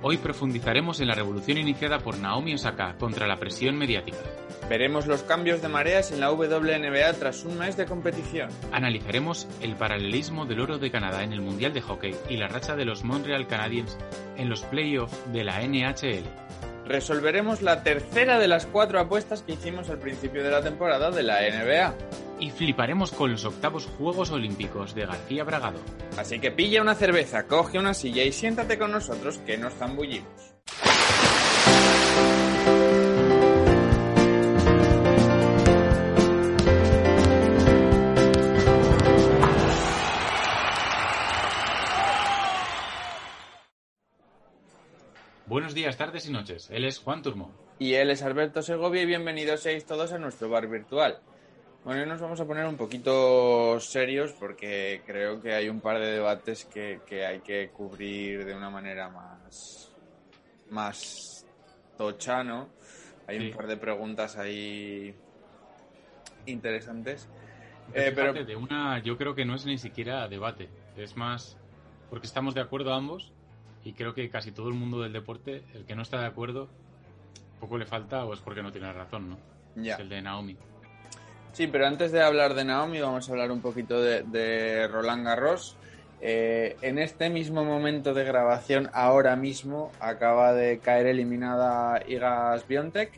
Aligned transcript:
Hoy 0.00 0.16
profundizaremos 0.16 1.00
en 1.00 1.08
la 1.08 1.14
revolución 1.14 1.58
iniciada 1.58 1.98
por 1.98 2.18
Naomi 2.18 2.54
Osaka 2.54 2.94
contra 2.98 3.26
la 3.26 3.36
presión 3.36 3.76
mediática. 3.76 4.18
Veremos 4.68 5.08
los 5.08 5.24
cambios 5.24 5.60
de 5.60 5.68
mareas 5.68 6.12
en 6.12 6.20
la 6.20 6.30
WNBA 6.30 7.14
tras 7.14 7.44
un 7.44 7.58
mes 7.58 7.76
de 7.76 7.86
competición. 7.86 8.48
Analizaremos 8.70 9.48
el 9.60 9.74
paralelismo 9.74 10.46
del 10.46 10.60
oro 10.60 10.78
de 10.78 10.92
Canadá 10.92 11.24
en 11.24 11.32
el 11.32 11.40
Mundial 11.40 11.72
de 11.72 11.80
Hockey 11.80 12.14
y 12.28 12.36
la 12.36 12.46
racha 12.46 12.76
de 12.76 12.84
los 12.84 13.02
Montreal 13.02 13.48
Canadiens 13.48 13.98
en 14.36 14.48
los 14.48 14.62
playoffs 14.62 15.16
de 15.32 15.42
la 15.42 15.60
NHL. 15.66 16.22
Resolveremos 16.86 17.60
la 17.60 17.82
tercera 17.82 18.38
de 18.38 18.46
las 18.46 18.66
cuatro 18.66 19.00
apuestas 19.00 19.42
que 19.42 19.52
hicimos 19.52 19.90
al 19.90 19.98
principio 19.98 20.44
de 20.44 20.50
la 20.50 20.62
temporada 20.62 21.10
de 21.10 21.22
la 21.22 21.40
NBA. 21.40 21.94
Y 22.40 22.50
fliparemos 22.50 23.10
con 23.10 23.32
los 23.32 23.44
octavos 23.44 23.86
Juegos 23.86 24.30
Olímpicos 24.30 24.94
de 24.94 25.06
García 25.06 25.42
Bragado. 25.42 25.80
Así 26.16 26.38
que 26.38 26.52
pilla 26.52 26.82
una 26.82 26.94
cerveza, 26.94 27.46
coge 27.46 27.78
una 27.78 27.94
silla 27.94 28.22
y 28.22 28.32
siéntate 28.32 28.78
con 28.78 28.92
nosotros 28.92 29.38
que 29.38 29.58
nos 29.58 29.74
zambullimos. 29.74 30.54
Buenos 45.46 45.74
días, 45.74 45.96
tardes 45.96 46.28
y 46.28 46.30
noches. 46.30 46.68
Él 46.70 46.84
es 46.84 46.98
Juan 46.98 47.22
Turmo. 47.22 47.50
Y 47.80 47.94
él 47.94 48.10
es 48.10 48.22
Alberto 48.22 48.62
Segovia 48.62 49.02
y 49.02 49.06
bienvenidos 49.06 49.60
seis 49.60 49.86
todos 49.86 50.12
a 50.12 50.18
nuestro 50.18 50.48
bar 50.48 50.68
virtual. 50.68 51.18
Bueno, 51.88 52.02
hoy 52.02 52.08
nos 52.10 52.20
vamos 52.20 52.38
a 52.38 52.44
poner 52.44 52.66
un 52.66 52.76
poquito 52.76 53.80
serios 53.80 54.32
porque 54.32 55.00
creo 55.06 55.40
que 55.40 55.54
hay 55.54 55.70
un 55.70 55.80
par 55.80 55.98
de 55.98 56.08
debates 56.12 56.66
que, 56.66 57.00
que 57.06 57.24
hay 57.24 57.40
que 57.40 57.70
cubrir 57.70 58.44
de 58.44 58.54
una 58.54 58.68
manera 58.68 59.08
más, 59.08 59.90
más 60.68 61.46
tocha, 61.96 62.44
¿no? 62.44 62.68
Hay 63.26 63.38
Sí. 63.38 63.46
un 63.46 63.56
par 63.56 63.66
de 63.68 63.78
preguntas 63.78 64.36
ahí 64.36 65.14
interesantes. 66.44 67.26
Eh, 67.94 68.08
Eh, 68.08 68.12
pero 68.14 68.34
de 68.34 68.54
una, 68.54 68.98
yo 69.02 69.16
creo 69.16 69.34
que 69.34 69.46
no 69.46 69.54
es 69.54 69.64
ni 69.64 69.78
siquiera 69.78 70.28
debate. 70.28 70.68
Es 70.94 71.16
más, 71.16 71.56
porque 72.10 72.26
estamos 72.26 72.54
de 72.54 72.60
acuerdo 72.60 72.92
ambos 72.92 73.32
y 73.82 73.94
creo 73.94 74.12
que 74.12 74.28
casi 74.28 74.52
todo 74.52 74.68
el 74.68 74.74
mundo 74.74 75.00
del 75.00 75.14
deporte, 75.14 75.64
el 75.72 75.86
que 75.86 75.96
no 75.96 76.02
está 76.02 76.20
de 76.20 76.26
acuerdo, 76.26 76.68
poco 77.60 77.78
le 77.78 77.86
falta 77.86 78.26
o 78.26 78.34
es 78.34 78.40
porque 78.40 78.62
no 78.62 78.72
tiene 78.72 78.92
razón, 78.92 79.30
¿no? 79.30 79.38
ya. 79.74 79.94
Es 79.94 80.00
el 80.00 80.10
de 80.10 80.20
Naomi. 80.20 80.58
Sí, 81.58 81.66
pero 81.66 81.88
antes 81.88 82.12
de 82.12 82.22
hablar 82.22 82.54
de 82.54 82.64
Naomi, 82.64 83.00
vamos 83.00 83.28
a 83.28 83.32
hablar 83.32 83.50
un 83.50 83.60
poquito 83.60 84.00
de, 84.00 84.86
Roland 84.86 85.26
Garros. 85.26 85.76
Eh, 86.20 86.76
en 86.82 87.00
este 87.00 87.30
mismo 87.30 87.64
momento 87.64 88.14
de 88.14 88.22
grabación, 88.22 88.88
ahora 88.92 89.34
mismo, 89.34 89.90
acaba 89.98 90.52
de 90.52 90.78
caer 90.78 91.08
eliminada 91.08 92.00
Iga 92.06 92.56
Swiatek. 92.58 93.10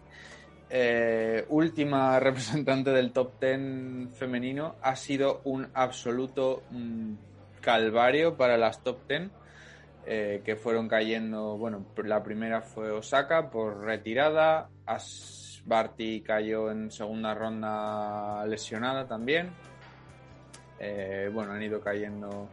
Eh, 0.71 1.45
última 1.51 2.19
representante 2.29 2.89
del 2.93 3.13
top 3.13 3.39
10 3.43 4.15
femenino. 4.15 4.77
Ha 4.81 4.97
sido 4.97 5.43
un 5.45 5.69
absoluto 5.75 6.63
mm, 6.71 7.13
calvario 7.61 8.39
para 8.39 8.57
las 8.57 8.83
top 8.83 9.07
10. 9.07 9.31
eh, 10.07 10.41
que 10.47 10.57
fueron 10.57 10.89
cayendo, 10.89 11.59
bueno, 11.59 11.85
la 12.03 12.23
primera 12.23 12.63
fue 12.63 12.91
Osaka 12.91 13.51
por 13.51 13.85
retirada, 13.85 14.71
Barty 15.65 16.21
cayó 16.23 16.71
en 16.71 16.91
segunda 16.91 17.35
ronda 17.35 18.45
lesionada 18.47 19.07
también, 19.07 19.51
Eh, 20.83 21.29
bueno, 21.31 21.53
han 21.53 21.63
ido 21.63 21.79
cayendo, 21.81 22.49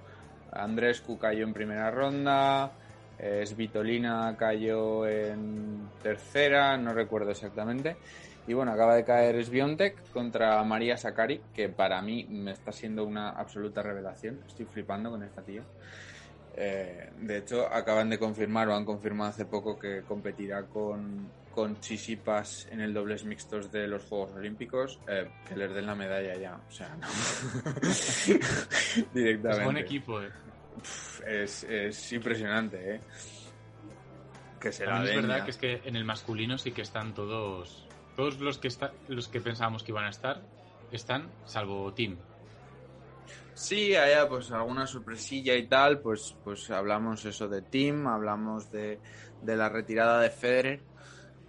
Andrescu 0.52 1.18
cayó 1.18 1.46
en 1.46 1.54
primera 1.54 1.90
ronda, 1.90 2.72
eh, 3.18 3.46
Svitolina 3.46 4.36
cayó 4.38 5.08
en 5.08 5.90
tercera, 6.04 6.78
no 6.78 6.94
recuerdo 6.94 7.32
exactamente. 7.32 7.96
Y 8.46 8.54
bueno, 8.54 8.72
acaba 8.74 8.96
de 8.96 9.04
caer 9.04 9.44
Sviontek 9.44 10.12
contra 10.12 10.62
María 10.64 10.98
Sakari, 10.98 11.42
que 11.54 11.70
para 11.70 12.02
mí 12.02 12.26
me 12.30 12.52
está 12.52 12.72
siendo 12.72 13.06
una 13.06 13.30
absoluta 13.30 13.82
revelación. 13.82 14.40
Estoy 14.46 14.66
flipando 14.66 15.10
con 15.10 15.24
esta 15.24 15.42
tía. 15.42 15.64
Eh, 16.56 17.10
de 17.20 17.38
hecho, 17.38 17.66
acaban 17.72 18.10
de 18.10 18.18
confirmar 18.18 18.68
o 18.70 18.76
han 18.76 18.86
confirmado 18.86 19.30
hace 19.30 19.46
poco 19.46 19.78
que 19.78 20.02
competirá 20.02 20.64
con, 20.64 21.30
con 21.58 21.80
Chisipas 21.80 22.68
en 22.70 22.82
el 22.82 22.94
dobles 22.94 23.26
mixtos 23.26 23.72
de 23.72 23.88
los 23.88 24.04
Juegos 24.04 24.32
Olímpicos. 24.34 25.00
Eh, 25.08 25.28
que 25.50 25.56
les 25.56 25.74
den 25.74 25.88
la 25.88 25.96
medalla 25.96 26.36
ya. 26.38 26.56
O 26.56 26.72
sea, 26.72 26.96
no. 26.96 27.08
Directamente. 29.12 29.50
Es 29.58 29.64
buen 29.64 29.78
equipo, 29.78 30.22
eh. 30.22 30.30
Es, 31.26 31.64
es 31.64 32.14
impresionante, 32.14 32.94
¿eh? 32.94 33.02
Que 34.60 34.72
se 34.72 34.86
la 34.86 34.92
También 34.92 35.10
es 35.10 35.16
den 35.16 35.28
verdad 35.28 35.40
ya. 35.40 35.46
que 35.46 35.50
es 35.50 35.58
que 35.58 35.82
en 35.84 35.96
el 35.96 36.06
masculino 36.06 36.60
sí 36.60 36.74
que 36.74 36.84
están 36.84 37.16
todos. 37.16 37.88
Todos 38.16 38.40
los 38.40 38.60
que 38.60 38.68
está, 38.68 38.94
los 39.08 39.28
que 39.28 39.42
pensábamos 39.42 39.82
que 39.82 39.92
iban 39.92 40.06
a 40.06 40.12
estar 40.12 40.44
están, 40.92 41.28
salvo 41.46 41.92
Tim. 41.92 42.18
Sí, 43.56 43.96
haya 43.96 44.30
pues 44.30 44.52
alguna 44.52 44.86
sorpresilla 44.86 45.56
y 45.56 45.66
tal, 45.66 46.02
pues, 46.02 46.36
pues 46.44 46.70
hablamos 46.70 47.26
eso 47.26 47.48
de 47.48 47.64
Team, 47.64 48.06
hablamos 48.06 48.72
de, 48.72 49.00
de 49.42 49.56
la 49.56 49.70
retirada 49.70 50.22
de 50.22 50.30
Federer, 50.30 50.82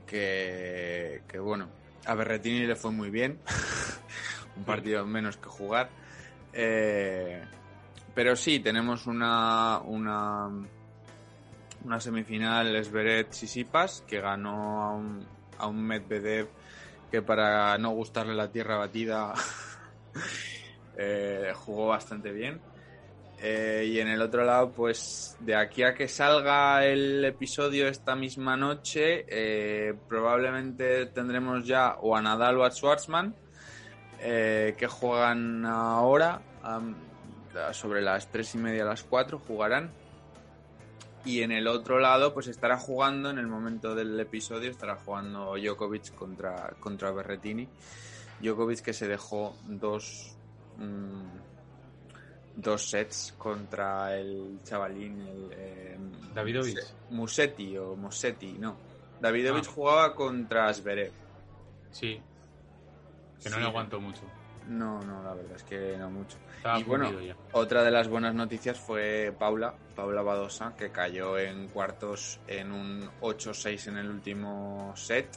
que, 0.08 1.22
que 1.28 1.38
bueno, 1.38 1.68
a 2.06 2.14
Berretini 2.14 2.66
le 2.66 2.74
fue 2.74 2.90
muy 2.90 3.10
bien, 3.10 3.38
un 4.56 4.64
partido 4.64 5.06
menos 5.06 5.36
que 5.36 5.48
jugar. 5.48 5.90
Eh, 6.52 7.40
pero 8.14 8.34
sí, 8.34 8.58
tenemos 8.60 9.06
una, 9.06 9.78
una, 9.84 10.48
una 11.84 12.00
semifinal 12.00 12.74
Esberet 12.74 13.32
Sisipas, 13.32 14.02
que 14.06 14.20
ganó 14.20 14.82
a 14.82 14.94
un, 14.94 15.26
a 15.58 15.66
un 15.68 15.82
Medvedev 15.82 16.48
que 17.10 17.22
para 17.22 17.78
no 17.78 17.90
gustarle 17.90 18.34
la 18.34 18.50
tierra 18.50 18.76
batida 18.76 19.32
eh, 20.96 21.52
jugó 21.54 21.88
bastante 21.88 22.32
bien. 22.32 22.60
Eh, 23.40 23.88
y 23.88 24.00
en 24.00 24.08
el 24.08 24.20
otro 24.20 24.44
lado, 24.44 24.72
pues 24.72 25.36
de 25.40 25.54
aquí 25.54 25.84
a 25.84 25.94
que 25.94 26.08
salga 26.08 26.84
el 26.84 27.24
episodio 27.24 27.86
esta 27.86 28.16
misma 28.16 28.56
noche, 28.56 29.26
eh, 29.28 29.94
probablemente 30.08 31.06
tendremos 31.06 31.64
ya 31.64 31.96
o 32.00 32.16
a 32.16 32.22
Nadal 32.22 32.58
o 32.58 32.64
a 32.64 32.70
Schwartzman, 32.70 33.34
eh, 34.20 34.74
que 34.76 34.88
juegan 34.88 35.64
ahora, 35.64 36.42
sobre 37.72 38.02
las 38.02 38.30
tres 38.30 38.54
y 38.54 38.58
media 38.58 38.82
a 38.82 38.86
las 38.86 39.04
4 39.04 39.38
jugarán. 39.38 39.90
Y 41.24 41.42
en 41.42 41.52
el 41.52 41.66
otro 41.66 41.98
lado, 41.98 42.34
pues 42.34 42.48
estará 42.48 42.76
jugando, 42.76 43.30
en 43.30 43.38
el 43.38 43.46
momento 43.46 43.94
del 43.94 44.18
episodio, 44.18 44.70
estará 44.70 44.96
jugando 44.96 45.56
Djokovic 45.56 46.14
contra, 46.14 46.74
contra 46.80 47.10
Berretini. 47.12 47.68
Djokovic 48.40 48.80
que 48.80 48.92
se 48.92 49.08
dejó 49.08 49.56
dos, 49.66 50.36
mm, 50.78 51.47
dos 52.60 52.90
sets 52.90 53.34
contra 53.38 54.16
el 54.16 54.58
chavalín, 54.64 55.20
el, 55.20 55.48
eh, 55.52 55.96
Davidovich. 56.34 56.74
Muse- 56.76 56.94
Musetti 57.10 57.76
o 57.78 57.94
Mosetti, 57.96 58.52
no. 58.58 58.76
Davidovich 59.20 59.68
Ah. 59.68 59.72
jugaba 59.72 60.14
contra 60.14 60.72
Zverev. 60.74 61.12
Sí, 61.90 62.20
que 63.42 63.48
no 63.50 63.56
Sí. 63.56 63.60
le 63.62 63.66
aguantó 63.68 64.00
mucho. 64.00 64.22
No, 64.66 65.00
no, 65.02 65.22
la 65.22 65.32
verdad 65.34 65.56
es 65.56 65.62
que 65.62 65.96
no 65.96 66.10
mucho. 66.10 66.36
Estaba 66.56 66.78
Y 66.80 66.82
bueno, 66.82 67.20
ya. 67.20 67.36
Otra 67.52 67.82
de 67.84 67.90
las 67.90 68.08
buenas 68.08 68.34
noticias 68.34 68.78
fue 68.78 69.32
Paula, 69.38 69.74
Paula 69.96 70.20
Badosa, 70.22 70.74
que 70.76 70.90
cayó 70.90 71.38
en 71.38 71.68
cuartos 71.68 72.40
en 72.48 72.72
un 72.72 73.08
8-6 73.20 73.86
en 73.86 73.96
el 73.96 74.10
último 74.10 74.92
set, 74.96 75.28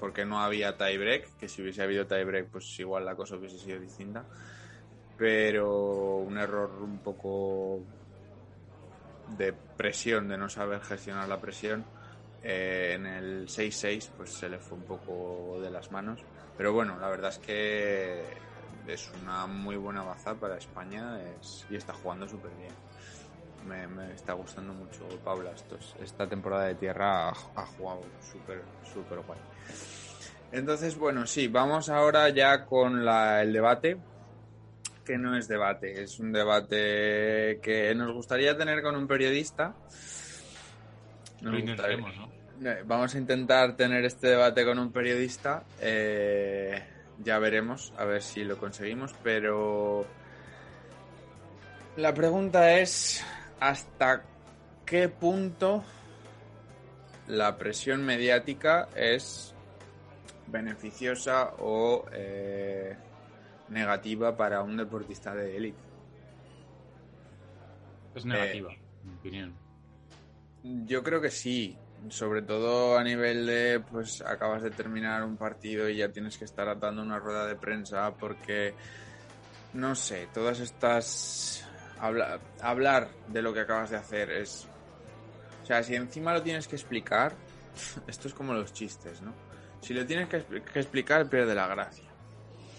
porque 0.00 0.24
no 0.24 0.40
había 0.40 0.76
tiebreak, 0.78 1.36
que 1.36 1.48
si 1.48 1.60
hubiese 1.62 1.82
habido 1.82 2.06
tiebreak, 2.06 2.48
pues 2.48 2.78
igual 2.80 3.04
la 3.04 3.14
cosa 3.16 3.36
hubiese 3.36 3.58
sido 3.58 3.78
distinta. 3.80 4.24
Pero 5.16 6.18
un 6.18 6.36
error 6.38 6.70
un 6.82 6.98
poco 6.98 7.80
de 9.28 9.52
presión, 9.76 10.28
de 10.28 10.36
no 10.38 10.48
saber 10.48 10.80
gestionar 10.80 11.28
la 11.28 11.40
presión. 11.40 11.84
eh, 12.46 12.92
en 12.96 13.06
el 13.06 13.48
6-6, 13.48 14.10
pues 14.18 14.34
se 14.38 14.50
le 14.50 14.58
fue 14.58 14.76
un 14.76 14.84
poco 14.84 15.58
de 15.62 15.70
las 15.70 15.90
manos. 15.90 16.20
Pero 16.58 16.74
bueno, 16.74 16.98
la 16.98 17.08
verdad 17.08 17.30
es 17.30 17.38
que 17.38 18.36
es 18.86 19.10
una 19.22 19.46
muy 19.46 19.76
buena 19.76 20.02
baza 20.02 20.34
para 20.34 20.58
España 20.58 21.22
es- 21.22 21.64
y 21.70 21.76
está 21.76 21.94
jugando 21.94 22.28
súper 22.28 22.50
bien. 22.54 22.72
Me, 23.66 24.12
está 24.12 24.34
gustando 24.34 24.74
mucho 24.74 25.08
Paula. 25.24 25.54
Esta 26.02 26.28
temporada 26.28 26.64
de 26.66 26.74
tierra 26.74 27.30
ha, 27.30 27.32
ha 27.54 27.64
jugado 27.64 28.02
súper, 28.20 28.62
súper 28.82 29.20
guay. 29.20 29.40
Entonces, 30.52 30.96
bueno, 30.98 31.26
sí, 31.26 31.48
vamos 31.48 31.88
ahora 31.88 32.28
ya 32.28 32.66
con 32.66 33.04
la- 33.06 33.42
el 33.42 33.54
debate, 33.54 33.96
que 35.04 35.18
no 35.18 35.36
es 35.36 35.48
debate, 35.48 36.02
es 36.02 36.18
un 36.18 36.32
debate 36.32 37.60
que 37.62 37.94
nos 37.94 38.12
gustaría 38.12 38.56
tener 38.56 38.82
con 38.82 38.96
un 38.96 39.06
periodista. 39.06 39.74
Lo 41.42 41.58
intentaremos, 41.58 42.16
¿no? 42.16 42.30
eh, 42.68 42.82
Vamos 42.86 43.14
a 43.14 43.18
intentar 43.18 43.76
tener 43.76 44.04
este 44.04 44.28
debate 44.28 44.64
con 44.64 44.78
un 44.78 44.90
periodista. 44.92 45.64
eh, 45.80 46.82
ya 47.22 47.38
veremos, 47.38 47.92
a 47.96 48.04
ver 48.04 48.22
si 48.22 48.42
lo 48.44 48.56
conseguimos. 48.58 49.14
Pero 49.22 50.04
La 51.96 52.12
pregunta 52.12 52.78
es, 52.78 53.24
¿hasta 53.60 54.22
qué 54.84 55.08
punto 55.08 55.84
la 57.28 57.56
presión 57.56 58.04
mediática 58.04 58.88
es 58.96 59.54
beneficiosa 60.46 61.52
o 61.58 62.04
eh, 62.12 62.96
negativa 63.68 64.36
para 64.36 64.62
un 64.62 64.76
deportista 64.76 65.34
de 65.34 65.56
élite? 65.56 65.78
Es 68.14 68.24
negativa, 68.24 68.72
en 68.72 69.10
mi 69.10 69.14
opinión. 69.16 69.54
Yo 70.86 71.02
creo 71.02 71.20
que 71.20 71.30
sí, 71.30 71.76
sobre 72.08 72.42
todo 72.42 72.96
a 72.96 73.04
nivel 73.04 73.46
de, 73.46 73.80
pues 73.80 74.22
acabas 74.22 74.62
de 74.62 74.70
terminar 74.70 75.24
un 75.24 75.36
partido 75.36 75.88
y 75.88 75.96
ya 75.96 76.10
tienes 76.10 76.38
que 76.38 76.44
estar 76.44 76.68
atando 76.68 77.02
una 77.02 77.18
rueda 77.18 77.46
de 77.46 77.56
prensa 77.56 78.14
porque, 78.14 78.74
no 79.72 79.94
sé, 79.94 80.28
todas 80.32 80.60
estas... 80.60 81.66
hablar 82.60 83.08
de 83.28 83.42
lo 83.42 83.52
que 83.52 83.60
acabas 83.60 83.90
de 83.90 83.96
hacer 83.96 84.30
es... 84.30 84.68
O 85.62 85.66
sea, 85.66 85.82
si 85.82 85.94
encima 85.94 86.32
lo 86.32 86.42
tienes 86.42 86.68
que 86.68 86.76
explicar, 86.76 87.34
esto 88.06 88.28
es 88.28 88.34
como 88.34 88.52
los 88.54 88.72
chistes, 88.72 89.22
¿no? 89.22 89.34
Si 89.80 89.92
lo 89.92 90.06
tienes 90.06 90.28
que, 90.28 90.42
que 90.42 90.78
explicar, 90.78 91.28
pierde 91.28 91.54
la 91.54 91.66
gracia. 91.66 92.13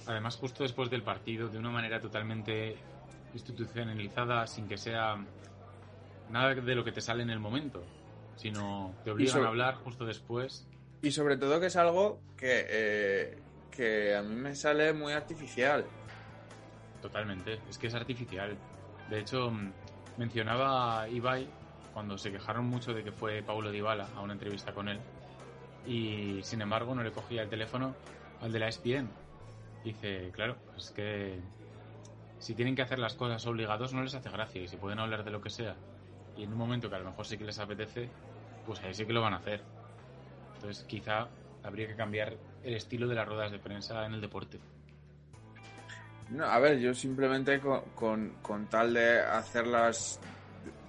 Además, 0.07 0.37
justo 0.37 0.63
después 0.63 0.89
del 0.89 1.03
partido, 1.03 1.49
de 1.49 1.57
una 1.57 1.69
manera 1.69 1.99
totalmente 1.99 2.75
institucionalizada, 3.33 4.47
sin 4.47 4.67
que 4.67 4.77
sea 4.77 5.17
nada 6.29 6.55
de 6.55 6.75
lo 6.75 6.83
que 6.83 6.91
te 6.91 7.01
sale 7.01 7.23
en 7.23 7.29
el 7.29 7.39
momento, 7.39 7.83
sino 8.35 8.93
te 9.03 9.11
obligan 9.11 9.43
a 9.43 9.47
hablar 9.47 9.75
justo 9.75 10.05
después. 10.05 10.67
Y 11.01 11.11
sobre 11.11 11.37
todo 11.37 11.59
que 11.59 11.67
es 11.67 11.75
algo 11.75 12.19
que, 12.37 12.65
eh, 12.69 13.37
que 13.71 14.15
a 14.15 14.21
mí 14.21 14.35
me 14.35 14.55
sale 14.55 14.93
muy 14.93 15.13
artificial. 15.13 15.85
Totalmente, 17.01 17.59
es 17.69 17.77
que 17.77 17.87
es 17.87 17.93
artificial. 17.93 18.57
De 19.09 19.19
hecho, 19.19 19.51
mm, 19.51 19.71
mencionaba 20.17 21.07
Ibai 21.09 21.47
cuando 21.93 22.17
se 22.17 22.31
quejaron 22.31 22.65
mucho 22.65 22.93
de 22.93 23.03
que 23.03 23.11
fue 23.11 23.41
Paulo 23.41 23.71
Dybala 23.71 24.09
a 24.15 24.21
una 24.21 24.33
entrevista 24.33 24.73
con 24.73 24.89
él 24.89 24.99
y 25.85 26.39
sin 26.43 26.61
embargo 26.61 26.93
no 26.95 27.03
le 27.03 27.11
cogía 27.11 27.43
el 27.43 27.49
teléfono 27.49 27.95
al 28.41 28.51
de 28.51 28.59
la 28.59 28.67
ESPN. 28.67 29.09
Dice, 29.85 30.31
claro, 30.31 30.57
es 30.75 30.89
que 30.89 31.39
si 32.39 32.55
tienen 32.55 32.75
que 32.75 32.81
hacer 32.81 32.97
las 32.97 33.13
cosas 33.13 33.45
obligados 33.45 33.93
no 33.93 34.01
les 34.01 34.15
hace 34.15 34.31
gracia 34.31 34.63
y 34.63 34.67
si 34.67 34.77
pueden 34.77 34.97
hablar 34.97 35.23
de 35.23 35.29
lo 35.29 35.41
que 35.41 35.51
sea 35.51 35.75
y 36.35 36.43
en 36.43 36.51
un 36.51 36.57
momento 36.57 36.89
que 36.89 36.95
a 36.95 36.99
lo 36.99 37.05
mejor 37.05 37.27
sí 37.27 37.37
que 37.37 37.43
les 37.43 37.59
apetece, 37.59 38.09
pues 38.65 38.81
ahí 38.81 38.95
sí 38.95 39.05
que 39.05 39.13
lo 39.13 39.21
van 39.21 39.33
a 39.33 39.37
hacer. 39.37 39.61
Entonces 40.55 40.83
quizá 40.85 41.27
habría 41.63 41.85
que 41.87 41.95
cambiar 41.95 42.35
el 42.63 42.73
estilo 42.73 43.07
de 43.07 43.13
las 43.13 43.27
ruedas 43.27 43.51
de 43.51 43.59
prensa 43.59 44.03
en 44.07 44.15
el 44.15 44.21
deporte. 44.21 44.59
No, 46.31 46.45
a 46.45 46.57
ver, 46.57 46.79
yo 46.79 46.91
simplemente 46.95 47.59
con, 47.59 48.29
con, 48.41 48.65
tal 48.65 48.95
de 48.95 49.19
hacerlas, 49.19 50.19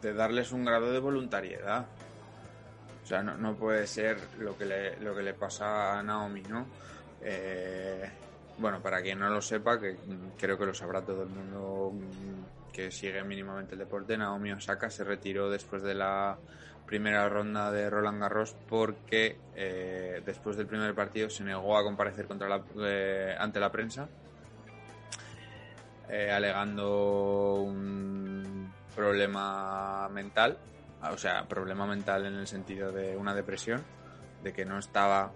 de 0.01 0.15
darles 0.15 0.53
un 0.53 0.65
grado 0.65 0.91
de 0.91 1.01
voluntariedad. 1.01 1.87
O 3.05 3.07
sea, 3.07 3.23
no, 3.23 3.37
no 3.37 3.55
puede 3.55 3.87
ser 3.87 4.19
lo 4.39 4.57
que, 4.57 4.65
le, 4.65 4.99
lo 5.01 5.15
que 5.15 5.23
le 5.23 5.35
pasa 5.35 5.99
a 5.99 6.03
Naomi, 6.03 6.43
¿no? 6.45 6.67
Eh, 7.21 8.11
bueno, 8.59 8.81
para 8.81 9.03
quien 9.03 9.19
no 9.19 9.29
lo 9.29 9.43
sepa, 9.43 9.79
que 9.79 9.97
creo 10.39 10.59
que 10.59 10.67
lo 10.67 10.75
sabrá 10.75 11.03
todo 11.03 11.23
el 11.23 11.29
mundo 11.29 11.93
que 12.73 12.91
sigue 12.91 13.23
mínimamente 13.25 13.75
el 13.75 13.79
deporte, 13.79 14.17
Naomi 14.19 14.53
Osaka 14.53 14.91
se 14.91 15.05
retiró 15.05 15.51
después 15.51 15.83
de 15.83 15.95
la 15.95 16.37
primera 16.87 17.29
ronda 17.29 17.73
de 17.73 17.91
Roland 17.91 18.21
Garros 18.21 18.55
porque 18.69 19.39
eh, 19.55 20.23
después 20.25 20.57
del 20.57 20.67
primer 20.67 20.95
partido 20.95 21.29
se 21.29 21.43
negó 21.43 21.77
a 21.77 21.83
comparecer 21.83 22.27
contra 22.27 22.49
la, 22.49 22.63
eh, 22.81 23.35
ante 23.39 23.61
la 23.61 23.73
prensa, 23.73 24.09
eh, 26.09 26.31
alegando 26.31 27.63
un 27.63 28.73
problema 28.95 30.09
mental, 30.11 30.57
o 31.11 31.19
sea, 31.19 31.47
problema 31.49 31.87
mental 31.87 32.27
en 32.27 32.35
el 32.35 32.47
sentido 32.47 32.93
de 32.93 33.17
una 33.17 33.35
depresión, 33.35 33.83
de 34.43 34.53
que 34.53 34.65
no 34.65 34.79
estaba 34.79 35.33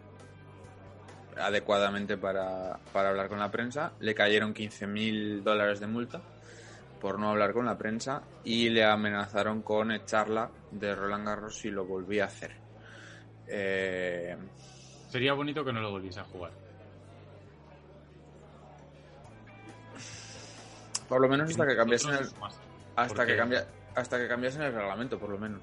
adecuadamente 1.37 2.17
para, 2.17 2.79
para 2.93 3.11
hablar 3.11 3.29
con 3.29 3.38
la 3.38 3.50
prensa. 3.50 3.93
Le 4.00 4.15
cayeron 4.15 4.55
15.000 4.55 5.43
dólares 5.43 5.81
de 5.81 5.87
multa 5.87 6.21
por 7.00 7.19
no 7.19 7.31
hablar 7.31 7.53
con 7.53 7.67
la 7.67 7.79
prensa 7.79 8.23
y 8.44 8.69
le 8.69 8.85
amenazaron 8.85 9.62
con 9.62 9.91
echarla 9.91 10.50
de 10.71 10.94
Roland 10.94 11.27
Garros 11.27 11.59
si 11.59 11.71
lo 11.71 11.85
volvía 11.85 12.25
a 12.25 12.27
hacer. 12.27 12.53
Eh, 13.49 14.37
Sería 15.09 15.32
bonito 15.32 15.65
que 15.65 15.73
no 15.73 15.81
lo 15.81 15.91
volviese 15.91 16.21
a 16.21 16.25
jugar. 16.25 16.53
Por 21.09 21.21
lo 21.21 21.29
menos 21.29 21.50
hasta 21.50 21.67
que 21.67 21.76
cambiasen 21.76 22.15
el, 22.15 22.29
hasta 22.94 23.26
que 23.26 23.37
cambia, 23.37 23.67
hasta 23.97 24.19
que 24.19 24.29
cambiasen 24.29 24.62
el 24.62 24.73
reglamento, 24.73 25.19
por 25.19 25.31
lo 25.31 25.38
menos. 25.38 25.62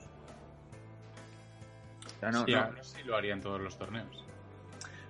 Ya 2.21 2.31
no, 2.31 2.45
no. 2.45 2.83
sí 2.83 3.03
lo 3.05 3.15
harían 3.15 3.39
todos 3.39 3.61
los 3.61 3.77
torneos. 3.77 4.26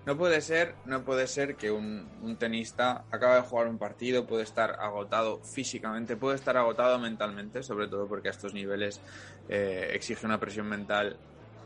No 0.07 0.18
puede 0.18 0.39
ser, 0.39 0.74
no 0.86 1.04
puede 1.04 1.27
ser 1.27 1.57
que 1.57 1.69
un, 1.69 2.38
tenista 2.39 3.04
acabe 3.12 3.36
de 3.36 3.42
jugar 3.42 3.68
un 3.68 3.77
partido, 3.77 4.25
puede 4.25 4.44
estar 4.44 4.80
agotado 4.80 5.42
físicamente, 5.44 6.15
puede 6.15 6.38
estar 6.38 6.56
agotado 6.56 6.98
mentalmente, 6.98 7.62
sobre 7.62 7.89
todo 7.89 8.07
porque 8.07 8.30
a 8.30 8.31
estos 8.31 8.54
niveles 8.54 9.01
eh, 9.50 9.89
exige 9.92 10.25
una 10.25 10.39
presión 10.39 10.65
mental 10.65 11.18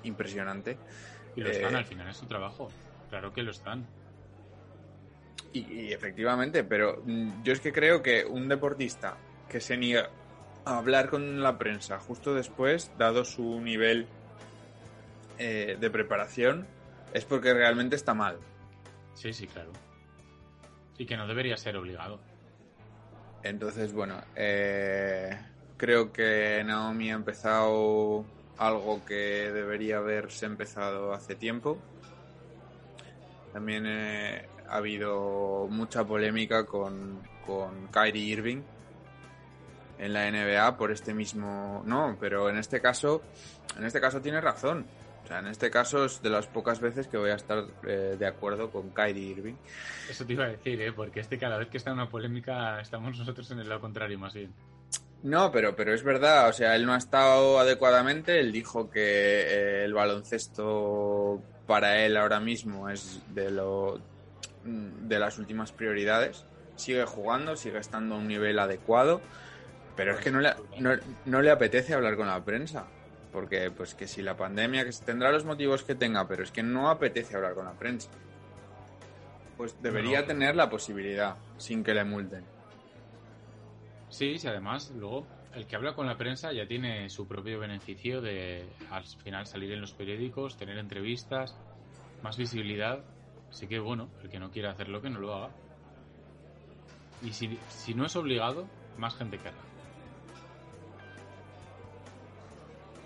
impresionante. 0.01 0.75
Y 1.35 1.41
lo 1.41 1.51
están, 1.51 1.75
eh, 1.75 1.77
al 1.77 1.85
final 1.85 2.09
es 2.09 2.17
su 2.17 2.25
trabajo. 2.25 2.71
Claro 3.11 3.31
que 3.31 3.43
lo 3.43 3.51
están. 3.51 3.85
Y, 5.53 5.93
efectivamente, 5.93 6.63
pero 6.63 7.03
mm, 7.05 7.43
yo 7.43 7.53
es 7.53 7.59
que 7.59 7.71
creo 7.71 8.01
que 8.01 8.25
un 8.25 8.49
deportista 8.49 9.17
que 9.49 9.61
se 9.61 9.77
niega 9.77 10.09
a 10.65 10.79
hablar 10.79 11.11
con 11.11 11.43
la 11.43 11.59
prensa 11.59 11.99
justo 11.99 12.33
después, 12.33 12.91
dado 12.97 13.23
su 13.23 13.61
nivel 13.61 14.07
eh, 15.37 15.77
de 15.79 15.89
preparación, 15.91 16.65
es 17.13 17.25
porque 17.25 17.53
realmente 17.53 17.95
está 17.95 18.13
mal. 18.13 18.37
Sí, 19.13 19.33
sí, 19.33 19.47
claro. 19.47 19.71
Y 20.97 21.05
que 21.05 21.17
no 21.17 21.27
debería 21.27 21.57
ser 21.57 21.75
obligado. 21.77 22.19
Entonces, 23.43 23.91
bueno, 23.93 24.21
eh, 24.35 25.37
creo 25.77 26.11
que 26.11 26.63
Naomi 26.63 27.11
ha 27.11 27.15
empezado 27.15 28.23
algo 28.57 29.03
que 29.05 29.51
debería 29.51 29.97
haberse 29.97 30.45
empezado 30.45 31.13
hace 31.13 31.35
tiempo. 31.35 31.77
También 33.51 33.85
eh, 33.87 34.47
ha 34.69 34.75
habido 34.77 35.67
mucha 35.69 36.05
polémica 36.05 36.65
con, 36.65 37.19
con 37.45 37.87
Kyrie 37.87 38.23
Irving 38.23 38.61
en 39.97 40.13
la 40.13 40.29
NBA 40.29 40.77
por 40.77 40.91
este 40.91 41.13
mismo. 41.13 41.83
No, 41.85 42.15
pero 42.19 42.49
en 42.49 42.57
este 42.57 42.79
caso, 42.79 43.21
en 43.77 43.85
este 43.85 43.99
caso 43.99 44.21
tiene 44.21 44.39
razón 44.39 44.85
en 45.29 45.47
este 45.47 45.69
caso 45.69 46.05
es 46.05 46.21
de 46.21 46.29
las 46.29 46.47
pocas 46.47 46.79
veces 46.79 47.07
que 47.07 47.17
voy 47.17 47.29
a 47.29 47.35
estar 47.35 47.65
eh, 47.87 48.15
de 48.17 48.25
acuerdo 48.25 48.69
con 48.69 48.89
Kyrie 48.89 49.31
Irving. 49.31 49.55
Eso 50.09 50.25
te 50.25 50.33
iba 50.33 50.45
a 50.45 50.49
decir, 50.49 50.81
¿eh? 50.81 50.91
porque 50.91 51.19
este 51.21 51.37
cada 51.37 51.57
vez 51.57 51.69
que 51.69 51.77
está 51.77 51.91
en 51.91 51.97
una 51.97 52.09
polémica 52.09 52.79
estamos 52.81 53.17
nosotros 53.17 53.49
en 53.51 53.59
el 53.59 53.69
lado 53.69 53.81
contrario 53.81 54.17
más 54.19 54.33
bien. 54.33 54.53
No, 55.23 55.51
pero, 55.51 55.75
pero 55.75 55.93
es 55.93 56.03
verdad, 56.03 56.49
o 56.49 56.53
sea, 56.53 56.75
él 56.75 56.85
no 56.85 56.93
ha 56.93 56.97
estado 56.97 57.59
adecuadamente, 57.59 58.39
él 58.39 58.51
dijo 58.51 58.89
que 58.89 59.01
eh, 59.01 59.85
el 59.85 59.93
baloncesto 59.93 61.41
para 61.67 62.03
él 62.03 62.17
ahora 62.17 62.39
mismo 62.39 62.89
es 62.89 63.21
de, 63.29 63.51
lo, 63.51 64.01
de 64.63 65.19
las 65.19 65.37
últimas 65.37 65.71
prioridades, 65.71 66.43
sigue 66.75 67.05
jugando, 67.05 67.55
sigue 67.55 67.77
estando 67.77 68.15
a 68.15 68.17
un 68.17 68.27
nivel 68.27 68.57
adecuado, 68.57 69.21
pero 69.95 70.15
es 70.15 70.21
que 70.21 70.31
no 70.31 70.41
le, 70.41 70.55
no 71.25 71.41
le 71.41 71.51
apetece 71.51 71.93
hablar 71.93 72.15
con 72.15 72.25
la 72.25 72.43
prensa 72.43 72.87
porque 73.31 73.71
pues 73.71 73.95
que 73.95 74.07
si 74.07 74.21
la 74.21 74.35
pandemia, 74.35 74.83
que 74.83 74.91
tendrá 75.05 75.31
los 75.31 75.45
motivos 75.45 75.83
que 75.83 75.95
tenga, 75.95 76.27
pero 76.27 76.43
es 76.43 76.51
que 76.51 76.63
no 76.63 76.89
apetece 76.89 77.35
hablar 77.35 77.53
con 77.53 77.65
la 77.65 77.73
prensa. 77.73 78.09
Pues 79.57 79.81
debería 79.81 80.25
tener 80.25 80.55
la 80.55 80.69
posibilidad, 80.69 81.37
sin 81.57 81.83
que 81.83 81.93
le 81.93 82.03
multen. 82.03 82.43
Sí, 84.09 84.37
sí, 84.37 84.47
además, 84.47 84.91
luego 84.95 85.25
el 85.53 85.67
que 85.67 85.75
habla 85.75 85.93
con 85.93 86.07
la 86.07 86.17
prensa 86.17 86.51
ya 86.51 86.65
tiene 86.67 87.09
su 87.09 87.27
propio 87.27 87.59
beneficio 87.59 88.21
de 88.21 88.65
al 88.89 89.03
final 89.03 89.45
salir 89.45 89.71
en 89.71 89.81
los 89.81 89.93
periódicos, 89.93 90.57
tener 90.57 90.77
entrevistas, 90.77 91.55
más 92.23 92.37
visibilidad. 92.37 93.03
Así 93.49 93.67
que 93.67 93.79
bueno, 93.79 94.09
el 94.23 94.29
que 94.29 94.39
no 94.39 94.49
quiera 94.49 94.71
hacerlo, 94.71 95.01
que 95.01 95.09
no 95.09 95.19
lo 95.19 95.33
haga. 95.33 95.49
Y 97.21 97.33
si, 97.33 97.57
si 97.69 97.93
no 97.93 98.05
es 98.05 98.15
obligado, 98.15 98.67
más 98.97 99.15
gente 99.15 99.37
que 99.37 99.49
haga. 99.49 99.70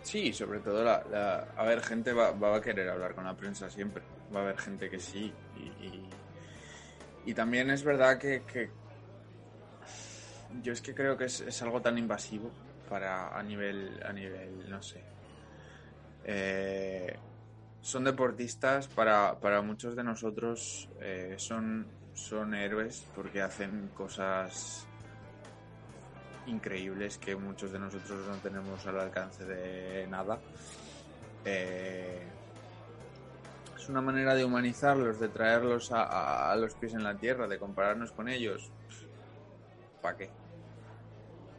Sí, 0.06 0.32
sobre 0.34 0.60
todo, 0.60 0.84
la, 0.84 1.48
a 1.58 1.64
ver, 1.64 1.82
gente 1.82 2.14
va, 2.14 2.30
va, 2.30 2.58
a 2.58 2.62
querer 2.62 2.88
hablar 2.90 3.16
con 3.16 3.24
la 3.24 3.36
prensa 3.36 3.72
siempre. 3.72 4.04
Va 4.34 4.42
a 4.42 4.44
haber 4.44 4.58
gente 4.60 4.88
que 4.88 5.00
sí. 5.00 5.34
Y, 5.58 6.08
y, 7.26 7.34
también 7.34 7.72
es 7.72 7.84
verdad 7.84 8.20
que, 8.20 8.44
que, 8.44 8.70
yo 10.62 10.74
es 10.74 10.82
que 10.82 10.94
creo 10.94 11.18
que 11.18 11.26
es, 11.26 11.42
es, 11.42 11.60
algo 11.64 11.82
tan 11.82 11.98
invasivo 11.98 12.52
para 12.88 13.36
a 13.36 13.42
nivel, 13.42 14.00
a 14.06 14.14
nivel, 14.14 14.70
no 14.70 14.80
sé. 14.84 15.04
Eh, 16.24 17.18
son 17.82 18.04
deportistas, 18.04 18.88
para, 18.88 19.40
para 19.40 19.64
muchos 19.64 19.96
de 19.96 20.04
nosotros 20.04 20.88
eh, 21.02 21.34
son, 21.40 21.88
son 22.14 22.54
héroes 22.54 23.08
porque 23.16 23.42
hacen 23.42 23.90
cosas 23.96 24.88
increíbles 26.48 27.18
que 27.18 27.36
muchos 27.36 27.72
de 27.72 27.80
nosotros 27.80 28.28
no 28.28 28.36
tenemos 28.38 28.86
al 28.86 29.00
alcance 29.00 29.46
de 29.46 30.08
nada. 30.08 30.40
Eh, 31.44 32.24
es 33.78 33.90
una 33.90 34.02
manera 34.02 34.34
de 34.34 34.44
humanizarlos, 34.44 35.20
de 35.20 35.30
traerlos 35.30 35.92
a, 35.92 36.56
los 36.58 36.74
pies 36.74 36.94
en 36.94 37.04
la 37.04 37.16
tierra, 37.16 37.48
de 37.48 37.60
compararnos 37.60 38.12
con 38.12 38.28
ellos. 38.28 38.72
¿Para 40.02 40.18
qué? 40.18 40.30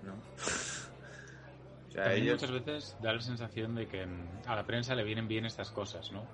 ¿No? 0.03 0.15
o 1.89 1.93
sea, 1.93 2.13
ellos... 2.13 2.41
Muchas 2.41 2.65
veces 2.65 2.97
da 3.01 3.13
la 3.13 3.21
sensación 3.21 3.75
de 3.75 3.87
que 3.87 4.07
a 4.47 4.57
la 4.57 4.65
prensa 4.65 4.95
le 4.95 5.05
vienen 5.05 5.29
bien 5.29 5.47
estas 5.47 5.71
cosas, 5.71 6.11
¿no? 6.11 6.25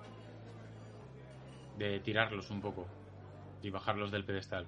De 1.77 2.01
tirarlos 2.01 2.51
un 2.51 2.63
poco 2.63 2.87
y 3.61 3.71
bajarlos 3.71 4.11
del 4.11 4.25
pedestal. 4.25 4.67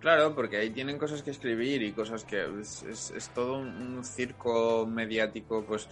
Claro, 0.00 0.34
porque 0.34 0.58
ahí 0.58 0.70
tienen 0.70 0.96
cosas 0.96 1.22
que 1.22 1.30
escribir 1.30 1.82
y 1.82 1.92
cosas 1.92 2.24
que 2.24 2.46
es, 2.60 3.30
todo 3.34 3.58
un, 3.58 4.04
circo 4.04 4.86
mediático, 4.86 5.64
pues 5.64 5.88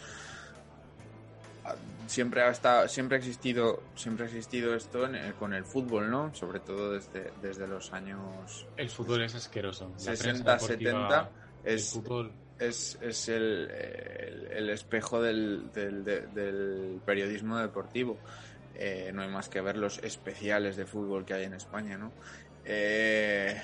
siempre 2.07 2.43
ha 2.43 2.51
estado, 2.51 2.87
siempre 2.87 3.17
ha 3.17 3.19
existido, 3.19 3.83
siempre 3.97 4.27
ha 4.27 4.29
existido 4.29 4.77
esto 4.77 5.09
con 5.41 5.55
el 5.55 5.65
fútbol, 5.65 6.09
¿no? 6.09 6.33
Sobre 6.35 6.61
todo 6.61 6.93
desde, 6.93 7.33
desde 7.43 7.67
los 7.67 7.93
años. 7.93 8.67
El 8.77 8.91
fútbol 8.91 9.23
es 9.25 9.35
asqueroso. 9.35 9.93
60, 9.97 10.59
70 10.61 11.31
es, 11.65 12.01
es, 12.61 12.99
es 13.03 13.29
el, 13.29 13.69
el, 14.53 14.71
espejo 14.71 15.21
del, 15.21 15.73
del, 15.73 17.01
periodismo 17.05 17.59
deportivo. 17.59 18.19
Eh, 18.77 19.11
no 19.13 19.23
hay 19.23 19.29
más 19.29 19.49
que 19.49 19.61
ver 19.61 19.77
los 19.77 19.99
especiales 19.99 20.77
de 20.77 20.87
fútbol 20.87 21.25
que 21.25 21.35
hay 21.35 21.45
en 21.45 21.55
España, 21.55 21.99
¿no? 21.99 22.13
Eh, 22.65 23.61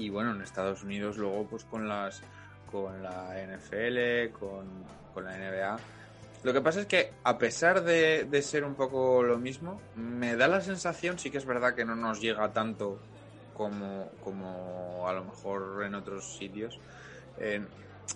y 0.00 0.10
bueno, 0.10 0.32
en 0.32 0.42
Estados 0.42 0.82
Unidos 0.82 1.16
luego 1.16 1.46
pues 1.46 1.64
con 1.64 1.88
las 1.88 2.22
con 2.70 3.02
la 3.02 3.34
NFL, 3.34 4.32
con, 4.38 4.66
con 5.12 5.24
la 5.24 5.36
NBA. 5.36 5.76
Lo 6.44 6.52
que 6.52 6.60
pasa 6.60 6.80
es 6.80 6.86
que 6.86 7.12
a 7.24 7.36
pesar 7.36 7.82
de, 7.82 8.24
de, 8.24 8.42
ser 8.42 8.64
un 8.64 8.74
poco 8.74 9.22
lo 9.22 9.38
mismo, 9.38 9.80
me 9.96 10.36
da 10.36 10.48
la 10.48 10.60
sensación, 10.60 11.18
sí 11.18 11.30
que 11.30 11.38
es 11.38 11.44
verdad 11.44 11.74
que 11.74 11.84
no 11.84 11.96
nos 11.96 12.20
llega 12.20 12.52
tanto 12.52 13.00
como, 13.54 14.10
como 14.24 15.06
a 15.06 15.12
lo 15.12 15.24
mejor 15.24 15.84
en 15.84 15.94
otros 15.94 16.38
sitios. 16.38 16.78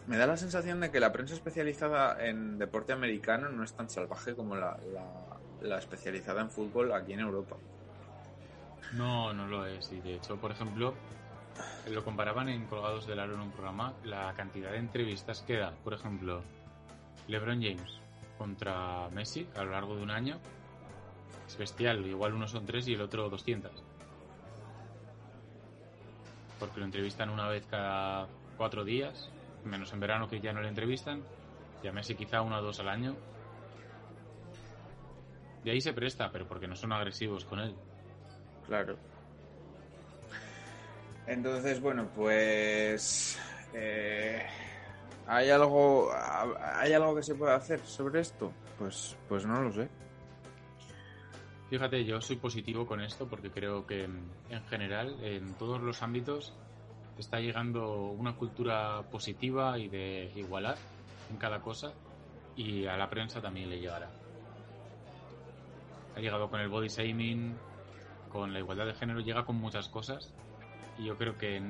me 0.06 0.16
da 0.16 0.26
la 0.26 0.36
sensación 0.36 0.80
de 0.80 0.90
que 0.90 1.00
la 1.00 1.12
prensa 1.12 1.34
especializada 1.34 2.24
en 2.24 2.58
deporte 2.58 2.92
americano 2.92 3.50
no 3.50 3.62
es 3.62 3.74
tan 3.74 3.90
salvaje 3.90 4.34
como 4.34 4.56
la, 4.56 4.78
la, 4.92 5.68
la 5.68 5.78
especializada 5.78 6.40
en 6.40 6.50
fútbol 6.50 6.92
aquí 6.92 7.12
en 7.12 7.20
Europa. 7.20 7.56
No, 8.94 9.32
no 9.32 9.46
lo 9.46 9.66
es. 9.66 9.92
Y 9.92 10.00
de 10.00 10.14
hecho, 10.14 10.36
por 10.36 10.50
ejemplo, 10.52 10.94
lo 11.90 12.04
comparaban 12.04 12.48
en 12.48 12.66
Colgados 12.66 13.06
del 13.06 13.20
Aro 13.20 13.34
en 13.34 13.40
un 13.40 13.50
programa, 13.50 13.94
la 14.04 14.32
cantidad 14.34 14.70
de 14.70 14.78
entrevistas 14.78 15.42
que 15.42 15.58
da, 15.58 15.72
por 15.82 15.94
ejemplo, 15.94 16.42
LeBron 17.28 17.62
James 17.62 18.00
contra 18.38 19.08
Messi 19.10 19.46
a 19.56 19.64
lo 19.64 19.72
largo 19.72 19.96
de 19.96 20.02
un 20.02 20.10
año 20.10 20.38
es 21.46 21.56
bestial. 21.56 22.04
Igual 22.06 22.34
uno 22.34 22.48
son 22.48 22.66
tres 22.66 22.88
y 22.88 22.94
el 22.94 23.00
otro 23.00 23.28
200. 23.28 23.70
Porque 26.58 26.80
lo 26.80 26.86
entrevistan 26.86 27.30
una 27.30 27.48
vez 27.48 27.66
cada 27.66 28.28
cuatro 28.56 28.84
días, 28.84 29.30
menos 29.64 29.92
en 29.92 30.00
verano 30.00 30.28
que 30.28 30.40
ya 30.40 30.52
no 30.52 30.60
le 30.60 30.68
entrevistan, 30.68 31.22
y 31.82 31.88
a 31.88 31.92
Messi 31.92 32.14
quizá 32.14 32.40
una 32.42 32.58
o 32.58 32.62
dos 32.62 32.80
al 32.80 32.88
año. 32.88 33.16
De 35.64 35.70
ahí 35.70 35.80
se 35.80 35.92
presta, 35.92 36.30
pero 36.30 36.46
porque 36.46 36.68
no 36.68 36.76
son 36.76 36.92
agresivos 36.92 37.44
con 37.44 37.58
él. 37.58 37.74
Claro. 38.66 38.96
Entonces, 41.26 41.80
bueno, 41.80 42.08
pues... 42.14 43.38
Eh, 43.72 44.42
¿Hay 45.26 45.48
algo, 45.50 46.10
¿Hay 46.12 46.92
algo 46.92 47.14
que 47.16 47.22
se 47.22 47.34
pueda 47.34 47.54
hacer 47.54 47.80
sobre 47.80 48.20
esto? 48.20 48.52
Pues, 48.78 49.16
pues 49.28 49.46
no 49.46 49.62
lo 49.62 49.72
sé. 49.72 49.88
Fíjate, 51.70 52.04
yo 52.04 52.20
soy 52.20 52.36
positivo 52.36 52.86
con 52.86 53.00
esto 53.00 53.26
porque 53.26 53.50
creo 53.50 53.86
que 53.86 54.04
en 54.04 54.64
general, 54.68 55.16
en 55.24 55.54
todos 55.54 55.80
los 55.80 56.02
ámbitos, 56.02 56.54
está 57.18 57.40
llegando 57.40 58.10
una 58.10 58.36
cultura 58.36 59.02
positiva 59.10 59.78
y 59.78 59.88
de 59.88 60.30
igualar 60.36 60.76
en 61.30 61.38
cada 61.38 61.60
cosa 61.60 61.92
y 62.54 62.86
a 62.86 62.96
la 62.96 63.08
prensa 63.08 63.40
también 63.40 63.70
le 63.70 63.80
llegará. 63.80 64.10
Ha 66.16 66.20
llegado 66.20 66.50
con 66.50 66.60
el 66.60 66.68
body 66.68 66.88
shaming, 66.88 67.56
con 68.30 68.52
la 68.52 68.58
igualdad 68.58 68.86
de 68.86 68.94
género, 68.94 69.20
llega 69.20 69.44
con 69.44 69.56
muchas 69.56 69.88
cosas 69.88 70.34
y 70.98 71.06
yo 71.06 71.16
creo 71.16 71.36
que 71.36 71.60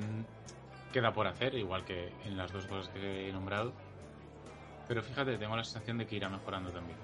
queda 0.92 1.12
por 1.12 1.26
hacer, 1.26 1.54
igual 1.54 1.84
que 1.84 2.12
en 2.24 2.36
las 2.36 2.52
dos 2.52 2.66
cosas 2.66 2.88
que 2.90 3.28
he 3.28 3.32
nombrado. 3.32 3.72
Pero 4.86 5.02
fíjate, 5.02 5.36
tengo 5.38 5.56
la 5.56 5.64
sensación 5.64 5.98
de 5.98 6.06
que 6.06 6.16
irá 6.16 6.28
mejorando 6.28 6.70
también. 6.70 6.98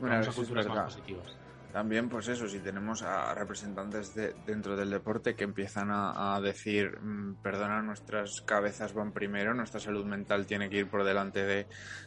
Bueno, 0.00 0.16
a 0.16 0.32
culturas 0.32 0.66
más 0.68 0.94
positivas. 0.94 1.36
También, 1.72 2.08
pues 2.08 2.28
eso, 2.28 2.48
si 2.48 2.60
tenemos 2.60 3.02
a 3.02 3.34
representantes 3.34 4.14
de, 4.14 4.34
dentro 4.46 4.74
del 4.74 4.88
deporte 4.88 5.34
que 5.34 5.44
empiezan 5.44 5.90
a, 5.90 6.40
decir, 6.40 6.98
mm, 6.98 7.42
perdona, 7.42 7.82
nuestras 7.82 8.40
cabezas 8.40 8.94
van 8.94 9.12
primero, 9.12 9.52
nuestra 9.52 9.78
salud 9.78 10.06
mental 10.06 10.46
tiene 10.46 10.70
que 10.70 10.78
ir 10.78 10.88
por 10.88 11.04
delante 11.04 11.44
de, 11.44 11.66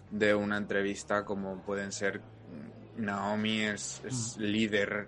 de 0.10 0.34
una 0.34 0.58
entrevista, 0.58 1.24
como 1.24 1.62
pueden 1.62 1.92
ser 1.92 2.20
mm, 2.20 3.04
Naomi 3.06 3.62
es, 3.62 4.02
es 4.04 4.38
mm. 4.38 4.42
líder 4.42 5.08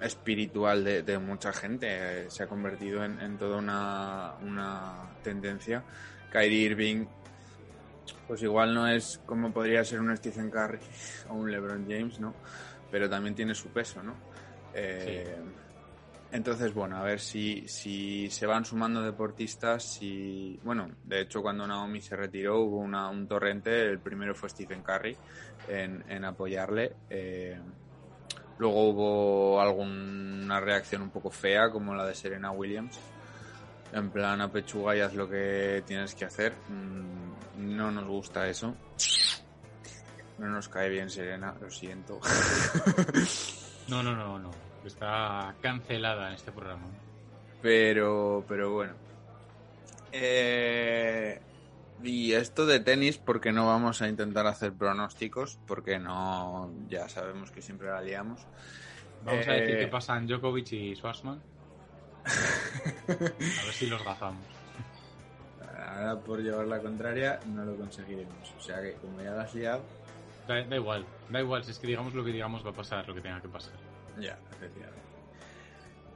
espiritual 0.00 0.84
de, 0.84 1.18
mucha 1.18 1.52
gente. 1.52 2.30
Se 2.30 2.42
ha 2.42 2.46
convertido 2.46 3.04
en, 3.04 3.36
toda 3.38 3.58
una, 3.58 4.34
una, 4.42 5.10
tendencia. 5.22 5.84
Kyrie 6.30 6.66
Irving, 6.66 7.06
pues 8.26 8.42
igual 8.42 8.74
no 8.74 8.88
es 8.88 9.20
como 9.26 9.52
podría 9.52 9.84
ser 9.84 10.00
un 10.00 10.16
Stephen 10.16 10.50
Curry 10.50 10.78
o 11.28 11.34
un 11.34 11.50
LeBron 11.50 11.86
James, 11.88 12.18
¿no? 12.20 12.34
Pero 12.90 13.08
también 13.08 13.34
tiene 13.34 13.54
su 13.54 13.68
peso, 13.68 14.02
¿no? 14.02 14.14
Eh, 14.74 15.36
entonces, 16.32 16.72
bueno, 16.72 16.96
a 16.96 17.02
ver 17.02 17.20
si, 17.20 17.68
si 17.68 18.30
se 18.30 18.46
van 18.46 18.64
sumando 18.64 19.02
deportistas. 19.02 19.84
Si, 19.84 20.58
bueno, 20.64 20.90
de 21.04 21.20
hecho, 21.20 21.42
cuando 21.42 21.66
Naomi 21.66 22.00
se 22.00 22.16
retiró 22.16 22.60
hubo 22.60 22.78
una, 22.78 23.10
un 23.10 23.28
torrente. 23.28 23.82
El 23.82 23.98
primero 23.98 24.34
fue 24.34 24.48
Stephen 24.48 24.82
Curry 24.82 25.14
en, 25.68 26.02
en 26.08 26.24
apoyarle. 26.24 26.96
Eh, 27.10 27.60
Luego 28.62 28.90
hubo 28.90 29.60
alguna 29.60 30.60
reacción 30.60 31.02
un 31.02 31.10
poco 31.10 31.32
fea, 31.32 31.68
como 31.68 31.96
la 31.96 32.06
de 32.06 32.14
Serena 32.14 32.52
Williams. 32.52 32.96
En 33.92 34.08
plan, 34.10 34.40
a 34.40 34.52
pechuga 34.52 34.96
y 34.96 35.00
haz 35.00 35.14
lo 35.14 35.28
que 35.28 35.82
tienes 35.84 36.14
que 36.14 36.26
hacer. 36.26 36.52
Mm, 36.68 37.74
no 37.76 37.90
nos 37.90 38.06
gusta 38.06 38.48
eso. 38.48 38.72
No 40.38 40.46
nos 40.46 40.68
cae 40.68 40.88
bien 40.90 41.10
Serena, 41.10 41.52
lo 41.60 41.68
siento. 41.70 42.20
No, 43.88 44.00
no, 44.00 44.14
no, 44.14 44.38
no. 44.38 44.52
Está 44.86 45.56
cancelada 45.60 46.28
en 46.28 46.34
este 46.34 46.52
programa. 46.52 46.86
Pero, 47.60 48.44
pero 48.46 48.72
bueno. 48.72 48.92
Eh, 50.12 51.40
y 52.02 52.32
esto 52.32 52.66
de 52.66 52.80
tenis, 52.80 53.18
porque 53.18 53.52
no 53.52 53.66
vamos 53.66 54.02
a 54.02 54.08
intentar 54.08 54.46
hacer 54.46 54.72
pronósticos, 54.72 55.58
porque 55.66 55.98
no, 55.98 56.72
ya 56.88 57.08
sabemos 57.08 57.50
que 57.50 57.62
siempre 57.62 57.88
la 57.88 58.00
liamos. 58.00 58.40
Vamos 59.24 59.46
a 59.46 59.52
decir 59.52 59.76
qué 59.76 59.84
eh, 59.84 59.88
pasan 59.88 60.26
Djokovic 60.26 60.72
y 60.72 60.96
Schwarzman. 60.96 61.40
a 62.26 63.14
ver 63.14 63.72
si 63.72 63.86
los 63.86 64.04
gafamos. 64.04 64.44
Ahora 65.86 66.18
por 66.20 66.40
llevar 66.40 66.66
la 66.66 66.80
contraria 66.80 67.38
no 67.46 67.64
lo 67.64 67.76
conseguiremos. 67.76 68.54
O 68.58 68.60
sea 68.60 68.80
que 68.80 68.94
como 68.94 69.22
ya 69.22 69.32
la 69.32 69.42
has 69.42 69.54
liado... 69.54 69.82
Da, 70.46 70.60
igual, 70.60 71.06
da 71.30 71.40
igual, 71.40 71.64
si 71.64 71.70
es 71.70 71.78
que 71.78 71.86
digamos 71.86 72.14
lo 72.14 72.24
que 72.24 72.32
digamos 72.32 72.66
va 72.66 72.70
a 72.70 72.74
pasar, 72.74 73.06
lo 73.06 73.14
que 73.14 73.20
tenga 73.20 73.40
que 73.40 73.48
pasar. 73.48 73.74
Ya, 74.18 74.38
efectivamente. 74.50 75.00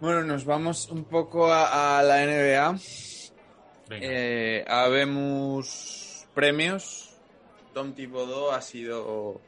Bueno, 0.00 0.24
nos 0.24 0.44
vamos 0.44 0.88
un 0.90 1.04
poco 1.04 1.52
a 1.52 2.02
la 2.02 2.26
NBA. 2.26 2.76
Eh, 3.90 4.64
habemos 4.66 6.26
premios. 6.34 7.14
Tom 7.72 7.92
Thibodeau 7.92 8.50
ha 8.52 8.60
sido 8.60 9.40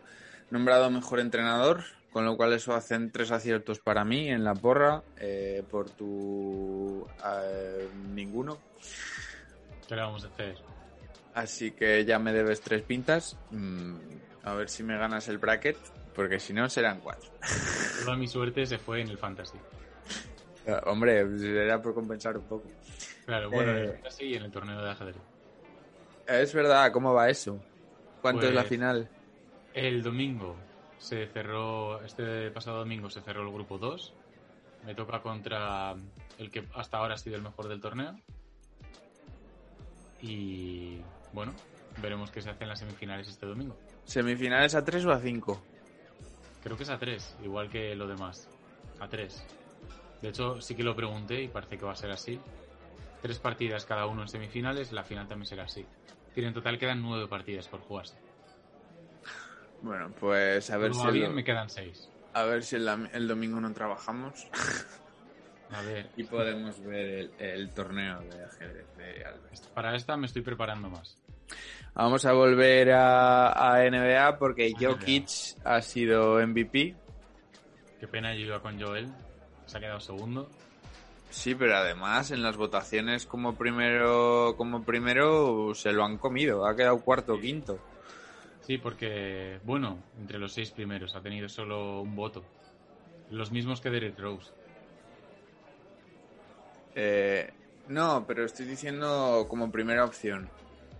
nombrado 0.50 0.90
mejor 0.90 1.20
entrenador, 1.20 1.84
con 2.12 2.24
lo 2.24 2.36
cual 2.36 2.52
eso 2.52 2.74
hacen 2.74 3.10
tres 3.10 3.30
aciertos 3.30 3.78
para 3.80 4.04
mí 4.04 4.28
en 4.28 4.44
la 4.44 4.54
porra. 4.54 5.02
Eh, 5.18 5.62
por 5.70 5.90
tu 5.90 7.06
eh, 7.24 7.88
ninguno. 8.14 8.58
¿Qué 9.86 9.94
le 9.94 10.02
vamos 10.02 10.24
a 10.24 10.28
hacer? 10.28 10.56
Así 11.34 11.70
que 11.70 12.04
ya 12.04 12.18
me 12.18 12.32
debes 12.32 12.60
tres 12.60 12.82
pintas. 12.82 13.36
Mm, 13.50 13.96
a 14.44 14.54
ver 14.54 14.68
si 14.68 14.82
me 14.82 14.98
ganas 14.98 15.28
el 15.28 15.38
bracket, 15.38 15.76
porque 16.14 16.38
si 16.38 16.52
no 16.52 16.68
serán 16.68 17.00
cuatro. 17.00 17.30
Toda 18.04 18.16
mi 18.16 18.28
suerte 18.28 18.66
se 18.66 18.78
fue 18.78 19.00
en 19.00 19.08
el 19.08 19.18
fantasy. 19.18 19.58
Hombre, 20.84 21.20
era 21.20 21.80
por 21.80 21.94
compensar 21.94 22.36
un 22.36 22.44
poco. 22.44 22.68
Claro, 23.28 23.50
bueno, 23.50 23.72
eh, 23.76 24.00
en 24.20 24.34
en 24.36 24.42
el 24.44 24.50
torneo 24.50 24.82
de 24.82 24.90
ajedrez. 24.90 25.16
Es 26.26 26.54
verdad, 26.54 26.90
¿cómo 26.90 27.12
va 27.12 27.28
eso? 27.28 27.60
¿Cuánto 28.22 28.46
es 28.46 28.54
la 28.54 28.62
pues, 28.62 28.70
final? 28.70 29.10
El 29.74 30.02
domingo 30.02 30.56
se 30.96 31.26
cerró, 31.26 32.02
este 32.02 32.50
pasado 32.50 32.78
domingo 32.78 33.10
se 33.10 33.20
cerró 33.20 33.42
el 33.42 33.52
grupo 33.52 33.76
2. 33.76 34.14
Me 34.86 34.94
toca 34.94 35.20
contra 35.20 35.94
el 36.38 36.50
que 36.50 36.64
hasta 36.74 36.96
ahora 36.96 37.16
ha 37.16 37.18
sido 37.18 37.36
el 37.36 37.42
mejor 37.42 37.68
del 37.68 37.82
torneo, 37.82 38.16
Y 40.22 41.02
bueno, 41.34 41.52
veremos 42.00 42.30
qué 42.30 42.40
se 42.40 42.48
hace 42.48 42.64
en 42.64 42.70
las 42.70 42.78
semifinales 42.78 43.28
este 43.28 43.44
domingo. 43.44 43.76
¿Semifinales 44.06 44.74
a 44.74 44.82
3 44.82 45.04
o 45.04 45.12
a 45.12 45.18
5? 45.18 45.62
Creo 46.62 46.78
que 46.78 46.82
es 46.82 46.88
a 46.88 46.98
3, 46.98 47.36
igual 47.44 47.68
que 47.68 47.94
lo 47.94 48.06
demás. 48.06 48.48
A 48.98 49.06
3. 49.06 49.44
De 50.22 50.30
hecho, 50.30 50.62
sí 50.62 50.74
que 50.74 50.82
lo 50.82 50.96
pregunté 50.96 51.42
y 51.42 51.48
parece 51.48 51.76
que 51.76 51.84
va 51.84 51.92
a 51.92 51.96
ser 51.96 52.10
así. 52.10 52.40
Tres 53.22 53.38
partidas 53.38 53.84
cada 53.84 54.06
uno 54.06 54.22
en 54.22 54.28
semifinales, 54.28 54.92
la 54.92 55.02
final 55.04 55.26
también 55.26 55.46
será 55.46 55.64
así. 55.64 55.84
Decir, 56.28 56.44
en 56.44 56.54
total 56.54 56.78
quedan 56.78 57.02
nueve 57.02 57.26
partidas 57.26 57.66
por 57.68 57.80
jugarse. 57.80 58.16
Bueno, 59.82 60.12
pues 60.18 60.70
a 60.70 60.76
ver 60.78 60.92
Todo 60.92 61.06
si 61.06 61.18
bien, 61.18 61.34
me 61.34 61.44
quedan 61.44 61.68
seis. 61.70 62.08
a 62.34 62.44
ver 62.44 62.62
si 62.64 62.76
el, 62.76 62.88
el 63.12 63.28
domingo 63.28 63.60
no 63.60 63.72
trabajamos 63.72 64.46
A 65.70 65.82
ver, 65.82 66.10
y 66.16 66.24
podemos 66.24 66.80
ver 66.82 67.06
el, 67.06 67.32
el 67.38 67.70
torneo 67.70 68.20
de 68.20 68.44
ajedrez 68.44 68.86
de 68.96 69.24
para 69.74 69.94
esta 69.94 70.16
me 70.16 70.26
estoy 70.26 70.42
preparando 70.42 70.88
más. 70.88 71.18
Vamos 71.94 72.24
a 72.24 72.32
volver 72.32 72.90
a, 72.92 73.74
a 73.74 73.82
NBA 73.90 74.38
porque 74.38 74.70
NBA. 74.70 74.88
Jokic 74.88 75.28
ha 75.64 75.82
sido 75.82 76.44
MVP. 76.46 76.96
Qué 78.00 78.08
pena 78.08 78.34
yo 78.34 78.46
iba 78.46 78.62
con 78.62 78.80
Joel, 78.80 79.12
se 79.66 79.76
ha 79.76 79.80
quedado 79.80 80.00
segundo. 80.00 80.48
Sí, 81.30 81.54
pero 81.54 81.76
además 81.76 82.30
en 82.30 82.42
las 82.42 82.56
votaciones 82.56 83.26
como 83.26 83.54
primero, 83.54 84.54
como 84.56 84.82
primero 84.82 85.74
se 85.74 85.92
lo 85.92 86.04
han 86.04 86.18
comido. 86.18 86.66
Ha 86.66 86.74
quedado 86.74 87.00
cuarto 87.00 87.34
o 87.34 87.40
quinto. 87.40 87.78
Sí, 88.62 88.78
porque, 88.78 89.60
bueno, 89.64 90.02
entre 90.18 90.38
los 90.38 90.52
seis 90.52 90.70
primeros 90.70 91.14
ha 91.16 91.22
tenido 91.22 91.48
solo 91.48 92.02
un 92.02 92.14
voto. 92.14 92.44
Los 93.30 93.50
mismos 93.50 93.80
que 93.80 93.90
Derrick 93.90 94.18
Rose. 94.18 94.50
Eh, 96.94 97.50
no, 97.88 98.24
pero 98.26 98.44
estoy 98.44 98.66
diciendo 98.66 99.46
como 99.48 99.70
primera 99.70 100.04
opción. 100.04 100.50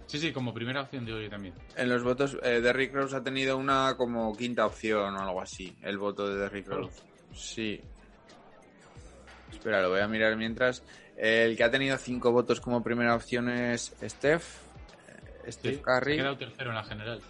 Sí, 0.07 0.19
sí, 0.19 0.33
como 0.33 0.55
primera 0.55 0.81
opción 0.81 1.05
de 1.05 1.13
hoy 1.13 1.29
también. 1.29 1.55
En 1.77 1.91
los 1.91 2.03
votos, 2.03 2.39
eh, 2.43 2.63
Derrick 2.63 2.95
Rose 2.95 3.17
ha 3.17 3.23
tenido 3.23 3.59
una 3.59 3.95
como 3.99 4.35
quinta 4.35 4.65
opción 4.65 5.15
o 5.15 5.21
algo 5.21 5.41
así. 5.43 5.77
El 5.83 5.99
voto 5.99 6.27
de 6.29 6.37
Derrick. 6.37 6.69
Rose. 6.69 7.03
Sí. 7.35 7.81
Espera, 9.59 9.83
lo 9.83 9.91
voy 9.91 10.01
a 10.01 10.09
mirar 10.09 10.37
mientras. 10.37 10.83
El 11.17 11.57
que 11.57 11.65
ha 11.65 11.71
tenido 11.71 11.97
cinco 11.99 12.31
votos 12.31 12.61
como 12.61 12.83
primera 12.83 13.15
opción 13.15 13.49
es 13.49 13.93
Steph. 14.03 14.45
eh, 15.47 15.51
Steph 15.53 15.75
Sí, 15.75 15.75
se 15.75 15.81
ha 15.81 15.83
Curry. 15.83 16.17
quedado 16.17 16.37
tercero 16.39 16.71
en 16.71 16.77
la 16.77 16.85
general. 16.85 17.21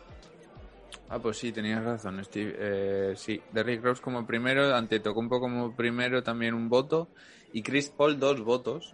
Ah, 1.09 1.19
pues 1.19 1.39
sí, 1.39 1.53
tenías 1.53 1.83
razón. 1.83 2.23
Steve, 2.23 2.55
eh, 2.59 3.15
sí, 3.17 3.41
Derrick 3.53 3.83
Rose 3.83 4.03
como 4.03 4.27
primero, 4.27 4.75
Antetokounmpo 4.75 5.41
como 5.41 5.75
primero 5.75 6.23
también 6.23 6.53
un 6.53 6.69
voto 6.69 7.09
y 7.55 7.63
Chris 7.63 7.89
Paul 7.89 8.21
dos 8.21 8.43
votos. 8.43 8.93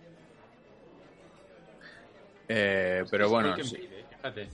Eh, 2.48 3.02
pero 3.10 3.24
Es 3.26 3.30
bueno, 3.32 3.56
sí. 3.64 3.88
Fíjate. 4.16 4.48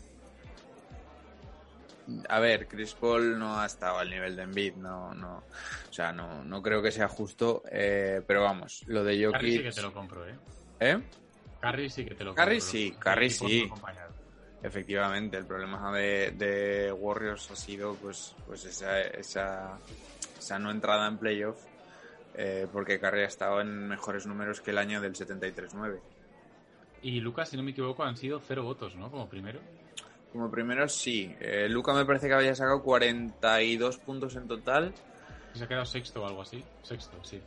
A 2.28 2.40
ver, 2.40 2.66
Chris 2.68 2.94
Paul 2.94 3.38
no 3.38 3.60
ha 3.60 3.66
estado 3.66 3.98
al 3.98 4.10
nivel 4.10 4.36
de 4.36 4.42
Embiid, 4.42 4.74
no, 4.74 5.14
no, 5.14 5.38
o 5.88 5.92
sea, 5.92 6.12
no, 6.12 6.44
no 6.44 6.62
creo 6.62 6.82
que 6.82 6.90
sea 6.90 7.08
justo, 7.08 7.62
eh, 7.70 8.22
pero 8.26 8.42
vamos, 8.42 8.82
lo 8.86 9.04
de 9.04 9.30
Curry 9.30 9.52
sí 9.52 9.58
que 9.58 9.64
Jokic, 9.64 9.74
te 9.74 9.82
lo 9.82 9.92
compro, 9.92 10.28
¿eh? 10.28 10.34
¿eh? 10.80 11.00
Curry 11.60 11.90
sí 11.90 12.04
que 12.04 12.14
te 12.14 12.24
lo 12.24 12.34
Curry 12.34 12.58
compro. 12.58 12.70
sí, 12.70 12.92
Curry 12.98 13.30
sí. 13.30 13.60
no 13.60 13.74
acompañados. 13.74 14.14
Efectivamente, 14.62 15.38
el 15.38 15.46
problema 15.46 15.90
de, 15.92 16.32
de 16.32 16.92
Warriors 16.92 17.50
ha 17.50 17.56
sido 17.56 17.94
pues, 17.94 18.34
pues 18.46 18.64
esa, 18.66 19.00
esa, 19.00 19.78
esa 20.38 20.58
no 20.58 20.70
entrada 20.70 21.08
en 21.08 21.16
playoff, 21.16 21.58
eh, 22.34 22.66
porque 22.70 23.00
Curry 23.00 23.22
ha 23.22 23.26
estado 23.26 23.60
en 23.60 23.88
mejores 23.88 24.26
números 24.26 24.60
que 24.60 24.70
el 24.70 24.78
año 24.78 25.00
del 25.00 25.14
73-9. 25.14 26.00
Y 27.02 27.20
Lucas, 27.20 27.48
si 27.48 27.56
no 27.56 27.62
me 27.62 27.70
equivoco, 27.70 28.04
han 28.04 28.16
sido 28.16 28.38
cero 28.40 28.62
votos, 28.62 28.94
¿no? 28.96 29.10
Como 29.10 29.28
primero. 29.28 29.60
Como 30.32 30.50
primero 30.50 30.88
sí, 30.88 31.34
eh, 31.40 31.68
Luca 31.68 31.92
me 31.92 32.04
parece 32.04 32.28
que 32.28 32.34
había 32.34 32.54
sacado 32.54 32.82
42 32.82 33.98
puntos 33.98 34.36
en 34.36 34.46
total, 34.46 34.94
se 35.54 35.64
ha 35.64 35.68
quedado 35.68 35.84
sexto 35.84 36.22
o 36.22 36.26
algo 36.26 36.42
así. 36.42 36.62
Sexto, 36.82 37.18
sí. 37.24 37.40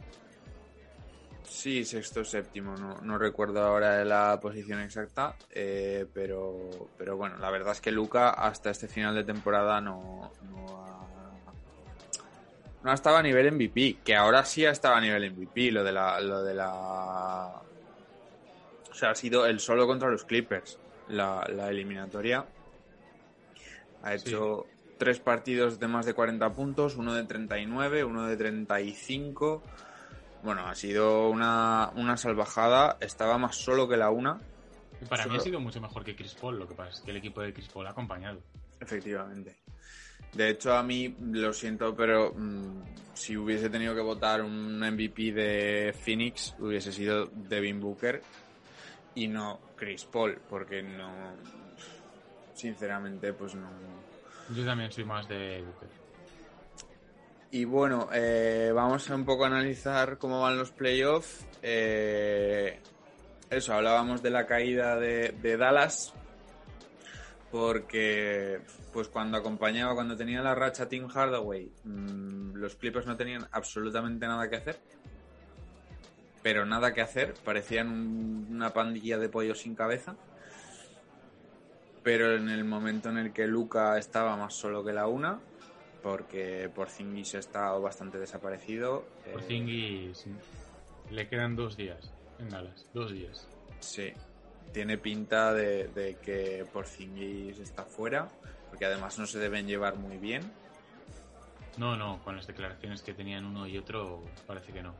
sí, 1.43 1.85
sexto, 1.85 2.25
séptimo, 2.25 2.75
no, 2.75 2.99
no 3.01 3.17
recuerdo 3.17 3.61
ahora 3.61 4.03
la 4.03 4.39
posición 4.41 4.81
exacta, 4.81 5.35
eh, 5.49 6.05
pero, 6.13 6.89
pero 6.97 7.15
bueno, 7.15 7.37
la 7.37 7.49
verdad 7.49 7.71
es 7.71 7.81
que 7.81 7.91
Luca 7.91 8.31
hasta 8.31 8.71
este 8.71 8.87
final 8.87 9.15
de 9.15 9.23
temporada 9.23 9.79
no, 9.79 10.31
no 10.51 10.85
ha 10.85 10.93
no 12.83 12.91
ha 12.91 12.93
estado 12.93 13.15
a 13.15 13.23
nivel 13.23 13.49
MVP, 13.53 13.99
que 14.03 14.15
ahora 14.15 14.43
sí 14.43 14.65
ha 14.65 14.71
estado 14.71 14.95
a 14.95 15.01
nivel 15.01 15.31
MVP, 15.31 15.71
lo 15.71 15.83
de 15.85 15.91
la, 15.93 16.19
lo 16.19 16.43
de 16.43 16.53
la, 16.53 17.61
o 18.91 18.93
sea, 18.93 19.11
ha 19.11 19.15
sido 19.15 19.45
el 19.45 19.61
solo 19.61 19.87
contra 19.87 20.09
los 20.09 20.25
Clippers, 20.25 20.77
la, 21.07 21.47
la 21.49 21.69
eliminatoria. 21.69 22.45
Ha 24.03 24.17
Sí. 24.17 24.29
hecho 24.29 24.65
tres 24.97 25.19
partidos 25.19 25.79
de 25.79 25.87
más 25.87 26.05
de 26.05 26.13
40 26.13 26.53
puntos, 26.53 26.95
uno 26.95 27.13
de 27.13 27.23
39, 27.23 28.03
uno 28.03 28.27
de 28.27 28.37
35. 28.37 29.63
Bueno, 30.43 30.67
ha 30.67 30.75
sido 30.75 31.29
una, 31.29 31.91
una 31.95 32.17
salvajada, 32.17 32.97
estaba 32.99 33.37
más 33.37 33.55
solo 33.55 33.87
que 33.87 33.97
la 33.97 34.09
una, 34.11 34.39
Y 35.01 35.05
para 35.05 35.25
mí 35.25 35.35
ha 35.35 35.39
sido 35.39 35.59
mucho 35.59 35.81
mejor 35.81 36.03
que 36.03 36.15
Chris 36.15 36.33
Paul. 36.35 36.59
Lo 36.59 36.67
que 36.67 36.75
pasa 36.75 36.91
es 36.91 37.01
que 37.01 37.11
el 37.11 37.17
equipo 37.17 37.41
de 37.41 37.51
Chris 37.53 37.67
Paul 37.67 37.87
ha 37.87 37.91
acompañado. 37.91 38.39
Efectivamente. 38.79 39.57
De 40.33 40.49
hecho, 40.49 40.73
a 40.73 40.81
mí 40.83 41.15
lo 41.31 41.53
siento, 41.53 41.95
pero 41.95 42.33
mm, 42.35 42.81
si 43.13 43.37
hubiese 43.37 43.69
tenido 43.69 43.93
que 43.93 44.01
votar 44.01 44.41
un 44.41 44.79
MVP 44.79 45.31
de 45.31 45.93
Phoenix, 45.93 46.55
hubiese 46.59 46.91
sido 46.91 47.25
Devin 47.27 47.79
Booker 47.79 48.21
y 49.15 49.27
no 49.27 49.59
Chris 49.75 50.05
Paul, 50.05 50.39
porque 50.49 50.81
no. 50.81 51.33
Sinceramente, 52.53 53.33
pues 53.33 53.55
no. 53.55 53.67
Yo 54.55 54.65
también 54.65 54.91
soy 54.91 55.05
más 55.05 55.27
de 55.27 55.61
Booker. 55.61 55.89
Y 57.51 57.65
bueno, 57.65 58.09
eh, 58.11 58.71
vamos 58.73 59.09
a 59.09 59.15
un 59.15 59.25
poco 59.25 59.45
analizar 59.45 60.17
cómo 60.17 60.41
van 60.41 60.57
los 60.57 60.71
playoffs. 60.71 61.45
Eh, 61.61 62.79
eso, 63.49 63.73
hablábamos 63.73 64.23
de 64.23 64.29
la 64.31 64.45
caída 64.47 64.95
de, 64.97 65.29
de 65.41 65.57
Dallas. 65.57 66.13
Porque, 67.51 68.59
pues 68.91 69.07
cuando 69.09 69.37
acompañaba, 69.37 69.93
cuando 69.93 70.17
tenía 70.17 70.41
la 70.41 70.55
racha 70.55 70.89
Tim 70.89 71.07
Hardaway, 71.07 71.71
mm, 71.83 72.55
los 72.55 72.75
Clippers 72.75 73.05
no 73.05 73.15
tenían 73.15 73.47
absolutamente 73.51 74.25
nada 74.25 74.49
que 74.49 74.55
hacer. 74.55 74.79
Pero 76.41 76.65
nada 76.65 76.93
que 76.93 77.01
hacer, 77.01 77.35
parecían 77.45 77.89
un- 77.89 78.47
una 78.49 78.71
pandilla 78.73 79.19
de 79.19 79.29
pollos 79.29 79.59
sin 79.61 79.75
cabeza. 79.75 80.15
Pero 82.03 82.35
en 82.35 82.49
el 82.49 82.65
momento 82.65 83.09
en 83.09 83.17
el 83.17 83.31
que 83.31 83.47
Luca 83.47 83.97
estaba 83.97 84.35
más 84.35 84.53
solo 84.53 84.83
que 84.83 84.91
la 84.91 85.07
una, 85.07 85.39
porque 86.01 86.69
Porzingis 86.75 87.35
ha 87.35 87.39
estado 87.39 87.81
bastante 87.81 88.19
desaparecido. 88.19 89.05
eh, 89.25 89.31
Por 89.31 89.41
Zingis 89.41 90.25
le 91.09 91.27
quedan 91.29 91.55
dos 91.55 91.77
días 91.77 92.11
en 92.39 92.49
Dallas. 92.49 92.85
Dos 92.93 93.13
días. 93.13 93.47
Sí, 93.79 94.11
tiene 94.73 94.97
pinta 94.97 95.53
de, 95.53 95.87
de 95.87 96.17
que 96.21 96.65
Porzingis 96.73 97.59
está 97.59 97.83
fuera, 97.83 98.27
porque 98.69 98.85
además 98.85 99.17
no 99.17 99.25
se 99.25 99.39
deben 99.39 99.67
llevar 99.67 99.95
muy 99.95 100.17
bien. 100.17 100.41
No, 101.77 101.95
no, 101.95 102.21
con 102.23 102.35
las 102.35 102.45
declaraciones 102.45 103.01
que 103.01 103.13
tenían 103.13 103.45
uno 103.45 103.65
y 103.65 103.77
otro, 103.77 104.23
parece 104.45 104.73
que 104.73 104.83
no. 104.83 104.93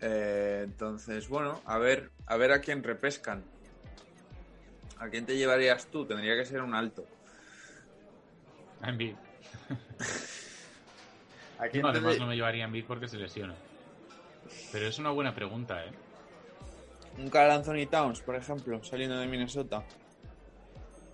Eh, 0.00 0.62
entonces, 0.64 1.28
bueno, 1.28 1.60
a 1.64 1.78
ver, 1.78 2.10
a 2.26 2.36
ver 2.36 2.52
a 2.52 2.60
quién 2.60 2.82
repescan. 2.82 3.42
¿A 4.98 5.08
quién 5.08 5.26
te 5.26 5.36
llevarías 5.36 5.86
tú? 5.90 6.06
Tendría 6.06 6.36
que 6.36 6.44
ser 6.44 6.62
un 6.62 6.74
alto. 6.74 7.06
A 8.80 8.88
Embiid. 8.90 9.14
¿A 11.58 11.68
quién 11.68 11.82
No, 11.82 11.92
te 11.92 11.98
además 11.98 12.18
no 12.18 12.26
me 12.26 12.34
llevaría 12.34 12.64
a 12.64 12.66
Embiid 12.66 12.86
porque 12.86 13.08
se 13.08 13.16
lesiona. 13.16 13.54
Pero 14.72 14.86
es 14.86 14.98
una 14.98 15.10
buena 15.10 15.34
pregunta, 15.34 15.84
¿eh? 15.84 15.92
Un 17.18 17.30
Carl 17.30 17.50
Anthony 17.50 17.86
Towns, 17.90 18.20
por 18.20 18.36
ejemplo, 18.36 18.82
saliendo 18.84 19.18
de 19.18 19.26
Minnesota. 19.26 19.82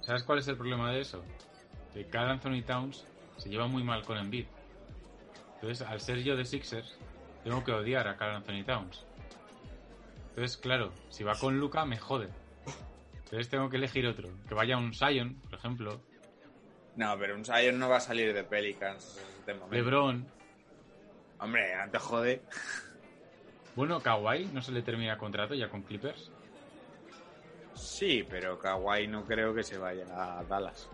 ¿Sabes 0.01 0.25
cuál 0.25 0.41
es 0.41 0.49
el 0.49 0.57
problema 0.57 0.93
de 0.93 1.01
eso? 1.01 1.25
Que 1.95 2.07
Carl 2.07 2.31
Anthony 2.31 2.63
Towns 2.67 3.05
se 3.37 3.49
lleva 3.49 3.69
muy 3.69 3.85
mal 3.85 4.05
con 4.05 4.19
Embiid. 4.19 4.47
Entonces, 5.55 5.87
al 5.87 6.01
ser 6.01 6.23
yo 6.23 6.37
de 6.37 6.45
Sixers, 6.45 6.99
tengo 7.45 7.63
que 7.63 7.73
odiar 7.73 8.09
a 8.09 8.17
Carl 8.17 8.35
Anthony 8.35 8.65
Towns. 8.65 9.07
Entonces, 10.31 10.57
claro, 10.57 10.93
si 11.09 11.23
va 11.23 11.39
con 11.39 11.61
Luca, 11.61 11.85
me 11.85 11.99
jode. 11.99 12.42
Entonces 13.33 13.49
tengo 13.49 13.71
que 13.71 13.79
elegir 13.79 14.07
otro. 14.07 14.29
Que 14.47 14.55
vaya 14.55 14.77
un 14.77 14.93
Zion, 14.93 15.41
por 15.41 15.55
ejemplo. 15.55 16.03
No, 16.97 17.17
pero 17.19 17.35
un 17.35 17.47
Zion 17.47 17.79
no 17.79 17.89
va 17.89 17.97
a 17.97 18.01
salir 18.01 18.35
de 18.35 18.45
Pelicans 18.45 19.19
de 19.47 19.55
momento. 19.55 19.75
LeBron. 19.75 20.27
Hombre, 21.39 21.73
te 21.91 21.99
jode. 21.99 22.43
Bueno, 23.75 24.01
Kawhi 24.01 24.51
no 24.53 24.61
se 24.61 24.71
le 24.71 24.83
termina 24.83 25.17
contrato 25.17 25.55
ya 25.55 25.71
con 25.71 25.81
Clippers. 25.81 26.31
Sí, 27.73 28.23
pero 28.29 28.59
Kawhi 28.59 29.07
no 29.07 29.25
creo 29.25 29.55
que 29.55 29.63
se 29.63 29.79
vaya 29.79 30.05
a 30.11 30.45
Dallas. 30.45 30.91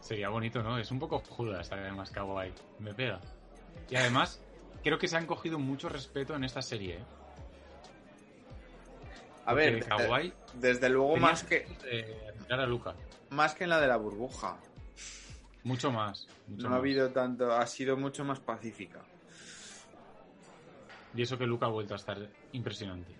Sería 0.00 0.30
bonito, 0.30 0.62
¿no? 0.62 0.78
Es 0.78 0.90
un 0.90 0.98
poco 0.98 1.18
Judas 1.18 1.70
además 1.70 2.10
Kawhi. 2.10 2.50
Me 2.78 2.94
pega. 2.94 3.20
Y 3.90 3.96
además, 3.96 4.42
creo 4.82 4.98
que 4.98 5.06
se 5.06 5.18
han 5.18 5.26
cogido 5.26 5.58
mucho 5.58 5.90
respeto 5.90 6.34
en 6.34 6.44
esta 6.44 6.62
serie. 6.62 6.94
¿eh? 6.94 7.17
A 9.48 9.54
ver, 9.54 9.82
Kawhi 9.82 10.30
desde, 10.52 10.68
desde 10.74 10.88
luego 10.90 11.16
más 11.16 11.42
que, 11.42 11.66
eh, 11.86 12.34
a 12.50 12.66
Luca. 12.66 12.94
más 13.30 13.54
que 13.54 13.64
en 13.64 13.70
la 13.70 13.80
de 13.80 13.88
la 13.88 13.96
burbuja. 13.96 14.58
Mucho 15.64 15.90
más. 15.90 16.28
mucho 16.46 16.68
No 16.68 16.74
ha 16.74 16.78
habido 16.78 17.08
tanto, 17.12 17.50
ha 17.50 17.66
sido 17.66 17.96
mucho 17.96 18.26
más 18.26 18.40
pacífica. 18.40 19.00
Y 21.14 21.22
eso 21.22 21.38
que 21.38 21.46
Luca 21.46 21.64
ha 21.64 21.70
vuelto 21.70 21.94
a 21.94 21.96
estar 21.96 22.18
impresionante. 22.52 23.16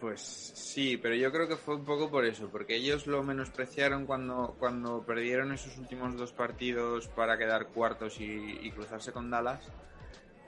Pues 0.00 0.20
sí, 0.20 0.96
pero 0.96 1.14
yo 1.14 1.30
creo 1.30 1.46
que 1.46 1.56
fue 1.56 1.76
un 1.76 1.84
poco 1.84 2.10
por 2.10 2.24
eso, 2.24 2.48
porque 2.50 2.74
ellos 2.74 3.06
lo 3.06 3.22
menospreciaron 3.22 4.06
cuando, 4.06 4.56
cuando 4.58 5.04
perdieron 5.04 5.52
esos 5.52 5.78
últimos 5.78 6.16
dos 6.16 6.32
partidos 6.32 7.06
para 7.06 7.38
quedar 7.38 7.68
cuartos 7.68 8.20
y, 8.20 8.58
y 8.62 8.72
cruzarse 8.72 9.12
con 9.12 9.30
Dallas. 9.30 9.70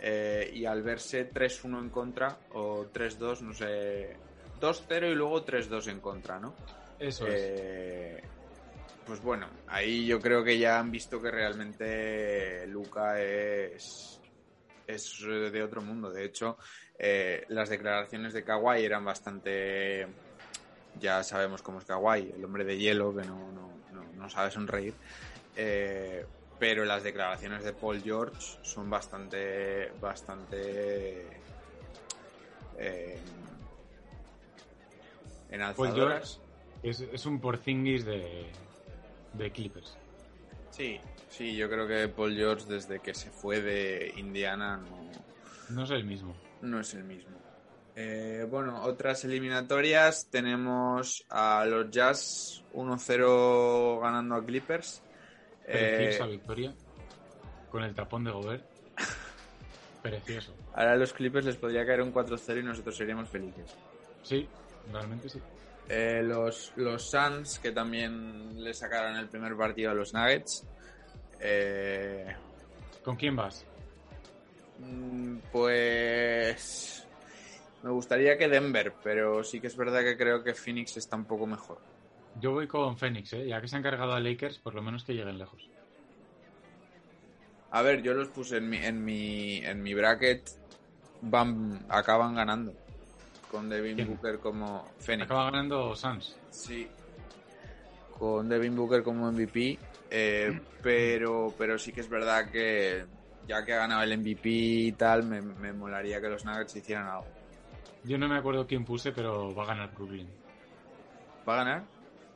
Eh, 0.01 0.51
y 0.53 0.65
al 0.65 0.83
verse 0.83 1.31
3-1 1.31 1.79
en 1.79 1.91
contra, 1.91 2.37
o 2.55 2.87
3-2, 2.93 3.43
no 3.43 3.55
sé, 3.55 4.17
2-0 4.63 5.11
y 5.11 5.15
luego 5.15 5.45
3-2 5.45 5.89
en 5.89 6.01
contra, 6.01 6.39
¿no? 6.39 6.55
Eso 6.99 7.27
es. 7.27 7.35
Eh, 7.37 8.23
pues 9.05 9.21
bueno, 9.21 9.49
ahí 9.67 10.07
yo 10.07 10.21
creo 10.21 10.45
que 10.45 10.59
ya 10.59 10.79
han 10.79 10.91
visto 10.93 11.21
que 11.21 11.31
realmente 11.31 12.67
Luca 12.69 13.21
es, 13.21 14.21
es 14.87 15.21
de 15.21 15.63
otro 15.63 15.83
mundo. 15.83 16.11
De 16.11 16.25
hecho, 16.25 16.57
eh, 16.99 17.45
las 17.49 17.69
declaraciones 17.69 18.33
de 18.33 18.45
Kawhi 18.45 18.85
eran 18.85 19.05
bastante... 19.05 20.07
Ya 21.01 21.25
sabemos 21.25 21.63
cómo 21.63 21.79
es 21.79 21.85
Kawhi, 21.85 22.33
el 22.37 22.45
hombre 22.45 22.65
de 22.65 22.79
hielo 22.79 23.15
que 23.15 23.25
no, 23.25 23.51
no, 23.51 23.73
no, 23.93 24.05
no 24.15 24.31
sabe 24.31 24.51
sonreír. 24.51 24.95
Eh, 25.57 26.25
pero 26.59 26.85
las 26.85 27.03
declaraciones 27.03 27.65
de 27.65 27.73
Paul 27.73 28.01
George 28.03 28.59
son 28.63 28.89
bastante... 28.89 29.91
bastante... 30.01 31.27
Eh, 32.79 33.19
Paul 35.53 35.89
enalzadoras. 35.89 36.41
George 36.83 36.89
es, 36.91 37.01
es 37.13 37.27
un 37.27 37.41
Porzingis 37.41 38.05
de, 38.05 38.51
de 39.35 39.51
Clippers. 39.53 39.97
Sí, 40.71 40.99
sí, 41.29 41.55
yo 41.57 41.69
creo 41.69 41.87
que 41.87 42.09
Paul 42.09 42.35
George 42.35 42.65
desde 42.69 43.01
que 43.01 43.15
se 43.15 43.31
fue 43.31 43.61
de 43.61 44.13
Indiana 44.17 44.79
no, 44.79 45.11
No 45.71 45.85
es 45.85 45.91
el 45.91 46.05
mismo. 46.05 46.35
no 46.63 46.81
es 46.81 46.95
el 46.95 47.05
mismo. 47.05 47.37
Eh, 47.95 48.47
bueno, 48.51 48.83
otras 48.85 49.23
eliminatorias 49.27 50.29
tenemos 50.31 51.27
a 51.29 51.65
los 51.67 51.91
Jazz 51.91 52.65
1-0 52.73 54.01
ganando 54.01 54.35
a 54.37 54.45
Clippers. 54.45 55.03
Preciosa 55.67 56.25
Eh, 56.25 56.31
victoria. 56.31 56.75
Con 57.71 57.83
el 57.85 57.95
tapón 57.95 58.25
de 58.25 58.31
Gobert. 58.31 58.65
Precioso. 60.03 60.55
ahora 60.75 60.93
a 60.93 60.97
los 60.97 61.13
Clippers 61.13 61.45
les 61.47 61.57
podría 61.57 61.85
caer 61.87 62.01
un 62.03 62.13
4-0 62.15 62.61
y 62.61 62.63
nosotros 62.63 62.97
seríamos 62.97 63.29
felices. 63.29 63.77
Sí, 64.23 64.49
realmente 64.91 65.29
sí. 65.29 65.41
Eh, 65.89 66.23
los, 66.23 66.73
los 66.77 67.11
Suns, 67.11 67.59
que 67.59 67.73
también 67.73 68.63
le 68.63 68.73
sacaron 68.73 69.17
el 69.17 69.29
primer 69.29 69.57
partido 69.57 69.91
a 69.91 69.95
los 69.95 70.15
Nuggets. 70.15 70.67
Eh, 71.41 72.27
¿Con 73.05 73.17
quién 73.17 73.37
vas? 73.37 73.67
Mm, 74.79 75.39
Pues 75.51 77.07
me 77.83 77.91
gustaría 77.91 78.39
que 78.39 78.49
Denver, 78.49 78.95
pero 79.03 79.43
sí 79.43 79.61
que 79.61 79.67
es 79.67 79.77
verdad 79.77 80.03
que 80.03 80.17
creo 80.17 80.43
que 80.43 80.55
Phoenix 80.55 80.97
está 80.97 81.17
un 81.17 81.25
poco 81.25 81.47
mejor. 81.47 81.79
Yo 82.41 82.53
voy 82.53 82.67
con 82.67 82.97
Phoenix, 82.97 83.33
¿eh? 83.35 83.47
ya 83.47 83.61
que 83.61 83.69
se 83.69 83.77
han 83.77 83.83
cargado 83.83 84.13
a 84.13 84.21
Lakers, 84.21 84.59
por 84.59 84.75
lo 84.75 84.83
menos 84.83 85.05
que 85.05 85.13
lleguen 85.13 85.37
lejos. 85.39 85.69
A 87.71 87.83
ver, 87.83 88.03
yo 88.03 88.15
los 88.15 88.29
puse 88.29 88.59
en 88.59 88.69
mi 88.69 88.77
en 88.79 89.05
mi 89.05 89.57
en 89.59 89.83
mi 89.83 89.95
bracket 89.95 90.49
van 91.23 91.85
acaban 91.89 92.35
ganando 92.35 92.75
con 93.53 93.69
Devin 93.69 93.95
¿Quién? 93.95 94.09
Booker 94.09 94.39
como 94.41 94.89
Phoenix. 94.99 95.27
Acaba 95.27 95.45
ganando 95.53 95.95
Suns. 95.95 96.37
Sí. 96.51 96.89
Con 98.19 98.49
Devin 98.49 98.75
Booker 98.75 99.03
como 99.05 99.31
MVP, 99.31 99.79
eh, 100.11 100.61
pero 100.83 101.55
pero 101.57 101.79
sí 101.79 101.93
que 101.93 102.01
es 102.01 102.09
verdad 102.09 102.51
que 102.51 103.05
ya 103.47 103.65
que 103.65 103.73
ha 103.75 103.79
ganado 103.79 104.03
el 104.03 104.19
MVP 104.19 104.49
y 104.49 104.93
tal, 104.93 105.25
me, 105.25 105.41
me 105.43 105.73
molaría 105.73 106.21
que 106.21 106.29
los 106.29 106.45
Nuggets 106.45 106.77
hicieran 106.77 107.07
algo. 107.07 107.27
Yo 108.05 108.19
no 108.19 108.29
me 108.29 108.37
acuerdo 108.37 108.67
quién 108.67 108.85
puse, 108.85 109.13
pero 109.13 109.55
va 109.55 109.65
a 109.65 109.67
ganar 109.67 109.93
Brooklyn. 109.95 110.29
¿Va 111.49 111.55
a 111.55 111.57
ganar? 111.65 111.85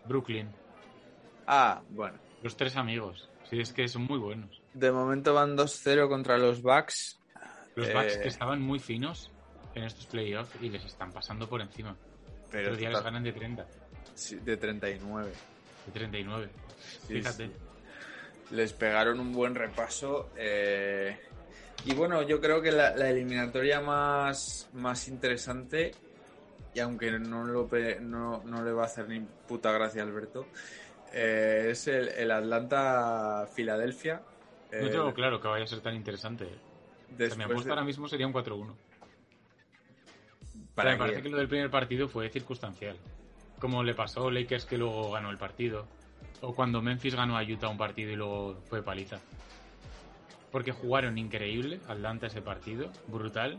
Brooklyn. 0.07 0.49
Ah, 1.47 1.81
bueno. 1.91 2.19
Los 2.43 2.57
tres 2.57 2.77
amigos. 2.77 3.29
Sí, 3.49 3.59
es 3.61 3.73
que 3.73 3.89
son 3.89 4.03
muy 4.05 4.19
buenos. 4.19 4.61
De 4.75 4.91
momento 4.93 5.33
van 5.35 5.57
2-0 5.57 6.09
contra 6.09 6.39
los 6.39 6.61
Bucks. 6.63 7.19
Los 7.77 7.89
Eh, 7.89 7.95
Bucks 7.95 8.19
que 8.19 8.29
estaban 8.29 8.61
muy 8.61 8.79
finos 8.79 9.31
en 9.77 9.85
estos 9.85 10.07
playoffs 10.07 10.51
y 10.61 10.69
les 10.71 10.85
están 10.85 11.13
pasando 11.13 11.49
por 11.49 11.61
encima. 11.61 11.95
Pero 12.51 12.69
Otro 12.69 12.77
día 12.79 12.89
está- 12.89 12.99
les 13.01 13.05
ganan 13.05 13.23
de 13.25 13.33
30, 13.33 13.67
sí, 14.15 14.37
de 14.37 14.57
39. 14.57 15.33
de 15.87 15.93
39. 15.93 16.49
Sí, 17.07 17.15
Fíjate. 17.15 17.47
sí. 17.47 17.53
Les 18.53 18.73
pegaron 18.73 19.21
un 19.21 19.33
buen 19.33 19.55
repaso. 19.55 20.31
eh, 20.37 21.19
Y 21.85 21.95
bueno, 21.95 22.23
yo 22.23 22.41
creo 22.41 22.63
que 22.63 22.73
la, 22.73 22.97
la 22.97 23.11
eliminatoria 23.11 23.81
más, 23.81 24.69
más 24.73 25.07
interesante, 25.09 25.93
y 26.75 26.81
aunque 26.81 27.11
no, 27.19 27.45
lo, 27.45 27.69
no, 28.01 28.43
no 28.45 28.65
le 28.65 28.73
va 28.73 28.83
a 28.85 28.87
hacer 28.87 29.09
ni 29.09 29.21
puta 29.21 29.71
gracia 29.73 30.03
a 30.03 30.07
Alberto, 30.07 30.47
eh, 31.13 31.69
es 31.71 31.87
el, 31.87 32.09
el 32.09 32.31
Atlanta-Filadelfia. 32.31 34.23
No 34.73 34.79
Eh, 34.87 34.91
tengo 34.91 35.13
claro 35.15 35.41
que 35.41 35.49
vaya 35.49 35.65
a 35.65 35.69
ser 35.69 35.81
tan 35.81 35.95
interesante. 35.95 36.45
O 36.45 36.49
sea, 36.49 36.57
mi 37.09 37.17
después 37.17 37.41
apuesta 37.45 37.65
de- 37.67 37.71
ahora 37.71 37.85
mismo 37.85 38.09
sería 38.09 38.27
un 38.27 38.33
4-1. 38.33 38.75
¿Para 40.77 40.93
me 40.93 40.99
parece 40.99 41.23
que 41.23 41.31
lo 41.31 41.39
del 41.39 41.49
primer 41.49 41.71
partido 41.71 42.07
fue 42.07 42.29
circunstancial. 42.29 42.97
Como 43.59 43.83
le 43.83 43.95
pasó 43.95 44.29
a 44.29 44.31
Lakers 44.31 44.67
que 44.67 44.77
luego 44.77 45.11
ganó 45.11 45.31
el 45.31 45.39
partido. 45.39 45.87
O 46.43 46.55
cuando 46.55 46.83
Memphis 46.83 47.15
ganó 47.15 47.39
a 47.39 47.43
Utah 47.43 47.69
un 47.69 47.79
partido 47.79 48.13
y 48.13 48.17
luego 48.17 48.61
fue 48.69 48.83
paliza. 48.83 49.19
Porque 50.53 50.73
jugaron 50.73 51.17
increíble 51.17 51.81
Atlanta 51.89 52.27
ese 52.27 52.43
partido, 52.43 52.91
brutal. 53.09 53.59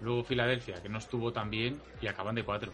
Luego 0.00 0.24
Filadelfia, 0.24 0.82
que 0.82 0.88
no 0.88 0.98
estuvo 0.98 1.32
tan 1.32 1.48
bien, 1.48 1.80
y 2.02 2.08
acaban 2.08 2.34
de 2.34 2.42
4. 2.44 2.72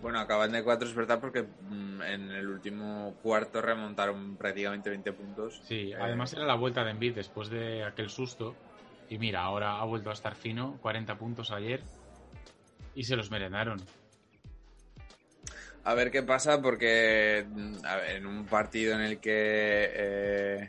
Bueno, 0.00 0.18
acaban 0.18 0.50
de 0.52 0.64
4, 0.64 0.88
es 0.88 0.94
verdad, 0.94 1.20
porque 1.20 1.42
mm, 1.42 2.02
en 2.02 2.30
el 2.30 2.48
último 2.48 3.14
cuarto 3.22 3.60
remontaron 3.60 4.36
prácticamente 4.36 4.88
20 4.88 5.12
puntos. 5.12 5.60
Sí, 5.64 5.92
Eh, 5.92 5.96
además 6.00 6.32
era 6.32 6.46
la 6.46 6.54
vuelta 6.54 6.82
de 6.82 6.92
Embiid 6.92 7.14
después 7.14 7.50
de 7.50 7.84
aquel 7.84 8.08
susto. 8.08 8.56
Y 9.10 9.18
mira, 9.18 9.42
ahora 9.42 9.80
ha 9.80 9.84
vuelto 9.84 10.08
a 10.08 10.12
estar 10.12 10.36
fino, 10.36 10.78
40 10.80 11.18
puntos 11.18 11.50
ayer. 11.50 11.82
Y 12.94 13.02
se 13.02 13.16
los 13.16 13.30
merendaron. 13.30 13.82
A 15.82 15.94
ver 15.94 16.12
qué 16.12 16.22
pasa, 16.22 16.62
porque 16.62 17.44
mm, 17.48 17.84
a 17.84 17.96
ver, 17.96 18.16
en 18.16 18.26
un 18.26 18.46
partido 18.46 18.94
en 18.94 19.00
el 19.00 19.18
que 19.18 19.90
eh, 19.92 20.68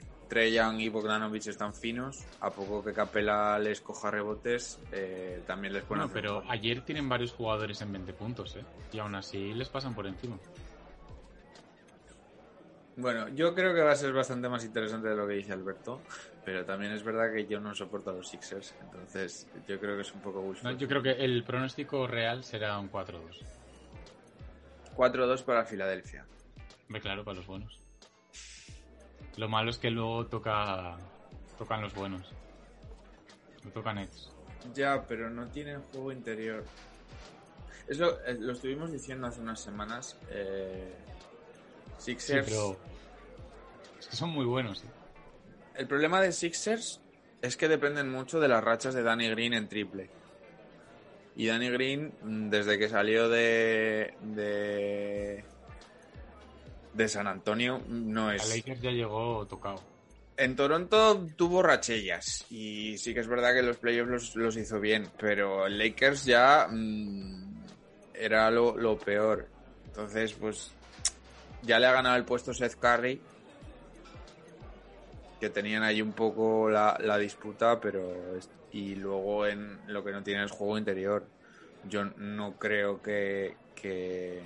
Young 0.51 0.79
y 0.79 0.89
Bogdanovic 0.89 1.47
están 1.47 1.75
finos, 1.75 2.25
a 2.39 2.49
poco 2.49 2.83
que 2.83 2.93
Capela 2.93 3.59
les 3.59 3.79
coja 3.79 4.09
rebotes, 4.09 4.79
eh, 4.91 5.43
también 5.45 5.73
les 5.73 5.83
ponen. 5.83 6.07
Bueno, 6.07 6.13
pero 6.13 6.43
ayer 6.49 6.81
tienen 6.81 7.07
varios 7.07 7.33
jugadores 7.33 7.79
en 7.81 7.91
20 7.91 8.13
puntos, 8.13 8.55
¿eh? 8.55 8.63
Y 8.91 8.97
aún 8.97 9.13
así 9.13 9.53
les 9.53 9.69
pasan 9.69 9.93
por 9.93 10.07
encima. 10.07 10.39
Bueno, 12.95 13.29
yo 13.29 13.53
creo 13.53 13.73
que 13.73 13.81
va 13.81 13.91
a 13.91 13.95
ser 13.95 14.13
bastante 14.13 14.49
más 14.49 14.63
interesante 14.65 15.09
de 15.09 15.15
lo 15.15 15.27
que 15.27 15.35
dice 15.35 15.53
Alberto, 15.53 16.01
pero 16.45 16.65
también 16.65 16.91
es 16.93 17.03
verdad 17.03 17.31
que 17.33 17.45
yo 17.45 17.59
no 17.59 17.73
soporto 17.75 18.09
a 18.09 18.13
los 18.13 18.27
Sixers, 18.29 18.73
entonces 18.81 19.47
yo 19.67 19.79
creo 19.79 19.95
que 19.95 20.01
es 20.01 20.11
un 20.13 20.21
poco 20.21 20.41
No, 20.41 20.49
wishful. 20.49 20.77
yo 20.77 20.87
creo 20.87 21.03
que 21.03 21.11
el 21.11 21.43
pronóstico 21.43 22.07
real 22.07 22.43
será 22.43 22.77
un 22.79 22.89
4-2. 22.91 23.21
4-2 24.95 25.43
para 25.43 25.65
Filadelfia. 25.65 26.25
Hombre, 26.87 27.01
claro, 27.01 27.23
para 27.23 27.37
los 27.37 27.47
buenos. 27.47 27.79
Lo 29.37 29.47
malo 29.47 29.69
es 29.69 29.77
que 29.77 29.89
luego 29.89 30.25
toca 30.27 30.97
tocan 31.57 31.81
los 31.81 31.93
buenos. 31.93 32.27
No 33.63 33.71
tocan 33.71 33.95
Nets. 33.95 34.31
Ya, 34.73 35.01
pero 35.07 35.29
no 35.29 35.47
tienen 35.47 35.81
juego 35.91 36.11
interior. 36.11 36.65
Eso 37.87 38.19
eh, 38.25 38.35
lo 38.39 38.53
estuvimos 38.53 38.91
diciendo 38.91 39.27
hace 39.27 39.41
unas 39.41 39.59
semanas. 39.61 40.17
eh, 40.29 40.93
Sí, 41.97 42.13
Sixers. 42.13 42.47
pero 42.49 42.75
es 43.99 44.07
que 44.07 44.15
son 44.15 44.29
muy 44.31 44.45
buenos. 44.45 44.83
¿eh? 44.83 44.87
El 45.75 45.87
problema 45.87 46.21
de 46.21 46.31
Sixers 46.31 47.01
es 47.41 47.57
que 47.57 47.67
dependen 47.67 48.09
mucho 48.09 48.39
de 48.39 48.47
las 48.47 48.63
rachas 48.63 48.93
de 48.93 49.03
Danny 49.03 49.29
Green 49.29 49.53
en 49.53 49.67
triple. 49.67 50.09
Y 51.35 51.47
Danny 51.47 51.69
Green, 51.69 52.13
mm, 52.21 52.49
desde 52.49 52.77
que 52.77 52.89
salió 52.89 53.29
de. 53.29 54.13
de. 54.21 55.43
de 56.93 57.07
San 57.07 57.27
Antonio, 57.27 57.81
no 57.87 58.27
A 58.27 58.35
es. 58.35 58.55
Lakers 58.55 58.81
ya 58.81 58.91
llegó 58.91 59.45
tocado. 59.47 59.81
En 60.37 60.55
Toronto 60.55 61.27
tuvo 61.35 61.61
rachellas 61.61 62.45
y 62.49 62.97
sí 62.97 63.13
que 63.13 63.19
es 63.19 63.27
verdad 63.27 63.53
que 63.53 63.61
los 63.61 63.77
playoffs 63.77 64.09
los, 64.09 64.35
los 64.35 64.57
hizo 64.57 64.79
bien, 64.79 65.07
pero 65.19 65.67
en 65.67 65.77
Lakers 65.77 66.25
ya 66.25 66.67
mm, 66.69 67.63
era 68.13 68.49
lo, 68.49 68.75
lo 68.75 68.97
peor. 68.97 69.47
Entonces, 69.85 70.33
pues 70.33 70.71
ya 71.63 71.79
le 71.79 71.87
ha 71.87 71.91
ganado 71.91 72.15
el 72.15 72.25
puesto 72.25 72.53
Seth 72.53 72.75
Curry. 72.75 73.21
Que 75.41 75.49
tenían 75.49 75.81
ahí 75.81 76.03
un 76.03 76.13
poco 76.13 76.69
la, 76.69 76.95
la 77.01 77.17
disputa, 77.17 77.81
pero 77.81 78.37
y 78.71 78.93
luego 78.93 79.47
en 79.47 79.79
lo 79.87 80.03
que 80.03 80.11
no 80.11 80.21
tiene 80.21 80.45
es 80.45 80.51
juego 80.51 80.77
interior. 80.77 81.25
Yo 81.89 82.05
no 82.05 82.59
creo 82.59 83.01
que, 83.01 83.55
que, 83.75 84.39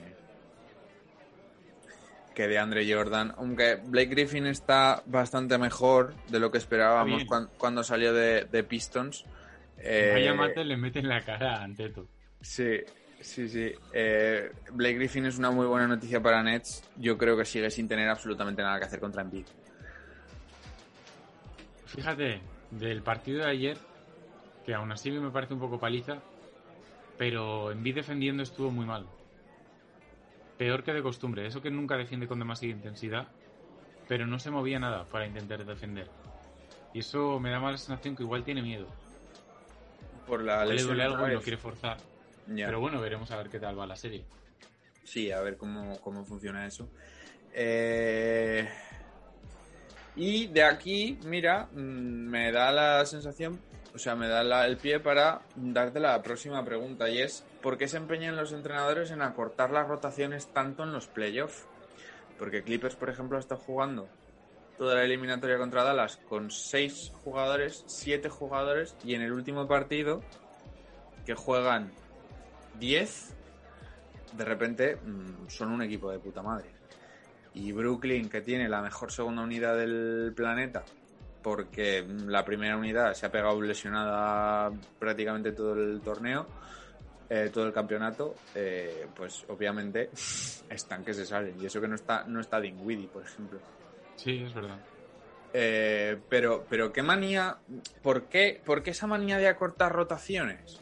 que 2.34 2.48
de 2.48 2.58
Andre 2.58 2.92
Jordan, 2.92 3.34
aunque 3.38 3.76
Blake 3.76 4.12
Griffin 4.12 4.46
está 4.46 5.04
bastante 5.06 5.58
mejor 5.58 6.16
de 6.30 6.40
lo 6.40 6.50
que 6.50 6.60
esperábamos 6.60 7.26
cuando, 7.58 7.84
salió 7.84 8.14
de, 8.14 8.64
Pistons. 8.64 9.26
Eh, 9.78 10.34
Mate 10.34 10.64
le 10.64 10.78
mete 10.78 11.00
en 11.00 11.10
la 11.10 11.20
cara 11.26 11.58
a 11.58 11.64
Anteto. 11.66 12.08
Sí, 12.40 12.80
sí, 13.20 13.50
sí. 13.50 13.74
Eh, 13.92 14.50
Blake 14.72 14.96
Griffin 14.96 15.26
es 15.26 15.38
una 15.38 15.52
muy 15.52 15.68
buena 15.68 15.88
noticia 15.88 16.22
para 16.22 16.42
Nets. 16.42 16.90
Yo 16.96 17.18
creo 17.18 17.36
que 17.36 17.44
sigue 17.44 17.70
sin 17.70 17.90
tener 17.90 18.08
absolutamente 18.08 18.62
nada 18.62 18.80
que 18.80 18.86
hacer 18.86 19.02
contra 19.02 19.22
Embiid. 19.22 19.46
Fíjate, 21.96 22.42
del 22.72 23.02
partido 23.02 23.40
de 23.40 23.50
ayer, 23.50 23.78
que 24.66 24.74
aún 24.74 24.92
así 24.92 25.12
me 25.12 25.32
parece 25.32 25.54
un 25.54 25.60
poco 25.60 25.80
paliza, 25.80 26.22
pero 27.18 27.72
Embiid 27.72 27.96
defendiendo 27.96 28.44
estuvo 28.44 28.70
muy 28.70 28.86
mal. 28.86 29.06
Peor 30.58 30.84
que 30.84 30.94
de 30.94 31.02
costumbre, 31.02 31.46
eso 31.46 31.62
que 31.62 31.72
nunca 31.72 31.96
defiende 31.96 32.28
con 32.28 32.40
demasiada 32.40 32.76
intensidad, 32.76 33.28
pero 34.08 34.28
no 34.28 34.40
se 34.40 34.52
movía 34.52 34.80
nada 34.80 35.06
para 35.06 35.26
intentar 35.26 35.66
defender. 35.66 36.10
Y 36.94 37.00
eso 37.00 37.40
me 37.40 37.50
da 37.50 37.60
más 37.60 37.72
la 37.72 37.78
sensación 37.78 38.16
que 38.16 38.24
igual 38.24 38.44
tiene 38.44 38.62
miedo. 38.62 38.88
Por 40.28 40.44
la 40.44 40.66
le 40.66 40.82
duele 40.82 41.04
algo 41.04 41.28
y 41.28 41.34
no 41.34 41.42
quiere 41.42 41.58
forzar. 41.58 41.98
Pero 42.46 42.80
bueno, 42.80 43.02
veremos 43.02 43.32
a 43.32 43.38
ver 43.38 43.50
qué 43.50 43.60
tal 43.60 43.78
va 43.80 43.88
la 43.88 43.96
serie. 43.96 44.26
Sí, 45.04 45.32
a 45.32 45.42
ver 45.42 45.58
cómo, 45.58 46.00
cómo 46.02 46.26
funciona 46.26 46.66
eso. 46.66 46.90
Eh, 47.54 48.68
y 50.16 50.48
de 50.48 50.64
aquí, 50.64 51.20
mira, 51.26 51.68
mm, 51.74 51.78
me 51.78 52.52
da 52.52 52.72
la 52.72 53.06
sensación, 53.06 53.60
o 53.94 54.00
sea, 54.00 54.16
me 54.16 54.28
da 54.28 54.66
el 54.66 54.78
pie 54.78 55.00
para 55.00 55.42
darte 55.56 56.00
la 56.00 56.22
próxima 56.22 56.64
pregunta 56.64 57.10
y 57.10 57.20
es, 57.20 57.46
¿por 57.62 57.78
qué 57.78 57.88
se 57.88 57.98
empeñan 57.98 58.36
los 58.36 58.54
entrenadores 58.54 59.12
en 59.12 59.22
acortar 59.22 59.72
las 59.72 59.88
rotaciones 59.88 60.48
tanto 60.48 60.84
en 60.84 60.94
los 60.94 61.08
playoffs? 61.08 61.66
Porque 62.40 62.64
Clippers, 62.64 62.96
por 62.96 63.10
ejemplo, 63.10 63.38
está 63.38 63.56
jugando 63.56 64.08
toda 64.78 64.96
la 64.96 65.04
eliminatoria 65.04 65.58
contra 65.58 65.84
Dallas 65.84 66.18
con 66.30 66.52
seis 66.52 67.12
jugadores, 67.24 67.84
siete 67.88 68.30
jugadores 68.30 68.96
y 69.04 69.16
en 69.16 69.22
el 69.22 69.32
último 69.32 69.68
partido 69.68 70.22
que 71.26 71.34
juegan 71.34 71.92
10, 72.80 73.34
de 74.34 74.46
repente 74.46 74.98
mm, 74.98 75.48
son 75.48 75.72
un 75.72 75.82
equipo 75.82 76.12
de 76.12 76.20
puta 76.20 76.42
madre 76.42 76.76
y 77.56 77.72
Brooklyn, 77.72 78.30
que 78.30 78.42
tiene 78.42 78.68
la 78.68 78.82
mejor 78.82 79.12
segunda 79.12 79.42
unidad 79.42 79.78
del 79.78 80.34
planeta, 80.36 80.84
porque 81.42 82.06
la 82.28 82.44
primera 82.44 82.76
unidad 82.76 83.14
se 83.14 83.26
ha 83.26 83.32
pegado 83.32 83.62
lesionada 83.62 84.72
prácticamente 85.00 85.54
todo 85.54 85.74
el 85.74 86.02
torneo, 86.02 86.46
eh, 87.30 87.50
todo 87.54 87.66
el 87.66 87.74
campeonato, 87.74 88.36
eh, 88.54 89.08
pues 89.16 89.46
obviamente 89.48 90.10
están 90.70 91.06
que 91.06 91.14
se 91.14 91.26
salen. 91.26 91.56
Y 91.60 91.66
eso 91.66 91.80
que 91.80 91.88
no 91.88 91.96
está, 91.96 92.26
no 92.26 92.42
está 92.42 92.60
Dinwiddie, 92.60 93.08
por 93.08 93.24
ejemplo. 93.24 93.60
Sí, 94.18 94.44
es 94.44 94.54
verdad. 94.54 94.78
Eh, 95.54 96.20
pero, 96.28 96.66
pero 96.70 96.92
qué 96.92 97.02
manía, 97.02 97.58
¿por 98.04 98.24
qué, 98.24 98.62
¿por 98.66 98.84
qué 98.84 98.92
esa 98.92 99.08
manía 99.08 99.38
de 99.38 99.48
acortar 99.48 99.94
rotaciones? 99.94 100.82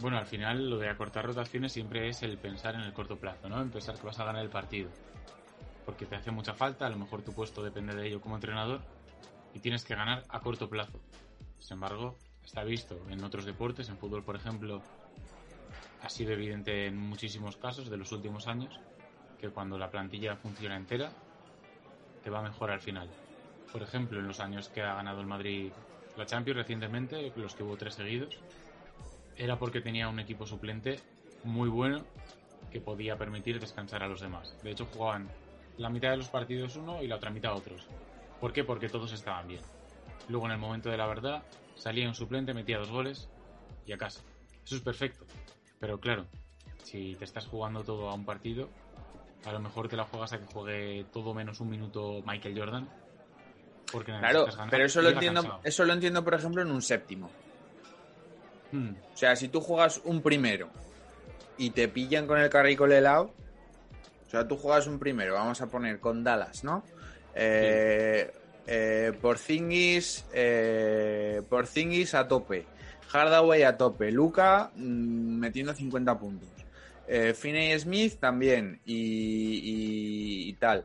Bueno, 0.00 0.18
al 0.18 0.26
final 0.26 0.68
lo 0.68 0.76
de 0.76 0.90
acortar 0.90 1.24
rotaciones 1.24 1.72
siempre 1.72 2.10
es 2.10 2.22
el 2.22 2.36
pensar 2.36 2.74
en 2.74 2.82
el 2.82 2.92
corto 2.92 3.16
plazo, 3.16 3.48
¿no? 3.48 3.62
En 3.62 3.70
pensar 3.70 3.96
que 3.96 4.06
vas 4.06 4.20
a 4.20 4.24
ganar 4.24 4.42
el 4.42 4.50
partido 4.50 4.90
porque 5.88 6.04
te 6.04 6.16
hace 6.16 6.30
mucha 6.30 6.52
falta, 6.52 6.86
a 6.86 6.90
lo 6.90 6.98
mejor 6.98 7.22
tu 7.22 7.32
puesto 7.32 7.62
depende 7.62 7.94
de 7.94 8.06
ello 8.06 8.20
como 8.20 8.34
entrenador 8.34 8.82
y 9.54 9.58
tienes 9.60 9.86
que 9.86 9.94
ganar 9.94 10.22
a 10.28 10.40
corto 10.40 10.68
plazo. 10.68 11.00
Sin 11.58 11.76
embargo, 11.76 12.14
está 12.44 12.62
visto 12.62 13.00
en 13.08 13.24
otros 13.24 13.46
deportes, 13.46 13.88
en 13.88 13.96
fútbol 13.96 14.22
por 14.22 14.36
ejemplo, 14.36 14.82
ha 16.02 16.10
sido 16.10 16.32
evidente 16.32 16.84
en 16.84 16.98
muchísimos 16.98 17.56
casos 17.56 17.88
de 17.88 17.96
los 17.96 18.12
últimos 18.12 18.48
años 18.48 18.78
que 19.40 19.48
cuando 19.48 19.78
la 19.78 19.90
plantilla 19.90 20.36
funciona 20.36 20.76
entera 20.76 21.10
te 22.22 22.28
va 22.28 22.42
mejor 22.42 22.70
al 22.70 22.82
final. 22.82 23.08
Por 23.72 23.80
ejemplo, 23.82 24.20
en 24.20 24.28
los 24.28 24.40
años 24.40 24.68
que 24.68 24.82
ha 24.82 24.92
ganado 24.92 25.22
el 25.22 25.26
Madrid 25.26 25.72
la 26.18 26.26
Champions 26.26 26.58
recientemente, 26.58 27.32
los 27.34 27.54
que 27.54 27.62
hubo 27.62 27.78
tres 27.78 27.94
seguidos, 27.94 28.36
era 29.38 29.58
porque 29.58 29.80
tenía 29.80 30.10
un 30.10 30.20
equipo 30.20 30.46
suplente 30.46 31.00
muy 31.44 31.70
bueno 31.70 32.04
que 32.70 32.78
podía 32.78 33.16
permitir 33.16 33.58
descansar 33.58 34.02
a 34.02 34.06
los 34.06 34.20
demás. 34.20 34.54
De 34.62 34.72
hecho, 34.72 34.84
jugaban 34.84 35.30
la 35.78 35.88
mitad 35.88 36.10
de 36.10 36.18
los 36.18 36.28
partidos 36.28 36.76
uno 36.76 37.02
y 37.02 37.06
la 37.06 37.16
otra 37.16 37.30
mitad 37.30 37.54
otros. 37.54 37.86
¿Por 38.40 38.52
qué? 38.52 38.64
Porque 38.64 38.88
todos 38.88 39.12
estaban 39.12 39.48
bien. 39.48 39.62
Luego 40.28 40.46
en 40.46 40.52
el 40.52 40.58
momento 40.58 40.90
de 40.90 40.96
la 40.96 41.06
verdad 41.06 41.42
salía 41.74 42.08
un 42.08 42.14
suplente, 42.14 42.52
metía 42.52 42.78
dos 42.78 42.90
goles 42.90 43.28
y 43.86 43.92
a 43.92 43.98
casa. 43.98 44.20
Eso 44.64 44.76
es 44.76 44.82
perfecto. 44.82 45.24
Pero 45.80 45.98
claro, 45.98 46.26
si 46.82 47.14
te 47.14 47.24
estás 47.24 47.46
jugando 47.46 47.82
todo 47.82 48.08
a 48.10 48.14
un 48.14 48.24
partido, 48.24 48.68
a 49.44 49.52
lo 49.52 49.60
mejor 49.60 49.88
te 49.88 49.96
la 49.96 50.04
juegas 50.04 50.32
a 50.32 50.38
que 50.38 50.46
juegue 50.46 51.06
todo 51.12 51.32
menos 51.32 51.60
un 51.60 51.70
minuto 51.70 52.22
Michael 52.26 52.58
Jordan. 52.58 52.88
Porque 53.90 54.12
claro, 54.18 54.46
pero 54.70 54.84
eso 54.84 55.00
lo 55.00 55.10
entiendo, 55.10 55.60
eso 55.64 55.84
lo 55.84 55.94
entiendo 55.94 56.22
por 56.22 56.34
ejemplo 56.34 56.60
en 56.60 56.70
un 56.70 56.82
séptimo. 56.82 57.30
Hmm. 58.70 58.90
O 59.14 59.16
sea, 59.16 59.34
si 59.34 59.48
tú 59.48 59.60
juegas 59.60 60.02
un 60.04 60.20
primero 60.20 60.68
y 61.56 61.70
te 61.70 61.88
pillan 61.88 62.26
con 62.26 62.38
el 62.38 62.50
carricol 62.50 62.92
helado, 62.92 63.32
o 64.28 64.30
sea, 64.30 64.46
tú 64.46 64.58
juegas 64.58 64.86
un 64.86 64.98
primero, 64.98 65.32
vamos 65.32 65.62
a 65.62 65.68
poner 65.68 66.00
con 66.00 66.22
Dallas, 66.22 66.62
¿no? 66.62 66.84
Eh, 67.34 68.30
eh, 68.66 69.12
Porzingis, 69.18 70.26
eh, 70.34 71.40
a 72.12 72.28
tope, 72.28 72.66
Hardaway 73.08 73.62
a 73.62 73.78
tope, 73.78 74.12
Luca 74.12 74.70
mm, 74.76 75.38
metiendo 75.38 75.72
50 75.72 76.18
puntos, 76.18 76.50
eh, 77.06 77.32
Finney 77.32 77.78
Smith 77.80 78.20
también 78.20 78.82
y, 78.84 80.50
y, 80.50 80.52
tal. 80.54 80.84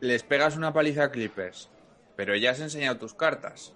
Les 0.00 0.24
pegas 0.24 0.56
una 0.56 0.72
paliza 0.72 1.04
a 1.04 1.10
Clippers, 1.12 1.70
pero 2.16 2.34
ya 2.34 2.50
has 2.50 2.60
enseñado 2.60 2.98
tus 2.98 3.14
cartas. 3.14 3.72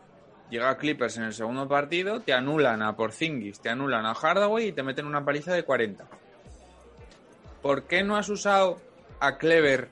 Llega 0.51 0.77
Clippers 0.77 1.17
en 1.19 1.23
el 1.23 1.35
segundo 1.35 1.69
partido, 1.69 2.19
te 2.19 2.33
anulan 2.33 2.83
a 2.83 2.97
Porzingis, 2.97 3.61
te 3.61 3.69
anulan 3.69 4.05
a 4.05 4.15
Hardaway 4.15 4.67
y 4.67 4.73
te 4.73 4.83
meten 4.83 5.07
una 5.07 5.25
paliza 5.25 5.55
de 5.55 5.63
40. 5.63 6.09
¿Por 7.63 7.85
qué 7.85 8.03
no 8.03 8.17
has 8.17 8.29
usado 8.29 8.81
a 9.21 9.37
Clever? 9.37 9.91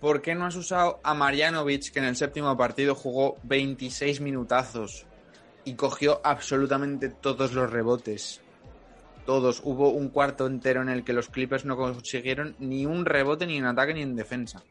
¿Por 0.00 0.22
qué 0.22 0.34
no 0.34 0.46
has 0.46 0.56
usado 0.56 1.00
a 1.02 1.14
Marjanovic, 1.14 1.92
que 1.92 1.98
en 1.98 2.06
el 2.06 2.16
séptimo 2.16 2.56
partido 2.56 2.94
jugó 2.94 3.36
26 3.44 4.20
minutazos 4.20 5.06
y 5.64 5.74
cogió 5.74 6.20
absolutamente 6.24 7.08
todos 7.08 7.52
los 7.52 7.70
rebotes? 7.70 8.40
Todos. 9.26 9.60
Hubo 9.62 9.90
un 9.90 10.08
cuarto 10.08 10.46
entero 10.46 10.82
en 10.82 10.88
el 10.88 11.04
que 11.04 11.12
los 11.12 11.28
Clippers 11.28 11.64
no 11.64 11.76
consiguieron 11.76 12.56
ni 12.58 12.86
un 12.86 13.04
rebote, 13.04 13.46
ni 13.46 13.58
en 13.58 13.66
ataque, 13.66 13.94
ni 13.94 14.02
en 14.02 14.16
defensa. 14.16 14.62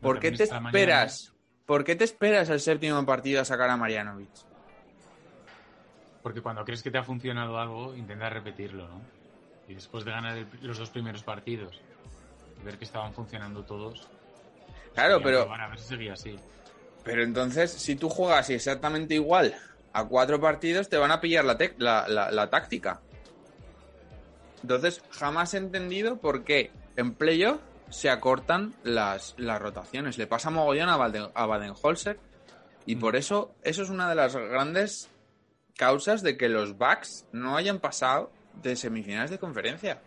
¿Por 0.00 0.20
qué 0.20 0.32
te 0.32 0.44
esperas? 0.44 1.32
¿Por 1.64 1.82
qué 1.82 1.96
te 1.96 2.04
esperas 2.04 2.50
el 2.50 2.60
séptimo 2.60 3.04
partido 3.06 3.40
a 3.40 3.44
sacar 3.46 3.70
a 3.70 3.76
Marjanovic? 3.76 4.28
Porque 6.22 6.42
cuando 6.42 6.64
crees 6.64 6.82
que 6.82 6.90
te 6.90 6.98
ha 6.98 7.02
funcionado 7.02 7.58
algo, 7.58 7.94
intenta 7.94 8.28
repetirlo, 8.28 8.86
¿no? 8.88 9.23
Y 9.68 9.74
después 9.74 10.04
de 10.04 10.10
ganar 10.10 10.46
los 10.62 10.78
dos 10.78 10.90
primeros 10.90 11.22
partidos, 11.22 11.80
ver 12.64 12.78
que 12.78 12.84
estaban 12.84 13.12
funcionando 13.12 13.62
todos. 13.64 14.08
Claro, 14.94 15.20
pero. 15.22 15.52
a 15.52 15.68
ver 15.68 15.78
si 15.78 15.88
seguía 15.88 16.12
así. 16.14 16.36
Pero 17.02 17.22
entonces, 17.22 17.70
si 17.70 17.96
tú 17.96 18.08
juegas 18.08 18.48
exactamente 18.50 19.14
igual 19.14 19.54
a 19.92 20.04
cuatro 20.04 20.40
partidos, 20.40 20.88
te 20.88 20.96
van 20.96 21.10
a 21.10 21.20
pillar 21.20 21.44
la, 21.44 22.08
la, 22.08 22.50
táctica. 22.50 23.00
Entonces, 24.62 25.02
jamás 25.10 25.52
he 25.54 25.58
entendido 25.58 26.16
por 26.16 26.44
qué 26.44 26.72
en 26.96 27.14
playoff 27.14 27.60
se 27.90 28.08
acortan 28.08 28.74
las, 28.82 29.34
las 29.36 29.60
rotaciones. 29.60 30.16
Le 30.16 30.26
pasa 30.26 30.48
mogollón 30.48 30.88
a, 30.88 30.96
Baden, 30.96 31.28
a 31.34 31.46
Baden-Holzer. 31.46 32.18
Y 32.86 32.96
mm. 32.96 33.00
por 33.00 33.16
eso, 33.16 33.54
eso 33.62 33.82
es 33.82 33.90
una 33.90 34.08
de 34.08 34.14
las 34.14 34.34
grandes 34.34 35.10
causas 35.76 36.22
de 36.22 36.38
que 36.38 36.48
los 36.48 36.78
Bucks 36.78 37.26
no 37.32 37.56
hayan 37.56 37.78
pasado 37.78 38.32
de 38.62 38.76
semifinales 38.76 39.30
de 39.30 39.38
conferencia. 39.38 40.00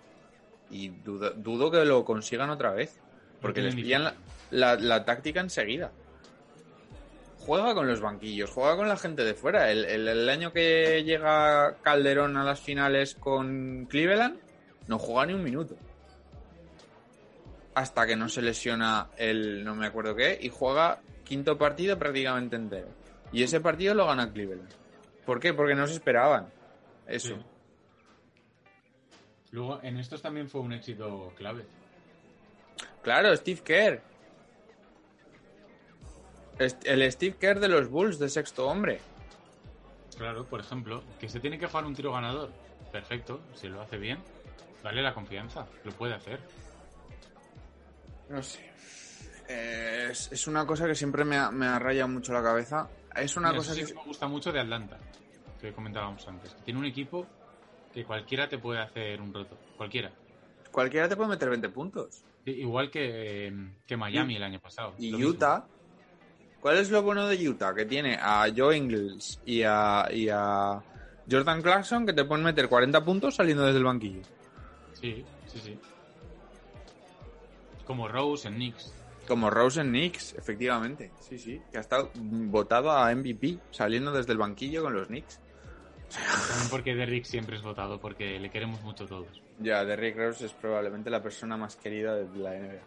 Y 0.69 0.89
dudo, 0.89 1.71
que 1.71 1.85
lo 1.85 2.03
consigan 2.03 2.49
otra 2.49 2.71
vez. 2.71 2.99
Porque 3.41 3.61
les 3.61 3.75
pillan 3.75 4.13
la, 4.51 5.05
táctica 5.05 5.39
enseguida. 5.39 5.91
Juega 7.39 7.73
con 7.73 7.87
los 7.87 8.01
banquillos, 8.01 8.49
juega 8.49 8.75
con 8.75 8.87
la 8.87 8.97
gente 8.97 9.23
de 9.23 9.33
fuera. 9.33 9.71
El, 9.71 10.27
año 10.27 10.51
que 10.51 11.03
llega 11.03 11.75
Calderón 11.81 12.35
a 12.35 12.43
las 12.43 12.59
finales 12.59 13.15
con 13.15 13.85
Cleveland, 13.89 14.37
no 14.87 14.99
juega 14.99 15.27
ni 15.27 15.33
un 15.33 15.43
minuto. 15.43 15.75
Hasta 17.75 18.07
que 18.07 18.15
no 18.15 18.27
se 18.27 18.41
lesiona 18.41 19.07
el 19.17 19.63
no 19.63 19.75
me 19.75 19.85
acuerdo 19.85 20.15
qué 20.15 20.37
y 20.41 20.49
juega 20.49 20.99
quinto 21.23 21.57
partido 21.57 21.97
prácticamente 21.97 22.55
entero. 22.55 22.87
Y 23.31 23.43
ese 23.43 23.61
partido 23.61 23.93
lo 23.93 24.07
gana 24.07 24.33
Cleveland. 24.33 24.69
¿Por 25.25 25.39
qué? 25.39 25.53
Porque 25.53 25.75
no 25.75 25.85
se 25.85 25.93
esperaban 25.93 26.47
eso. 27.07 27.37
Luego, 29.51 29.79
en 29.81 29.97
estos 29.97 30.21
también 30.21 30.49
fue 30.49 30.61
un 30.61 30.73
éxito 30.73 31.33
clave. 31.37 31.65
Claro, 33.01 33.35
Steve 33.35 33.61
Kerr. 33.61 34.01
El 36.59 37.11
Steve 37.11 37.37
Kerr 37.39 37.59
de 37.59 37.67
los 37.67 37.89
Bulls 37.89 38.19
de 38.19 38.29
sexto 38.29 38.67
hombre. 38.67 38.99
Claro, 40.17 40.45
por 40.45 40.59
ejemplo, 40.59 41.03
que 41.19 41.29
se 41.29 41.39
tiene 41.39 41.59
que 41.59 41.67
jugar 41.67 41.85
un 41.85 41.95
tiro 41.95 42.11
ganador. 42.11 42.51
Perfecto, 42.91 43.41
si 43.53 43.67
lo 43.67 43.81
hace 43.81 43.97
bien, 43.97 44.19
dale 44.83 45.01
la 45.01 45.13
confianza, 45.13 45.67
lo 45.83 45.91
puede 45.91 46.15
hacer. 46.15 46.39
No 48.29 48.41
sé. 48.41 48.71
es, 49.47 50.47
una 50.47 50.65
cosa 50.65 50.87
que 50.87 50.95
siempre 50.95 51.23
me 51.23 51.37
ha, 51.37 51.51
me 51.51 51.77
rayado 51.77 52.09
mucho 52.09 52.33
la 52.33 52.41
cabeza. 52.41 52.89
Es 53.15 53.37
una 53.37 53.53
cosa 53.53 53.75
que... 53.75 53.93
me 53.93 54.03
gusta 54.03 54.27
mucho 54.27 54.51
de 54.51 54.59
Atlanta, 54.59 54.97
que 55.61 55.71
comentábamos 55.71 56.27
antes. 56.27 56.55
Tiene 56.65 56.79
un 56.79 56.85
equipo 56.85 57.27
que 57.97 58.05
cualquiera 58.05 58.47
te 58.47 58.59
puede 58.59 58.79
hacer 58.79 59.19
un 59.19 59.33
roto. 59.33 59.57
Cualquiera. 59.75 60.11
Cualquiera 60.71 61.09
te 61.09 61.15
puede 61.15 61.29
meter 61.29 61.49
20 61.49 61.69
puntos. 61.69 62.23
igual 62.45 62.91
que, 62.91 63.51
Miami 63.97 64.35
el 64.35 64.43
año 64.43 64.59
pasado. 64.59 64.93
Y 64.99 65.15
Utah. 65.15 65.65
¿Cuál 66.61 66.77
es 66.77 66.91
lo 66.91 67.01
bueno 67.01 67.27
de 67.27 67.49
Utah? 67.49 67.73
Que 67.73 67.85
tiene 67.85 68.15
a 68.21 68.45
Joe 68.55 68.77
Ingles 68.77 69.41
y 69.47 69.63
a, 69.63 70.07
y 70.13 70.29
a 70.29 70.79
Jordan 71.27 71.63
Clarkson 71.63 72.05
que 72.05 72.13
te 72.13 72.23
pueden 72.23 72.45
meter 72.45 72.69
40 72.69 73.03
puntos 73.03 73.33
saliendo 73.33 73.65
desde 73.65 73.79
el 73.79 73.85
banquillo. 73.85 74.21
Sí, 74.93 75.25
sí, 75.47 75.59
sí. 75.59 75.79
Como 77.83 78.07
Rose 78.07 78.47
en 78.47 78.55
Knicks. 78.55 78.93
Como 79.27 79.49
Rose 79.49 79.81
en 79.81 79.87
Knicks, 79.87 80.35
efectivamente. 80.35 81.11
Sí, 81.19 81.39
sí. 81.39 81.59
Que 81.71 81.79
ha 81.79 81.81
estado 81.81 82.11
votado 82.13 82.91
a 82.91 83.11
MVP 83.15 83.57
saliendo 83.71 84.11
desde 84.11 84.33
el 84.33 84.37
banquillo 84.37 84.83
con 84.83 84.93
los 84.93 85.07
Knicks. 85.07 85.39
También 86.09 86.69
porque 86.69 86.95
Derrick 86.95 87.25
siempre 87.25 87.57
es 87.57 87.61
votado, 87.61 87.99
porque 87.99 88.39
le 88.39 88.49
queremos 88.49 88.81
mucho 88.81 89.05
todos. 89.05 89.41
Ya, 89.59 89.83
Derrick 89.83 90.17
Rose 90.17 90.45
es 90.45 90.53
probablemente 90.53 91.09
la 91.09 91.21
persona 91.21 91.57
más 91.57 91.75
querida 91.75 92.15
de 92.15 92.39
la 92.39 92.51
NBA. 92.51 92.81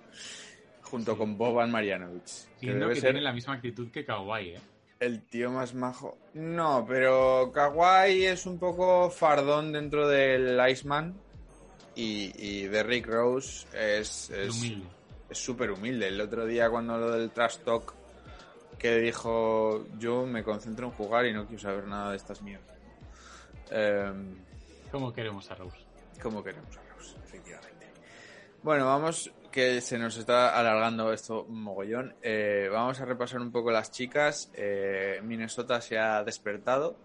Junto 0.83 1.17
con 1.17 1.37
Boban 1.37 1.71
Marjanovic. 1.71 2.25
Que, 2.61 2.73
debe 2.73 2.95
que 2.95 3.01
tiene 3.01 3.21
la 3.21 3.33
misma 3.33 3.55
actitud 3.55 3.91
que 3.91 4.05
Kawhi, 4.05 4.51
¿eh? 4.51 4.61
El 4.99 5.23
tío 5.23 5.51
más 5.51 5.75
majo. 5.75 6.19
No, 6.35 6.85
pero 6.87 7.51
Kawhi 7.53 8.27
es 8.27 8.45
un 8.47 8.59
poco 8.59 9.11
fardón 9.11 9.73
dentro 9.73 10.09
del 10.09 10.59
Iceman. 10.69 11.15
Y, 11.95 12.33
y 12.37 12.67
Derrick 12.69 13.07
Rose 13.07 13.67
es. 13.73 14.31
Es 14.31 14.57
humilde. 14.57 14.87
Es 15.29 15.39
súper 15.39 15.71
humilde. 15.71 16.09
El 16.09 16.21
otro 16.21 16.45
día, 16.45 16.69
cuando 16.69 16.99
lo 16.99 17.13
del 17.13 17.31
trash 17.31 17.59
talk, 17.59 17.95
que 18.79 18.99
dijo: 18.99 19.87
Yo 19.99 20.27
me 20.27 20.43
concentro 20.43 20.87
en 20.87 20.93
jugar 20.93 21.27
y 21.27 21.33
no 21.33 21.47
quiero 21.47 21.63
saber 21.63 21.87
nada 21.87 22.11
de 22.11 22.17
estas 22.17 22.43
mierdas. 22.43 22.80
Em, 23.71 24.37
¿Cómo 24.91 25.13
queremos 25.13 25.51
a 25.51 25.55
Rose? 25.55 25.79
¿Cómo 26.23 26.43
queremos 26.43 26.77
a 26.77 26.83
Rose? 26.95 27.17
Efectivamente. 27.25 27.87
Bueno, 28.63 28.87
vamos, 28.87 29.33
que 29.51 29.81
se 29.81 29.99
nos 29.99 30.17
está 30.17 30.59
alargando 30.59 31.13
esto 31.13 31.47
mogollón. 31.49 32.15
Eh, 32.23 32.69
vamos 32.71 33.01
a 33.01 33.05
repasar 33.05 33.41
un 33.41 33.53
poco 33.53 33.71
las 33.71 33.91
chicas. 33.91 34.51
Eh, 34.55 35.21
Minnesota 35.23 35.81
se 35.81 35.99
ha 35.99 36.23
despertado. 36.25 36.97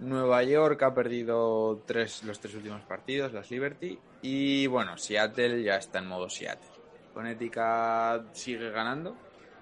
Nueva 0.00 0.42
York 0.44 0.82
ha 0.82 0.94
perdido 0.94 1.82
tres, 1.86 2.22
los 2.22 2.40
tres 2.40 2.54
últimos 2.54 2.82
partidos, 2.82 3.32
las 3.32 3.50
Liberty. 3.50 3.98
Y 4.22 4.66
bueno, 4.68 4.96
Seattle 4.96 5.62
ya 5.62 5.76
está 5.76 5.98
en 5.98 6.06
modo 6.06 6.28
Seattle. 6.28 6.68
Connecticut 7.14 8.32
sigue 8.32 8.70
ganando, 8.70 9.16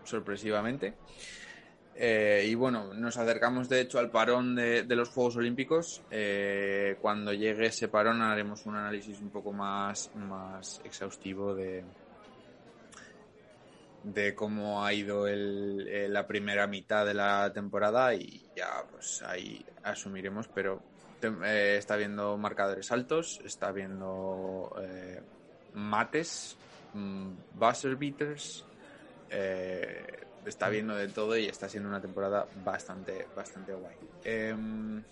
sorpresivamente. 0.05 0.95
Eh, 1.99 2.47
y 2.47 2.55
bueno, 2.55 2.93
nos 2.93 3.17
acercamos 3.17 3.71
de 3.71 3.81
hecho 3.81 3.99
al 3.99 4.11
parón 4.11 4.55
de, 4.55 4.85
los 4.89 5.09
Juegos 5.09 5.37
Olímpicos. 5.37 6.03
Eh, 6.11 6.99
cuando 7.01 7.33
llegue 7.33 7.67
ese 7.67 7.89
parón 7.89 8.21
haremos 8.21 8.67
un 8.67 8.77
análisis 8.77 9.19
un 9.21 9.31
poco 9.31 9.53
más, 9.53 10.11
más 10.15 10.83
exhaustivo 10.85 11.55
de, 11.55 11.85
de 14.05 14.35
cómo 14.35 14.85
ha 14.85 14.93
ido 14.93 15.27
el, 15.27 16.13
la 16.13 16.27
primera 16.27 16.67
mitad 16.67 17.07
de 17.07 17.15
la 17.15 17.51
temporada 17.55 18.15
y 18.15 18.43
ya 18.55 18.85
pues 18.91 19.23
ahí 19.23 19.65
asumiremos, 19.83 20.49
pero 20.49 20.83
eh, 21.23 21.77
está 21.79 21.97
viendo 21.97 22.37
marcadores 22.37 22.93
altos, 22.93 23.41
está 23.43 23.73
viendo 23.73 24.71
mates, 25.73 26.59
mm, 26.93 27.31
buzzer 27.55 27.97
beaters, 27.97 28.67
está 30.47 30.69
viendo 30.69 30.95
de 30.95 31.09
todo 31.09 31.37
y 31.37 31.47
está 31.47 31.69
siendo 31.69 31.89
una 31.89 32.01
temporada 32.01 32.47
bastante, 32.65 33.27
bastante 33.35 33.73
guay. 33.73 33.97
Em, 34.25 35.03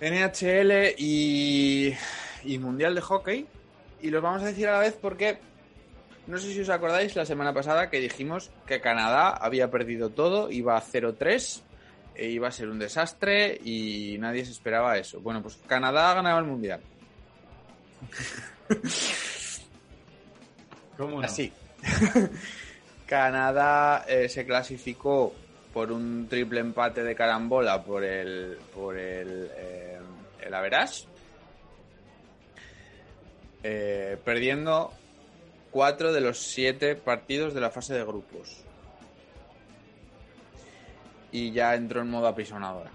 NHL 0.00 0.94
y, 0.98 1.94
y 2.44 2.58
Mundial 2.58 2.94
de 2.94 3.00
Hockey. 3.00 3.46
Y 4.02 4.10
los 4.10 4.22
vamos 4.22 4.42
a 4.42 4.46
decir 4.46 4.68
a 4.68 4.72
la 4.72 4.78
vez 4.80 4.98
porque 5.00 5.38
no 6.26 6.38
sé 6.38 6.52
si 6.52 6.60
os 6.60 6.68
acordáis 6.68 7.16
la 7.16 7.24
semana 7.24 7.52
pasada 7.52 7.90
que 7.90 8.00
dijimos 8.00 8.50
que 8.66 8.80
Canadá 8.80 9.30
había 9.30 9.70
perdido 9.70 10.10
todo, 10.10 10.50
iba 10.50 10.76
a 10.76 10.82
0-3, 10.82 11.62
e 12.14 12.28
iba 12.28 12.48
a 12.48 12.52
ser 12.52 12.68
un 12.68 12.78
desastre 12.78 13.58
y 13.62 14.16
nadie 14.18 14.44
se 14.44 14.52
esperaba 14.52 14.96
eso. 14.96 15.20
Bueno, 15.20 15.42
pues 15.42 15.58
Canadá 15.66 16.10
ha 16.10 16.14
ganado 16.14 16.38
el 16.38 16.44
Mundial. 16.44 16.80
¿Cómo 20.96 21.20
no? 21.20 21.26
Así. 21.26 21.52
Canadá 23.06 24.04
eh, 24.08 24.28
se 24.28 24.46
clasificó 24.46 25.34
por 25.72 25.92
un 25.92 26.26
triple 26.28 26.60
empate 26.60 27.02
de 27.02 27.14
carambola 27.14 27.82
por 27.82 28.04
el 28.04 28.58
por 28.74 28.96
el, 28.96 29.50
eh, 29.54 29.98
el 30.40 30.54
Average, 30.54 31.06
eh, 33.62 34.16
perdiendo 34.24 34.92
cuatro 35.70 36.12
de 36.12 36.20
los 36.20 36.38
siete 36.38 36.94
partidos 36.94 37.52
de 37.52 37.60
la 37.60 37.70
fase 37.70 37.94
de 37.94 38.04
grupos 38.04 38.62
y 41.32 41.50
ya 41.50 41.74
entró 41.74 42.00
en 42.00 42.10
modo 42.10 42.28
apisonadora. 42.28 42.90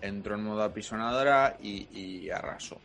Entró 0.00 0.36
en 0.36 0.44
modo 0.44 0.62
apisonadora 0.62 1.56
y, 1.60 2.30
arrasó. 2.30 2.80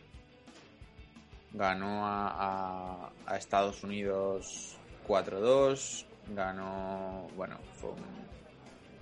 Ganó 1.52 2.02
a 2.04 3.12
Estados 3.36 3.84
Unidos 3.84 4.76
4-2, 5.06 6.04
ganó, 6.34 7.28
bueno, 7.36 7.58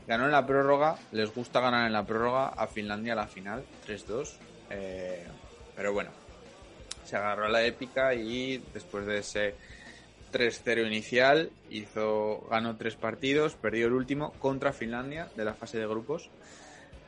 ganó 0.07 0.25
en 0.27 0.33
la 0.33 0.47
prórroga, 0.47 0.97
les 1.12 1.35
gusta 1.35 1.61
ganar 1.61 1.87
en 1.87 1.93
la 1.93 2.05
prórroga 2.05 2.49
a 2.49 2.67
Finlandia 2.67 3.15
la 3.15 3.27
final, 3.27 3.65
3-2, 3.87 4.37
eh, 4.71 5.27
pero 5.77 5.93
bueno, 5.93 6.11
se 7.05 7.17
agarró 7.17 7.47
a 7.47 7.49
la 7.49 7.65
épica 7.65 8.15
y 8.15 8.62
después 8.73 9.07
de 9.07 9.19
ese 9.19 9.55
3-0 10.33 10.87
inicial 10.87 11.51
hizo, 11.71 12.47
ganó 12.51 12.77
tres 12.77 12.97
partidos, 12.97 13.55
perdió 13.55 13.87
el 13.87 13.93
último 13.93 14.33
contra 14.35 14.73
Finlandia 14.73 15.29
de 15.37 15.45
la 15.45 15.55
fase 15.55 15.79
de 15.79 15.87
grupos, 15.87 16.31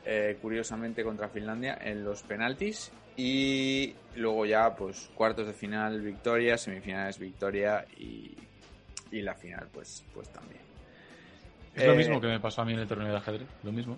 eh, 0.05 0.37
curiosamente 0.41 1.03
contra 1.03 1.29
Finlandia 1.29 1.77
en 1.81 2.03
los 2.03 2.21
penaltis 2.21 2.91
y 3.17 3.95
luego 4.15 4.45
ya 4.45 4.75
pues 4.75 5.09
cuartos 5.15 5.47
de 5.47 5.53
final 5.53 6.01
victoria, 6.01 6.57
semifinales 6.57 7.17
victoria 7.17 7.85
y 7.97 8.37
y 9.15 9.21
la 9.21 9.33
final 9.33 9.67
pues, 9.71 10.03
pues 10.13 10.29
también. 10.29 10.61
Es 11.73 11.85
lo 11.85 11.93
eh, 11.93 11.97
mismo 11.97 12.21
que 12.21 12.27
me 12.27 12.39
pasó 12.39 12.61
a 12.61 12.65
mí 12.65 12.73
en 12.73 12.79
el 12.79 12.87
torneo 12.87 13.09
de 13.09 13.17
ajedrez, 13.17 13.47
lo 13.63 13.71
mismo. 13.71 13.97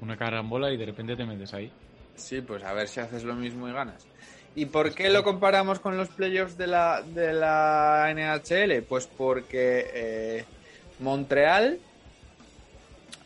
Una 0.00 0.16
carambola 0.16 0.70
y 0.70 0.76
de 0.76 0.86
repente 0.86 1.16
te 1.16 1.24
metes 1.24 1.52
ahí. 1.54 1.70
Sí, 2.14 2.40
pues 2.40 2.62
a 2.64 2.72
ver 2.72 2.88
si 2.88 3.00
haces 3.00 3.24
lo 3.24 3.34
mismo 3.34 3.68
y 3.68 3.72
ganas. 3.72 4.06
¿Y 4.54 4.66
por 4.66 4.94
qué 4.94 5.08
lo 5.10 5.22
comparamos 5.22 5.78
con 5.78 5.96
los 5.96 6.08
playoffs 6.08 6.56
de 6.56 6.66
la, 6.66 7.02
de 7.02 7.32
la 7.32 8.12
NHL? 8.12 8.82
Pues 8.82 9.06
porque 9.06 9.90
eh, 9.92 10.44
Montreal, 11.00 11.78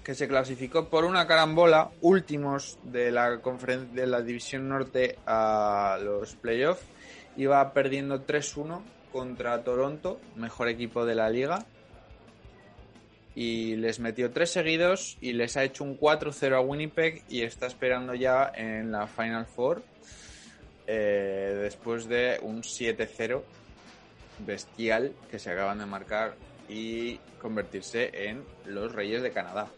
que 0.05 0.15
se 0.15 0.29
clasificó 0.29 0.89
por 0.89 1.05
una 1.05 1.27
carambola, 1.27 1.91
últimos 2.01 2.79
de 2.83 3.11
la, 3.11 3.31
de 3.37 4.07
la 4.07 4.21
División 4.21 4.69
Norte 4.69 5.19
a 5.27 5.99
los 6.03 6.35
playoffs, 6.35 6.85
iba 7.37 7.73
perdiendo 7.73 8.27
3-1 8.27 8.83
contra 9.13 9.63
Toronto, 9.63 10.21
mejor 10.37 10.69
equipo 10.69 11.05
de 11.05 11.15
la 11.15 11.31
liga. 11.31 11.65
Y 13.35 13.77
les 13.77 13.99
metió 13.99 14.31
tres 14.31 14.51
seguidos 14.51 15.17
y 15.21 15.33
les 15.33 15.57
ha 15.57 15.65
hecho 15.65 15.85
un 15.85 15.99
4-0 15.99 16.55
a 16.55 16.61
Winnipeg 16.61 17.23
y 17.29 17.43
está 17.43 17.67
esperando 17.67 18.15
ya 18.15 18.51
en 18.55 18.93
la 18.93 19.07
Final 19.07 19.47
Four 19.47 19.83
eh, 20.87 21.59
después 21.63 22.09
de 22.09 22.39
un 22.43 22.63
7-0 22.63 23.43
bestial 24.41 25.13
que 25.31 25.39
se 25.39 25.51
acaban 25.51 25.79
de 25.79 25.87
marcar 25.87 26.35
y 26.69 27.19
convertirse 27.41 28.29
en 28.29 28.43
los 28.67 28.93
Reyes 28.93 29.23
de 29.23 29.31
Canadá, 29.31 29.69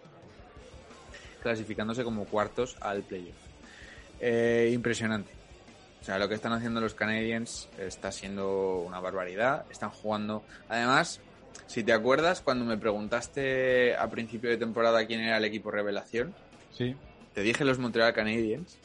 clasificándose 1.42 2.02
como 2.02 2.24
cuartos 2.24 2.76
al 2.80 3.02
playoff. 3.02 3.36
Eh, 4.20 4.70
impresionante. 4.72 5.33
O 6.04 6.06
sea, 6.06 6.18
lo 6.18 6.28
que 6.28 6.34
están 6.34 6.52
haciendo 6.52 6.82
los 6.82 6.92
Canadiens 6.92 7.66
está 7.78 8.12
siendo 8.12 8.80
una 8.80 9.00
barbaridad. 9.00 9.64
Están 9.70 9.88
jugando. 9.88 10.42
Además, 10.68 11.18
si 11.66 11.82
te 11.82 11.94
acuerdas, 11.94 12.42
cuando 12.42 12.66
me 12.66 12.76
preguntaste 12.76 13.96
a 13.96 14.10
principio 14.10 14.50
de 14.50 14.58
temporada 14.58 15.06
quién 15.06 15.22
era 15.22 15.38
el 15.38 15.46
equipo 15.46 15.70
revelación, 15.70 16.34
sí. 16.72 16.94
te 17.32 17.40
dije 17.40 17.64
los 17.64 17.78
Montreal 17.78 18.12
Canadiens. 18.12 18.76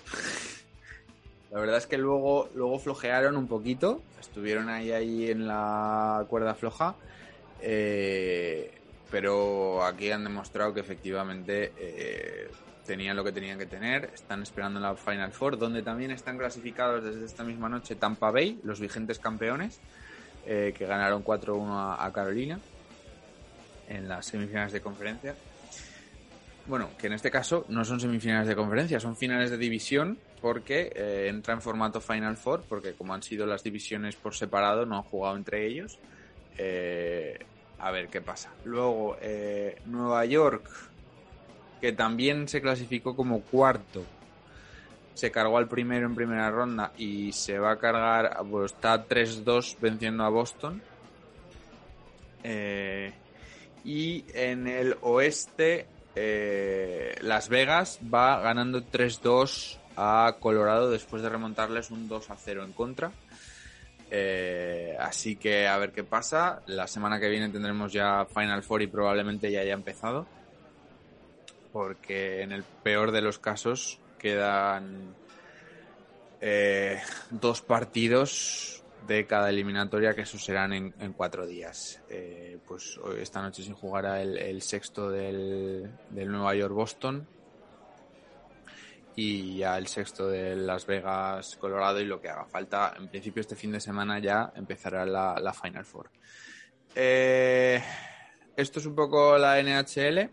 la 1.52 1.60
verdad 1.60 1.76
es 1.76 1.88
que 1.88 1.98
luego, 1.98 2.48
luego 2.56 2.80
flojearon 2.80 3.36
un 3.36 3.50
poquito. 3.50 4.02
Estuvieron 4.22 4.70
ahí, 4.70 4.94
ahí 4.94 5.30
en 5.30 5.46
la 5.46 6.26
cuerda 6.30 6.56
floja. 6.56 6.96
Eh, 7.62 8.72
pero 9.12 9.84
aquí 9.84 10.10
han 10.10 10.24
demostrado 10.24 10.74
que 10.74 10.80
efectivamente 10.80 11.74
eh, 11.78 12.50
tenían 12.90 13.16
lo 13.16 13.24
que 13.24 13.32
tenían 13.32 13.60
que 13.60 13.68
tener. 13.68 14.10
Están 14.16 14.42
esperando 14.42 14.80
la 14.80 14.96
Final 14.96 15.32
Four, 15.32 15.60
donde 15.60 15.84
también 15.84 16.10
están 16.10 16.40
clasificados 16.40 17.04
desde 17.04 17.24
esta 17.24 17.44
misma 17.44 17.70
noche 17.70 17.94
Tampa 17.94 18.32
Bay, 18.32 18.60
los 18.64 18.80
vigentes 18.80 19.20
campeones, 19.20 19.80
eh, 20.48 20.74
que 20.76 20.88
ganaron 20.88 21.24
4-1 21.24 21.96
a, 22.00 22.12
Carolina 22.12 22.60
en 23.88 24.10
las 24.10 24.26
semifinales 24.26 24.74
de 24.74 24.82
conferencia. 24.82 25.36
Bueno, 26.66 26.90
que 26.98 27.06
en 27.06 27.14
este 27.14 27.30
caso 27.30 27.64
no 27.70 27.86
son 27.86 28.00
semifinales 28.00 28.48
de 28.48 28.56
conferencia, 28.56 29.00
son 29.00 29.16
finales 29.16 29.52
de 29.52 29.58
división 29.58 30.18
porque 30.42 30.92
eh, 30.96 31.28
entra 31.30 31.54
en 31.54 31.62
formato 31.62 32.02
Final 32.02 32.38
Four, 32.38 32.64
porque 32.68 32.94
como 32.94 33.14
han 33.14 33.22
sido 33.22 33.46
las 33.46 33.62
divisiones 33.62 34.16
por 34.16 34.34
separado, 34.34 34.88
no 34.88 34.96
han 34.96 35.04
jugado 35.04 35.38
entre 35.38 35.68
ellos. 35.68 36.00
Eh, 36.58 37.38
a 37.78 37.92
ver 37.92 38.08
qué 38.08 38.20
pasa. 38.20 38.52
Luego, 38.66 39.16
Nueva 39.86 40.26
York, 40.26 40.89
que 41.80 41.92
también 41.94 42.48
se 42.48 42.62
clasificó 42.62 43.16
como 43.16 43.42
cuarto, 43.42 44.04
se 45.14 45.32
cargó 45.32 45.58
al 45.58 45.68
primero 45.68 46.06
en 46.06 46.16
primera 46.16 46.50
ronda 46.50 46.94
y 46.98 47.32
se 47.32 47.60
va 47.60 47.72
a 47.72 47.78
cargar, 47.78 48.38
está 48.66 49.08
3-2 49.08 49.78
venciendo 49.80 50.24
a 50.24 50.30
Boston. 50.30 50.82
Eh, 52.44 53.12
y 53.84 54.24
en 54.34 54.68
el 54.68 54.96
oeste, 55.02 55.88
eh, 56.16 57.16
Las 57.22 57.50
Vegas 57.50 58.00
va 58.14 58.40
ganando 58.40 58.82
3-2 58.82 59.78
a 59.98 60.38
Colorado 60.40 60.90
después 60.90 61.22
de 61.22 61.30
remontarles 61.30 61.92
un 61.92 62.08
2-0 62.08 62.64
en 62.64 62.72
contra. 62.72 63.12
Eh, 64.12 64.96
así 65.00 65.36
que 65.36 65.68
a 65.68 65.78
ver 65.78 65.92
qué 65.92 66.04
pasa. 66.04 66.62
La 66.68 66.88
semana 66.88 67.20
que 67.20 67.30
viene 67.30 67.50
tendremos 67.50 67.92
ya 67.92 68.26
Final 68.26 68.64
Four 68.64 68.82
y 68.82 68.88
probablemente 68.88 69.52
ya 69.52 69.62
haya 69.62 69.74
empezado. 69.74 70.26
Porque 71.72 72.42
en 72.42 72.52
el 72.52 72.64
peor 72.64 73.12
de 73.12 73.22
los 73.22 73.40
casos 73.40 74.00
quedan 74.18 75.16
eh, 76.42 77.02
dos 77.30 77.62
partidos 77.62 78.84
de 79.08 79.26
cada 79.26 79.50
eliminatoria 79.50 80.14
que 80.14 80.22
eso 80.22 80.38
serán 80.38 80.74
en, 80.74 81.14
cuatro 81.14 81.46
días. 81.46 82.02
Eh, 82.10 82.58
pues 82.68 83.00
esta 83.20 83.42
noche 83.42 83.64
se 83.64 83.74
jugará 83.74 84.22
el, 84.22 84.62
sexto 84.62 85.10
del, 85.10 85.90
del 86.10 86.32
Nueva 86.32 86.56
York 86.56 86.74
Boston 86.74 87.28
y 89.20 89.58
ya 89.58 89.78
el 89.78 89.88
sexto 89.88 90.30
de 90.30 90.56
Las 90.56 90.86
Vegas, 90.86 91.58
Colorado 91.58 92.00
y 92.00 92.06
lo 92.06 92.22
que 92.22 92.30
haga 92.30 92.46
falta. 92.46 92.94
En 92.98 93.10
principio 93.10 93.42
este 93.42 93.56
fin 93.56 93.72
de 93.72 93.82
semana 93.82 94.20
ya 94.20 94.54
empezará 94.56 95.06
la, 95.06 95.54
Final 95.54 95.86
Four. 95.86 96.10
Eh, 96.96 97.84
esto 98.56 98.80
es 98.80 98.86
un 98.86 98.96
poco 98.96 99.38
la 99.38 99.62
NHL. 99.62 100.30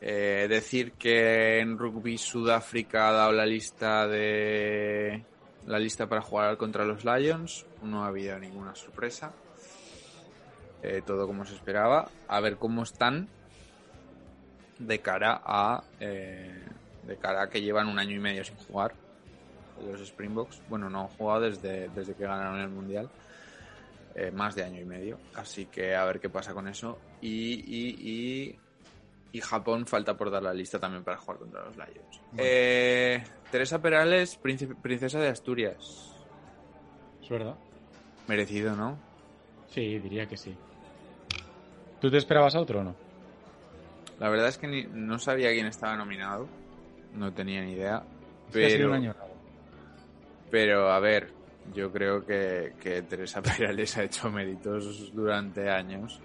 Eh, 0.00 0.46
decir 0.48 0.92
que 0.92 1.58
en 1.58 1.76
rugby 1.76 2.18
Sudáfrica 2.18 3.08
ha 3.08 3.12
dado 3.12 3.32
la 3.32 3.44
lista 3.44 4.06
de 4.06 5.24
la 5.66 5.78
lista 5.78 6.08
para 6.08 6.22
jugar 6.22 6.56
contra 6.56 6.84
los 6.84 7.04
Lions. 7.04 7.66
No 7.82 8.04
ha 8.04 8.08
habido 8.08 8.38
ninguna 8.38 8.74
sorpresa. 8.74 9.32
Eh, 10.82 11.02
todo 11.04 11.26
como 11.26 11.44
se 11.44 11.54
esperaba. 11.54 12.08
A 12.28 12.40
ver 12.40 12.56
cómo 12.56 12.82
están 12.82 13.28
de 14.78 15.00
cara 15.00 15.40
a 15.44 15.82
de 15.98 17.16
cara 17.16 17.42
a 17.42 17.48
que 17.48 17.62
llevan 17.62 17.88
un 17.88 17.98
año 17.98 18.14
y 18.14 18.20
medio 18.20 18.44
sin 18.44 18.56
jugar 18.56 18.94
los 19.84 20.00
Springboks. 20.00 20.60
Bueno, 20.68 20.90
no 20.90 21.02
han 21.02 21.08
jugado 21.08 21.42
desde, 21.42 21.88
desde 21.88 22.14
que 22.14 22.24
ganaron 22.24 22.60
el 22.60 22.68
Mundial. 22.68 23.08
Eh, 24.14 24.30
más 24.30 24.54
de 24.54 24.64
año 24.64 24.80
y 24.80 24.84
medio. 24.84 25.18
Así 25.34 25.66
que 25.66 25.94
a 25.94 26.04
ver 26.04 26.18
qué 26.18 26.28
pasa 26.28 26.52
con 26.52 26.66
eso. 26.66 26.98
Y, 27.20 27.54
y, 27.54 27.96
y, 28.00 28.58
Japón 29.40 29.86
falta 29.86 30.16
por 30.16 30.30
dar 30.30 30.42
la 30.42 30.54
lista 30.54 30.78
también 30.78 31.04
para 31.04 31.18
jugar 31.18 31.38
contra 31.38 31.64
los 31.64 31.76
Lions. 31.76 32.22
Eh, 32.36 33.22
Teresa 33.50 33.80
Perales, 33.80 34.36
princesa 34.36 35.20
de 35.20 35.28
Asturias. 35.28 36.16
Es 37.22 37.28
verdad. 37.28 37.56
Merecido, 38.26 38.74
¿no? 38.74 38.98
Sí, 39.68 39.98
diría 39.98 40.26
que 40.26 40.36
sí. 40.36 40.54
¿Tú 42.00 42.10
te 42.10 42.16
esperabas 42.16 42.54
a 42.54 42.60
otro 42.60 42.80
o 42.80 42.84
no? 42.84 42.94
La 44.18 44.28
verdad 44.28 44.48
es 44.48 44.58
que 44.58 44.66
no 44.66 45.18
sabía 45.18 45.50
quién 45.50 45.66
estaba 45.66 45.96
nominado 45.96 46.48
no 47.14 47.32
tenía 47.32 47.62
ni 47.62 47.72
idea. 47.72 48.02
Pero, 48.52 49.14
pero 50.50 50.90
a 50.90 51.00
ver, 51.00 51.30
yo 51.74 51.92
creo 51.92 52.24
que, 52.24 52.74
que 52.80 53.02
Teresa 53.02 53.42
Perales 53.42 53.96
ha 53.96 54.04
hecho 54.04 54.30
méritos 54.30 55.12
durante 55.14 55.68
años. 55.70 56.20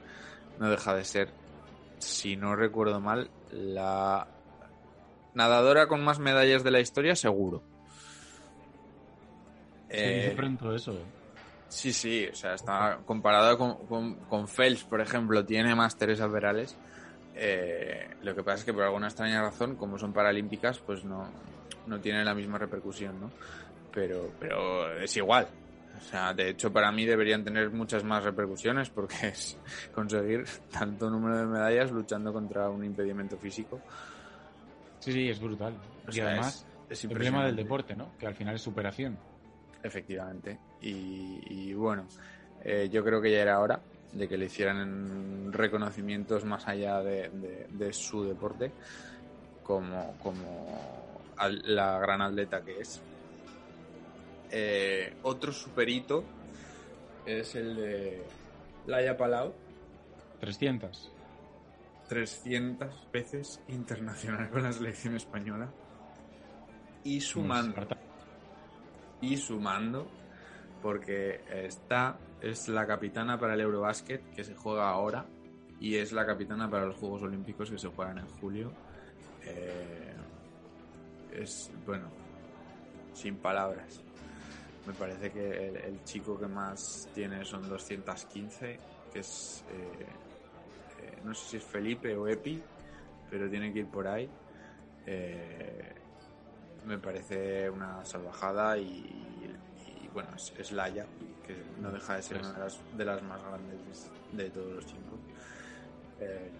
No 0.59 0.69
deja 0.69 0.95
de 0.95 1.03
ser, 1.03 1.29
si 2.03 2.35
no 2.35 2.55
recuerdo 2.55 2.99
mal, 2.99 3.29
la 3.51 4.27
nadadora 5.33 5.87
con 5.87 6.03
más 6.03 6.19
medallas 6.19 6.63
de 6.63 6.71
la 6.71 6.79
historia, 6.79 7.15
seguro. 7.15 7.63
Se 9.89 10.27
eh, 10.27 10.35
eso. 10.75 10.93
¿eh? 10.93 11.05
Sí, 11.67 11.93
sí, 11.93 12.27
o 12.31 12.35
sea, 12.35 12.53
está 12.53 12.99
comparado 13.05 13.57
con, 13.57 13.85
con, 13.87 14.15
con 14.15 14.47
Phelps, 14.47 14.83
por 14.83 15.01
ejemplo, 15.01 15.43
tiene 15.45 15.75
más 15.75 15.97
Teresa 15.97 16.31
Perales 16.31 16.77
eh, 17.35 18.09
lo 18.21 18.35
que 18.35 18.43
pasa 18.43 18.59
es 18.59 18.63
que 18.63 18.73
por 18.73 18.83
alguna 18.83 19.07
extraña 19.07 19.41
razón, 19.41 19.75
como 19.75 19.97
son 19.97 20.13
paralímpicas, 20.13 20.79
pues 20.79 21.03
no, 21.03 21.27
no 21.87 21.99
tiene 21.99 22.23
la 22.23 22.35
misma 22.35 22.57
repercusión, 22.57 23.19
¿no? 23.19 23.31
Pero, 23.91 24.31
pero 24.39 24.97
es 24.99 25.15
igual. 25.17 25.47
O 25.97 26.01
sea, 26.01 26.33
de 26.33 26.49
hecho, 26.49 26.71
para 26.71 26.91
mí 26.91 27.05
deberían 27.05 27.43
tener 27.43 27.69
muchas 27.71 28.03
más 28.03 28.23
repercusiones 28.23 28.89
porque 28.89 29.15
es 29.27 29.57
conseguir 29.93 30.45
tanto 30.71 31.09
número 31.09 31.37
de 31.37 31.45
medallas 31.45 31.91
luchando 31.91 32.33
contra 32.33 32.69
un 32.69 32.83
impedimento 32.83 33.37
físico. 33.37 33.79
Sí, 34.99 35.11
sí, 35.11 35.29
es 35.29 35.39
brutal. 35.39 35.75
y 36.11 36.19
además, 36.19 36.65
es, 36.89 37.03
el 37.03 37.11
problema 37.11 37.45
del 37.45 37.55
deporte, 37.55 37.95
¿no? 37.95 38.17
Que 38.17 38.27
al 38.27 38.35
final 38.35 38.55
es 38.55 38.61
superación. 38.61 39.17
Efectivamente. 39.83 40.59
Y, 40.81 41.73
bueno, 41.73 42.07
eh, 42.63 42.89
yo 42.91 43.03
creo 43.03 43.21
que 43.21 43.31
ya 43.31 43.41
era 43.41 43.59
hora 43.59 43.81
de 44.13 44.27
que 44.27 44.37
le 44.37 44.45
hicieran 44.45 45.51
reconocimientos 45.51 46.45
más 46.45 46.67
allá 46.67 47.01
de, 47.01 47.89
su 47.91 48.23
deporte 48.23 48.71
como, 49.63 50.15
como 50.21 51.27
la 51.65 51.99
gran 51.99 52.21
atleta 52.21 52.61
que 52.61 52.79
es. 52.79 53.01
Eh, 54.51 55.15
otro 55.23 55.51
superito 55.51 56.23
es 57.25 57.55
el 57.55 57.75
de 57.75 58.23
Laia 58.87 59.17
Palau. 59.17 59.53
300. 60.39 61.11
300 62.09 63.11
veces 63.11 63.61
internacional 63.67 64.49
con 64.49 64.63
la 64.63 64.71
selección 64.71 65.15
española. 65.15 65.71
Y 67.03 67.21
sumando. 67.21 67.87
Y 69.21 69.37
sumando 69.37 70.07
porque 70.81 71.41
está, 71.49 72.19
es 72.41 72.67
la 72.67 72.85
capitana 72.85 73.39
para 73.39 73.53
el 73.53 73.61
Eurobasket 73.61 74.35
que 74.35 74.43
se 74.43 74.53
juega 74.53 74.89
ahora 74.89 75.25
y 75.79 75.95
es 75.95 76.11
la 76.11 76.25
capitana 76.25 76.69
para 76.69 76.85
los 76.85 76.97
Juegos 76.97 77.23
Olímpicos 77.23 77.71
que 77.71 77.77
se 77.77 77.87
juegan 77.87 78.17
en 78.17 78.27
julio. 78.27 78.71
Eh, 79.43 80.13
es, 81.33 81.71
bueno, 81.85 82.09
sin 83.13 83.37
palabras. 83.37 84.01
Me 84.85 84.93
parece 84.93 85.31
que 85.31 85.67
el, 85.69 86.03
chico 86.03 86.37
que 86.37 86.47
más 86.47 87.07
tiene 87.13 87.45
son 87.45 87.67
215, 87.69 88.79
que 89.11 89.19
es, 89.19 89.63
eh, 89.69 90.05
eh, 91.01 91.17
no 91.23 91.33
sé 91.33 91.51
si 91.51 91.57
es 91.57 91.63
Felipe 91.63 92.15
o 92.15 92.27
Epi, 92.27 92.61
pero 93.29 93.49
tiene 93.49 93.71
que 93.71 93.79
ir 93.79 93.87
por 93.87 94.07
ahí. 94.07 94.29
me 96.85 96.97
parece 96.99 97.69
una 97.69 98.03
salvajada 98.03 98.77
y 98.77 99.23
bueno, 100.13 100.29
es, 100.35 100.71
Laia, 100.71 101.05
que 101.45 101.55
no 101.81 101.91
deja 101.91 102.15
de 102.15 102.21
ser 102.21 102.37
una 102.37 102.53
de 102.53 103.05
las, 103.05 103.23
más 103.23 103.41
grandes 103.41 104.11
de 104.31 104.49
todos 104.51 104.73
los 104.73 104.85
chicos. 104.85 105.19
Eh, 106.19 106.51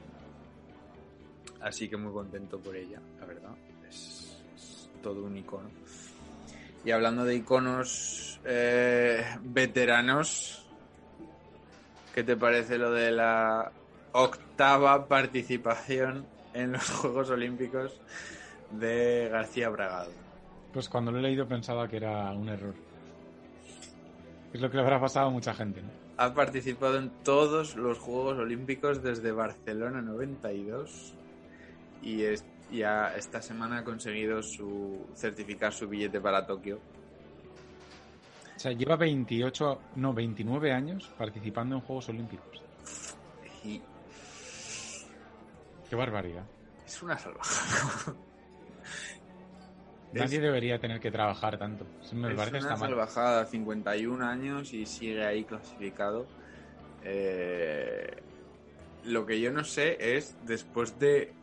así 1.61 1.87
que 1.87 1.95
muy 1.95 2.11
contento 2.11 2.59
por 2.59 2.75
ella, 2.75 2.99
la 3.19 3.25
verdad. 3.25 3.55
Es, 3.87 4.41
todo 5.01 5.23
un 5.23 5.37
icono. 5.37 5.69
Y 6.85 6.91
hablando 6.91 7.23
de 7.23 7.35
iconos 7.35 8.39
eh, 8.45 9.23
veteranos, 9.41 10.65
¿qué 12.13 12.23
te 12.23 12.35
parece 12.35 12.77
lo 12.77 12.91
de 12.91 13.11
la 13.11 13.71
octava 14.11 15.07
participación 15.07 16.25
en 16.53 16.73
los 16.73 16.89
Juegos 16.89 17.29
Olímpicos 17.29 17.99
de 18.71 19.29
García 19.31 19.69
Bragado? 19.69 20.11
Pues 20.73 20.89
cuando 20.89 21.11
lo 21.11 21.19
he 21.19 21.21
leído 21.21 21.47
pensaba 21.47 21.87
que 21.87 21.97
era 21.97 22.31
un 22.31 22.49
error. 22.49 22.73
Es 24.51 24.61
lo 24.61 24.69
que 24.69 24.77
le 24.77 24.83
habrá 24.83 24.99
pasado 24.99 25.27
a 25.27 25.31
mucha 25.31 25.53
gente, 25.53 25.81
¿no? 25.81 25.89
Ha 26.17 26.33
participado 26.33 26.97
en 26.97 27.09
todos 27.23 27.75
los 27.75 27.97
Juegos 27.97 28.37
Olímpicos 28.37 29.01
desde 29.01 29.31
Barcelona 29.31 30.01
92 30.01 31.15
y 32.03 32.23
ya 32.71 33.13
esta 33.15 33.41
semana 33.41 33.79
ha 33.79 33.83
conseguido 33.83 34.41
su 34.41 35.05
certificar 35.15 35.73
su 35.73 35.87
billete 35.87 36.19
para 36.19 36.45
Tokio. 36.45 36.79
sea, 38.57 38.71
lleva 38.71 38.95
28, 38.95 39.81
no, 39.95 40.13
29 40.13 40.71
años 40.71 41.11
participando 41.17 41.75
en 41.75 41.81
Juegos 41.81 42.09
Olímpicos. 42.09 42.61
Y 43.63 43.81
Qué 45.89 45.95
barbaridad. 45.95 46.43
es 46.85 47.01
una 47.03 47.17
salvajada. 47.17 48.15
Nadie 50.13 50.39
debería 50.39 50.79
tener 50.79 50.99
que 50.99 51.09
trabajar 51.11 51.57
tanto. 51.57 51.85
Me 52.13 52.29
es 52.29 52.35
parece 52.35 52.57
una 52.59 52.69
mal. 52.69 52.79
salvajada, 52.79 53.45
51 53.45 54.25
años 54.25 54.71
y 54.73 54.85
sigue 54.85 55.25
ahí 55.25 55.43
clasificado. 55.43 56.27
Eh, 57.03 58.21
lo 59.05 59.25
que 59.25 59.41
yo 59.41 59.51
no 59.51 59.63
sé 59.63 60.15
es, 60.17 60.37
después 60.45 60.99
de 60.99 61.33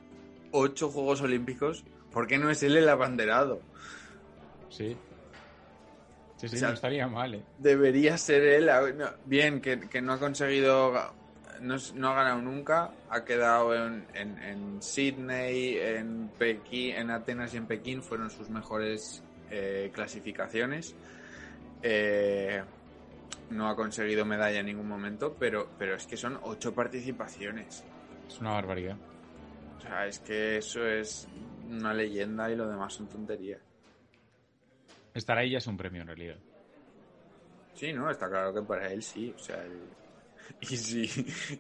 8 0.53 0.90
Juegos 0.90 1.20
Olímpicos, 1.22 1.84
¿por 2.12 2.26
qué 2.26 2.38
no 2.38 2.51
es 2.51 2.62
él 2.62 2.76
el 2.76 2.88
abanderado? 2.88 3.61
Sí. 4.68 4.96
Sí, 6.36 6.48
sí, 6.48 6.57
O 6.57 6.59
sea, 6.59 6.68
no 6.68 6.74
estaría 6.74 7.07
mal, 7.07 7.34
¿eh? 7.34 7.42
Debería 7.59 8.16
ser 8.16 8.42
él. 8.44 8.70
bien, 9.26 9.61
que, 9.61 9.80
que 9.80 10.01
no 10.01 10.14
ha 10.14 10.18
conseguido. 10.18 10.92
No, 11.61 11.76
no 11.94 12.09
ha 12.09 12.14
ganado 12.14 12.40
nunca. 12.40 12.92
Ha 13.11 13.24
quedado 13.24 13.74
en, 13.74 14.07
en, 14.14 14.38
en 14.42 14.82
Sydney, 14.82 15.76
en 15.76 16.30
Pekín, 16.38 16.96
en 16.96 17.11
Atenas 17.11 17.53
y 17.53 17.59
en 17.59 17.66
Pekín. 17.66 18.03
Fueron 18.03 18.30
sus 18.30 18.48
mejores 18.48 19.22
eh, 19.51 19.90
clasificaciones. 19.92 20.94
Eh, 21.82 22.62
no 23.51 23.68
ha 23.68 23.76
conseguido 23.76 24.24
medalla 24.24 24.61
en 24.61 24.66
ningún 24.66 24.88
momento, 24.88 25.36
pero, 25.38 25.68
pero 25.78 25.96
es 25.96 26.07
que 26.07 26.16
son 26.16 26.38
ocho 26.42 26.72
participaciones. 26.72 27.84
Es 28.28 28.40
una 28.40 28.53
barbaridad. 28.53 28.96
O 29.81 29.83
sea, 29.83 30.07
es 30.07 30.18
que 30.20 30.59
eso 30.59 30.87
es 30.87 31.26
una 31.68 31.95
leyenda 31.95 32.51
y 32.51 32.57
lo 32.57 32.68
demás 32.68 32.93
son 32.93 33.09
tonterías. 33.09 33.61
Estar 35.14 35.39
ahí 35.39 35.51
ya 35.51 35.59
es 35.59 35.66
un 35.66 35.76
premio 35.76 36.03
en 36.03 36.09
realidad. 36.09 36.37
Sí, 37.74 37.93
no, 37.93 38.11
está 38.11 38.28
claro 38.28 38.53
que 38.53 38.62
para 38.62 38.93
él 38.93 39.03
sí. 39.03 39.33
O 39.35 39.39
sea, 39.39 39.57
él- 39.64 39.89
y 40.61 40.76
si, 40.76 41.03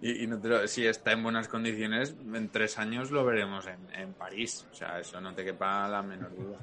y, 0.02 0.24
y 0.24 0.26
no 0.26 0.38
te 0.38 0.48
lo- 0.48 0.68
si 0.68 0.86
está 0.86 1.12
en 1.12 1.22
buenas 1.22 1.48
condiciones, 1.48 2.14
en 2.34 2.48
tres 2.50 2.78
años 2.78 3.10
lo 3.10 3.24
veremos 3.24 3.66
en, 3.66 3.78
en 3.94 4.12
París. 4.12 4.66
O 4.70 4.74
sea, 4.74 5.00
eso 5.00 5.20
no 5.20 5.34
te 5.34 5.44
quepa 5.44 5.88
la 5.88 6.02
menor 6.02 6.30
duda. 6.36 6.58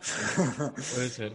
Puede 0.94 1.08
ser. 1.08 1.32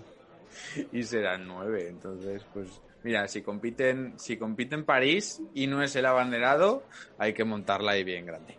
y 0.92 1.04
serán 1.04 1.46
nueve. 1.48 1.90
Entonces, 1.90 2.44
pues, 2.54 2.80
mira, 3.04 3.28
si 3.28 3.42
compiten, 3.42 4.18
si 4.18 4.38
compite 4.38 4.76
en 4.76 4.86
París 4.86 5.42
y 5.54 5.68
no 5.68 5.84
es 5.84 5.96
el 5.96 6.06
abanderado, 6.06 6.84
hay 7.18 7.34
que 7.34 7.44
montarla 7.44 7.92
ahí 7.92 8.04
bien 8.04 8.26
grande. 8.26 8.58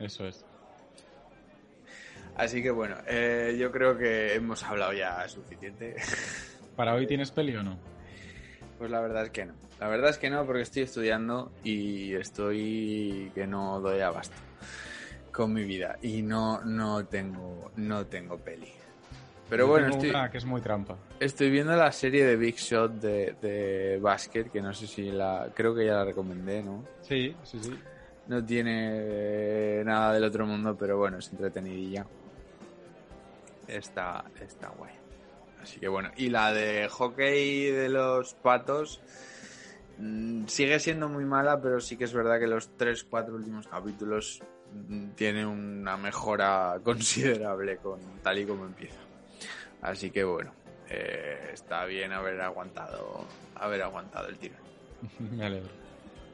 Eso 0.00 0.26
es. 0.26 0.44
Así 2.36 2.62
que 2.62 2.70
bueno, 2.70 2.96
eh, 3.06 3.56
yo 3.58 3.72
creo 3.72 3.96
que 3.96 4.34
hemos 4.34 4.62
hablado 4.62 4.92
ya 4.92 5.26
suficiente. 5.28 5.96
¿Para 6.76 6.94
hoy 6.94 7.06
tienes 7.06 7.30
peli 7.30 7.56
o 7.56 7.62
no? 7.62 7.78
Pues 8.78 8.90
la 8.90 9.00
verdad 9.00 9.24
es 9.24 9.30
que 9.30 9.46
no. 9.46 9.54
La 9.80 9.88
verdad 9.88 10.10
es 10.10 10.18
que 10.18 10.28
no, 10.28 10.44
porque 10.44 10.62
estoy 10.62 10.82
estudiando 10.82 11.50
y 11.64 12.14
estoy 12.14 13.30
que 13.34 13.46
no 13.46 13.80
doy 13.80 14.00
abasto 14.00 14.36
con 15.32 15.52
mi 15.52 15.64
vida 15.64 15.98
y 16.02 16.22
no 16.22 16.62
no 16.64 17.04
tengo 17.06 17.70
no 17.76 18.06
tengo 18.06 18.38
peli. 18.38 18.68
Pero 19.48 19.64
Yo 19.64 19.70
bueno, 19.70 19.88
estoy, 19.88 20.10
una 20.10 20.30
que 20.30 20.38
es 20.38 20.44
muy 20.44 20.60
trampa. 20.60 20.96
estoy 21.20 21.50
viendo 21.50 21.74
la 21.76 21.92
serie 21.92 22.26
de 22.26 22.36
Big 22.36 22.56
Shot 22.56 22.92
de, 23.00 23.34
de 23.40 23.98
básquet, 24.00 24.50
que 24.50 24.60
no 24.60 24.72
sé 24.74 24.86
si 24.86 25.10
la 25.10 25.48
creo 25.54 25.74
que 25.74 25.86
ya 25.86 25.92
la 25.94 26.04
recomendé, 26.04 26.62
¿no? 26.62 26.84
Sí, 27.02 27.34
sí, 27.44 27.58
sí. 27.62 27.70
No 28.28 28.44
tiene 28.44 28.90
eh, 28.92 29.82
nada 29.84 30.12
del 30.12 30.24
otro 30.24 30.46
mundo, 30.46 30.76
pero 30.76 30.98
bueno, 30.98 31.18
es 31.18 31.30
entretenidilla. 31.30 32.06
Está, 33.68 34.24
está 34.40 34.68
guay. 34.70 34.92
Así 35.62 35.80
que 35.80 35.88
bueno, 35.88 36.10
y 36.16 36.28
la 36.28 36.52
de 36.52 36.88
hockey 36.88 37.70
de 37.70 37.88
los 37.88 38.34
patos 38.34 39.00
mm, 39.98 40.46
sigue 40.46 40.78
siendo 40.78 41.08
muy 41.08 41.24
mala, 41.24 41.60
pero 41.60 41.80
sí 41.80 41.96
que 41.96 42.04
es 42.04 42.12
verdad 42.12 42.38
que 42.38 42.46
los 42.46 42.70
3-4 42.76 43.32
últimos 43.32 43.66
capítulos 43.66 44.42
mm, 44.72 45.10
tienen 45.10 45.46
una 45.46 45.96
mejora 45.96 46.78
considerable 46.84 47.78
con 47.78 48.00
tal 48.22 48.38
y 48.38 48.46
como 48.46 48.64
empieza. 48.64 49.00
Así 49.82 50.10
que 50.10 50.24
bueno, 50.24 50.52
eh, 50.88 51.50
está 51.52 51.84
bien 51.84 52.12
haber 52.12 52.40
aguantado, 52.40 53.24
haber 53.56 53.82
aguantado 53.82 54.28
el 54.28 54.38
tiro. 54.38 54.54
Me 55.18 55.46
alegro. 55.46 55.70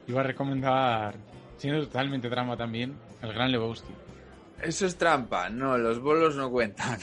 Iba 0.07 0.21
a 0.21 0.23
recomendar, 0.23 1.15
siendo 1.57 1.83
totalmente 1.85 2.29
trampa 2.29 2.57
también, 2.57 2.95
el 3.21 3.33
Gran 3.33 3.51
Lebowski. 3.51 3.93
Eso 4.61 4.85
es 4.85 4.95
trampa, 4.97 5.49
no, 5.49 5.77
los 5.77 5.99
bolos 5.99 6.35
no 6.35 6.49
cuentan. 6.49 6.97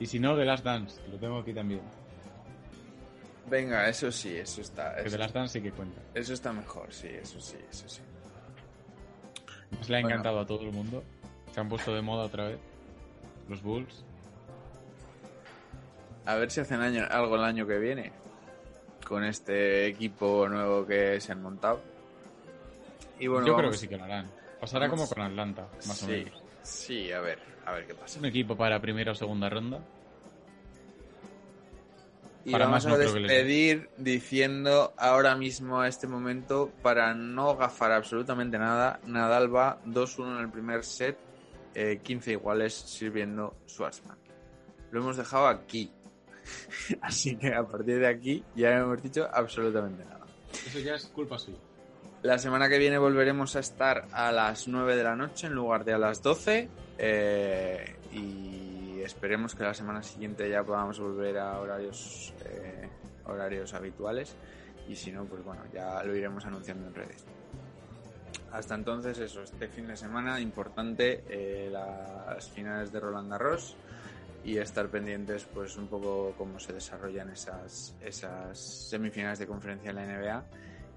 Y 0.00 0.06
si 0.06 0.18
no, 0.20 0.36
The 0.36 0.44
Last 0.44 0.64
Dance, 0.64 1.00
que 1.02 1.08
lo 1.08 1.18
tengo 1.18 1.38
aquí 1.38 1.52
también. 1.52 1.80
Venga, 3.50 3.88
eso 3.88 4.12
sí, 4.12 4.34
eso 4.36 4.60
está. 4.60 4.94
Que 4.96 5.10
The 5.10 5.18
Last 5.18 5.34
Dance 5.34 5.52
sí 5.58 5.62
que 5.62 5.72
cuenta. 5.72 6.00
eso 6.14 6.34
está 6.34 6.52
mejor, 6.52 6.92
sí, 6.92 7.08
eso 7.08 7.40
sí, 7.40 7.56
eso 7.70 7.88
sí. 7.88 8.00
Pues 9.76 9.88
le 9.88 9.96
ha 9.96 10.00
Bueno. 10.00 10.08
encantado 10.16 10.40
a 10.40 10.46
todo 10.46 10.62
el 10.62 10.72
mundo. 10.72 11.02
Se 11.52 11.60
han 11.60 11.68
puesto 11.68 11.94
de 11.94 12.02
moda 12.02 12.24
otra 12.24 12.44
vez. 12.48 12.58
Los 13.48 13.62
Bulls. 13.62 14.04
A 16.26 16.34
ver 16.36 16.50
si 16.50 16.60
hacen 16.60 16.80
año- 16.80 17.06
algo 17.10 17.36
el 17.36 17.44
año 17.44 17.66
que 17.66 17.78
viene 17.78 18.12
con 19.08 19.24
este 19.24 19.86
equipo 19.86 20.46
nuevo 20.48 20.86
que 20.86 21.18
se 21.20 21.32
han 21.32 21.42
montado. 21.42 21.80
Y 23.18 23.26
bueno, 23.26 23.46
Yo 23.46 23.56
creo 23.56 23.70
que 23.70 23.78
sí 23.78 23.88
que 23.88 23.96
lo 23.96 24.04
harán. 24.04 24.30
Pasará 24.60 24.88
como 24.90 25.08
con 25.08 25.22
Atlanta, 25.22 25.66
más 25.86 26.02
o 26.02 26.06
sí, 26.06 26.12
menos. 26.12 26.42
Sí, 26.62 27.10
a 27.12 27.20
ver, 27.20 27.38
a 27.64 27.72
ver 27.72 27.86
qué 27.86 27.94
pasa. 27.94 28.18
un 28.18 28.26
equipo 28.26 28.54
para 28.54 28.78
primera 28.80 29.12
o 29.12 29.14
segunda 29.14 29.48
ronda. 29.48 29.80
Y 32.44 32.52
para 32.52 32.66
vamos 32.66 32.84
más 32.84 32.86
a 32.86 32.96
no 32.96 32.98
despedir 32.98 33.88
diciendo 33.96 34.92
ahora 34.98 35.34
mismo 35.36 35.80
a 35.80 35.88
este 35.88 36.06
momento, 36.06 36.70
para 36.82 37.14
no 37.14 37.56
gafar 37.56 37.92
absolutamente 37.92 38.58
nada, 38.58 39.00
Nadal 39.06 39.54
va 39.54 39.80
2-1 39.86 40.36
en 40.36 40.40
el 40.44 40.50
primer 40.50 40.84
set, 40.84 41.18
eh, 41.74 42.00
15 42.02 42.32
iguales 42.32 42.74
sirviendo 42.74 43.56
Schwarzman. 43.66 44.18
Lo 44.90 45.00
hemos 45.00 45.16
dejado 45.16 45.46
aquí. 45.48 45.90
Así 47.02 47.36
que 47.36 47.54
a 47.54 47.66
partir 47.66 47.98
de 47.98 48.06
aquí 48.06 48.44
ya 48.54 48.74
no 48.76 48.84
hemos 48.84 49.02
dicho 49.02 49.28
absolutamente 49.32 50.04
nada. 50.04 50.26
Eso 50.52 50.78
ya 50.78 50.94
es 50.94 51.06
culpa 51.06 51.38
suya. 51.38 51.58
La 52.22 52.38
semana 52.38 52.68
que 52.68 52.78
viene 52.78 52.98
volveremos 52.98 53.54
a 53.54 53.60
estar 53.60 54.08
a 54.12 54.32
las 54.32 54.66
9 54.66 54.96
de 54.96 55.04
la 55.04 55.14
noche 55.14 55.46
en 55.46 55.54
lugar 55.54 55.84
de 55.84 55.92
a 55.94 55.98
las 55.98 56.22
12. 56.22 56.68
eh, 56.98 57.94
y 58.12 59.00
esperemos 59.02 59.54
que 59.54 59.62
la 59.62 59.74
semana 59.74 60.02
siguiente 60.02 60.48
ya 60.50 60.62
podamos 60.64 60.98
volver 60.98 61.38
a 61.38 61.58
horarios, 61.60 62.34
eh, 62.44 62.88
horarios 63.24 63.72
habituales. 63.74 64.34
Y 64.88 64.96
si 64.96 65.12
no, 65.12 65.24
pues 65.24 65.44
bueno, 65.44 65.62
ya 65.72 66.02
lo 66.02 66.14
iremos 66.16 66.44
anunciando 66.44 66.88
en 66.88 66.94
redes. 66.94 67.24
Hasta 68.52 68.74
entonces, 68.74 69.18
eso, 69.18 69.42
este 69.42 69.68
fin 69.68 69.86
de 69.86 69.96
semana 69.96 70.40
importante, 70.40 71.24
eh, 71.28 71.68
las 71.70 72.48
finales 72.50 72.90
de 72.90 73.00
Roland 73.00 73.30
Garros 73.30 73.76
y 74.44 74.58
estar 74.58 74.88
pendientes 74.88 75.44
pues 75.52 75.76
un 75.76 75.88
poco 75.88 76.34
cómo 76.38 76.58
se 76.58 76.72
desarrollan 76.72 77.30
esas, 77.30 77.94
esas 78.00 78.58
semifinales 78.58 79.38
de 79.38 79.46
conferencia 79.46 79.90
en 79.90 79.96
la 79.96 80.06
NBA 80.06 80.44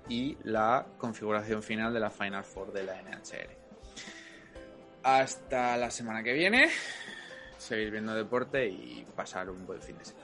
y 0.09 0.37
la 0.43 0.85
configuración 0.97 1.63
final 1.63 1.93
de 1.93 1.99
la 1.99 2.09
Final 2.09 2.43
Four 2.43 2.71
de 2.71 2.83
la 2.83 3.01
NHL. 3.01 3.49
Hasta 5.03 5.77
la 5.77 5.89
semana 5.89 6.21
que 6.21 6.33
viene, 6.33 6.69
seguir 7.57 7.91
viendo 7.91 8.13
deporte 8.13 8.67
y 8.67 9.05
pasar 9.15 9.49
un 9.49 9.65
buen 9.65 9.81
fin 9.81 9.97
de 9.97 10.05
semana. 10.05 10.20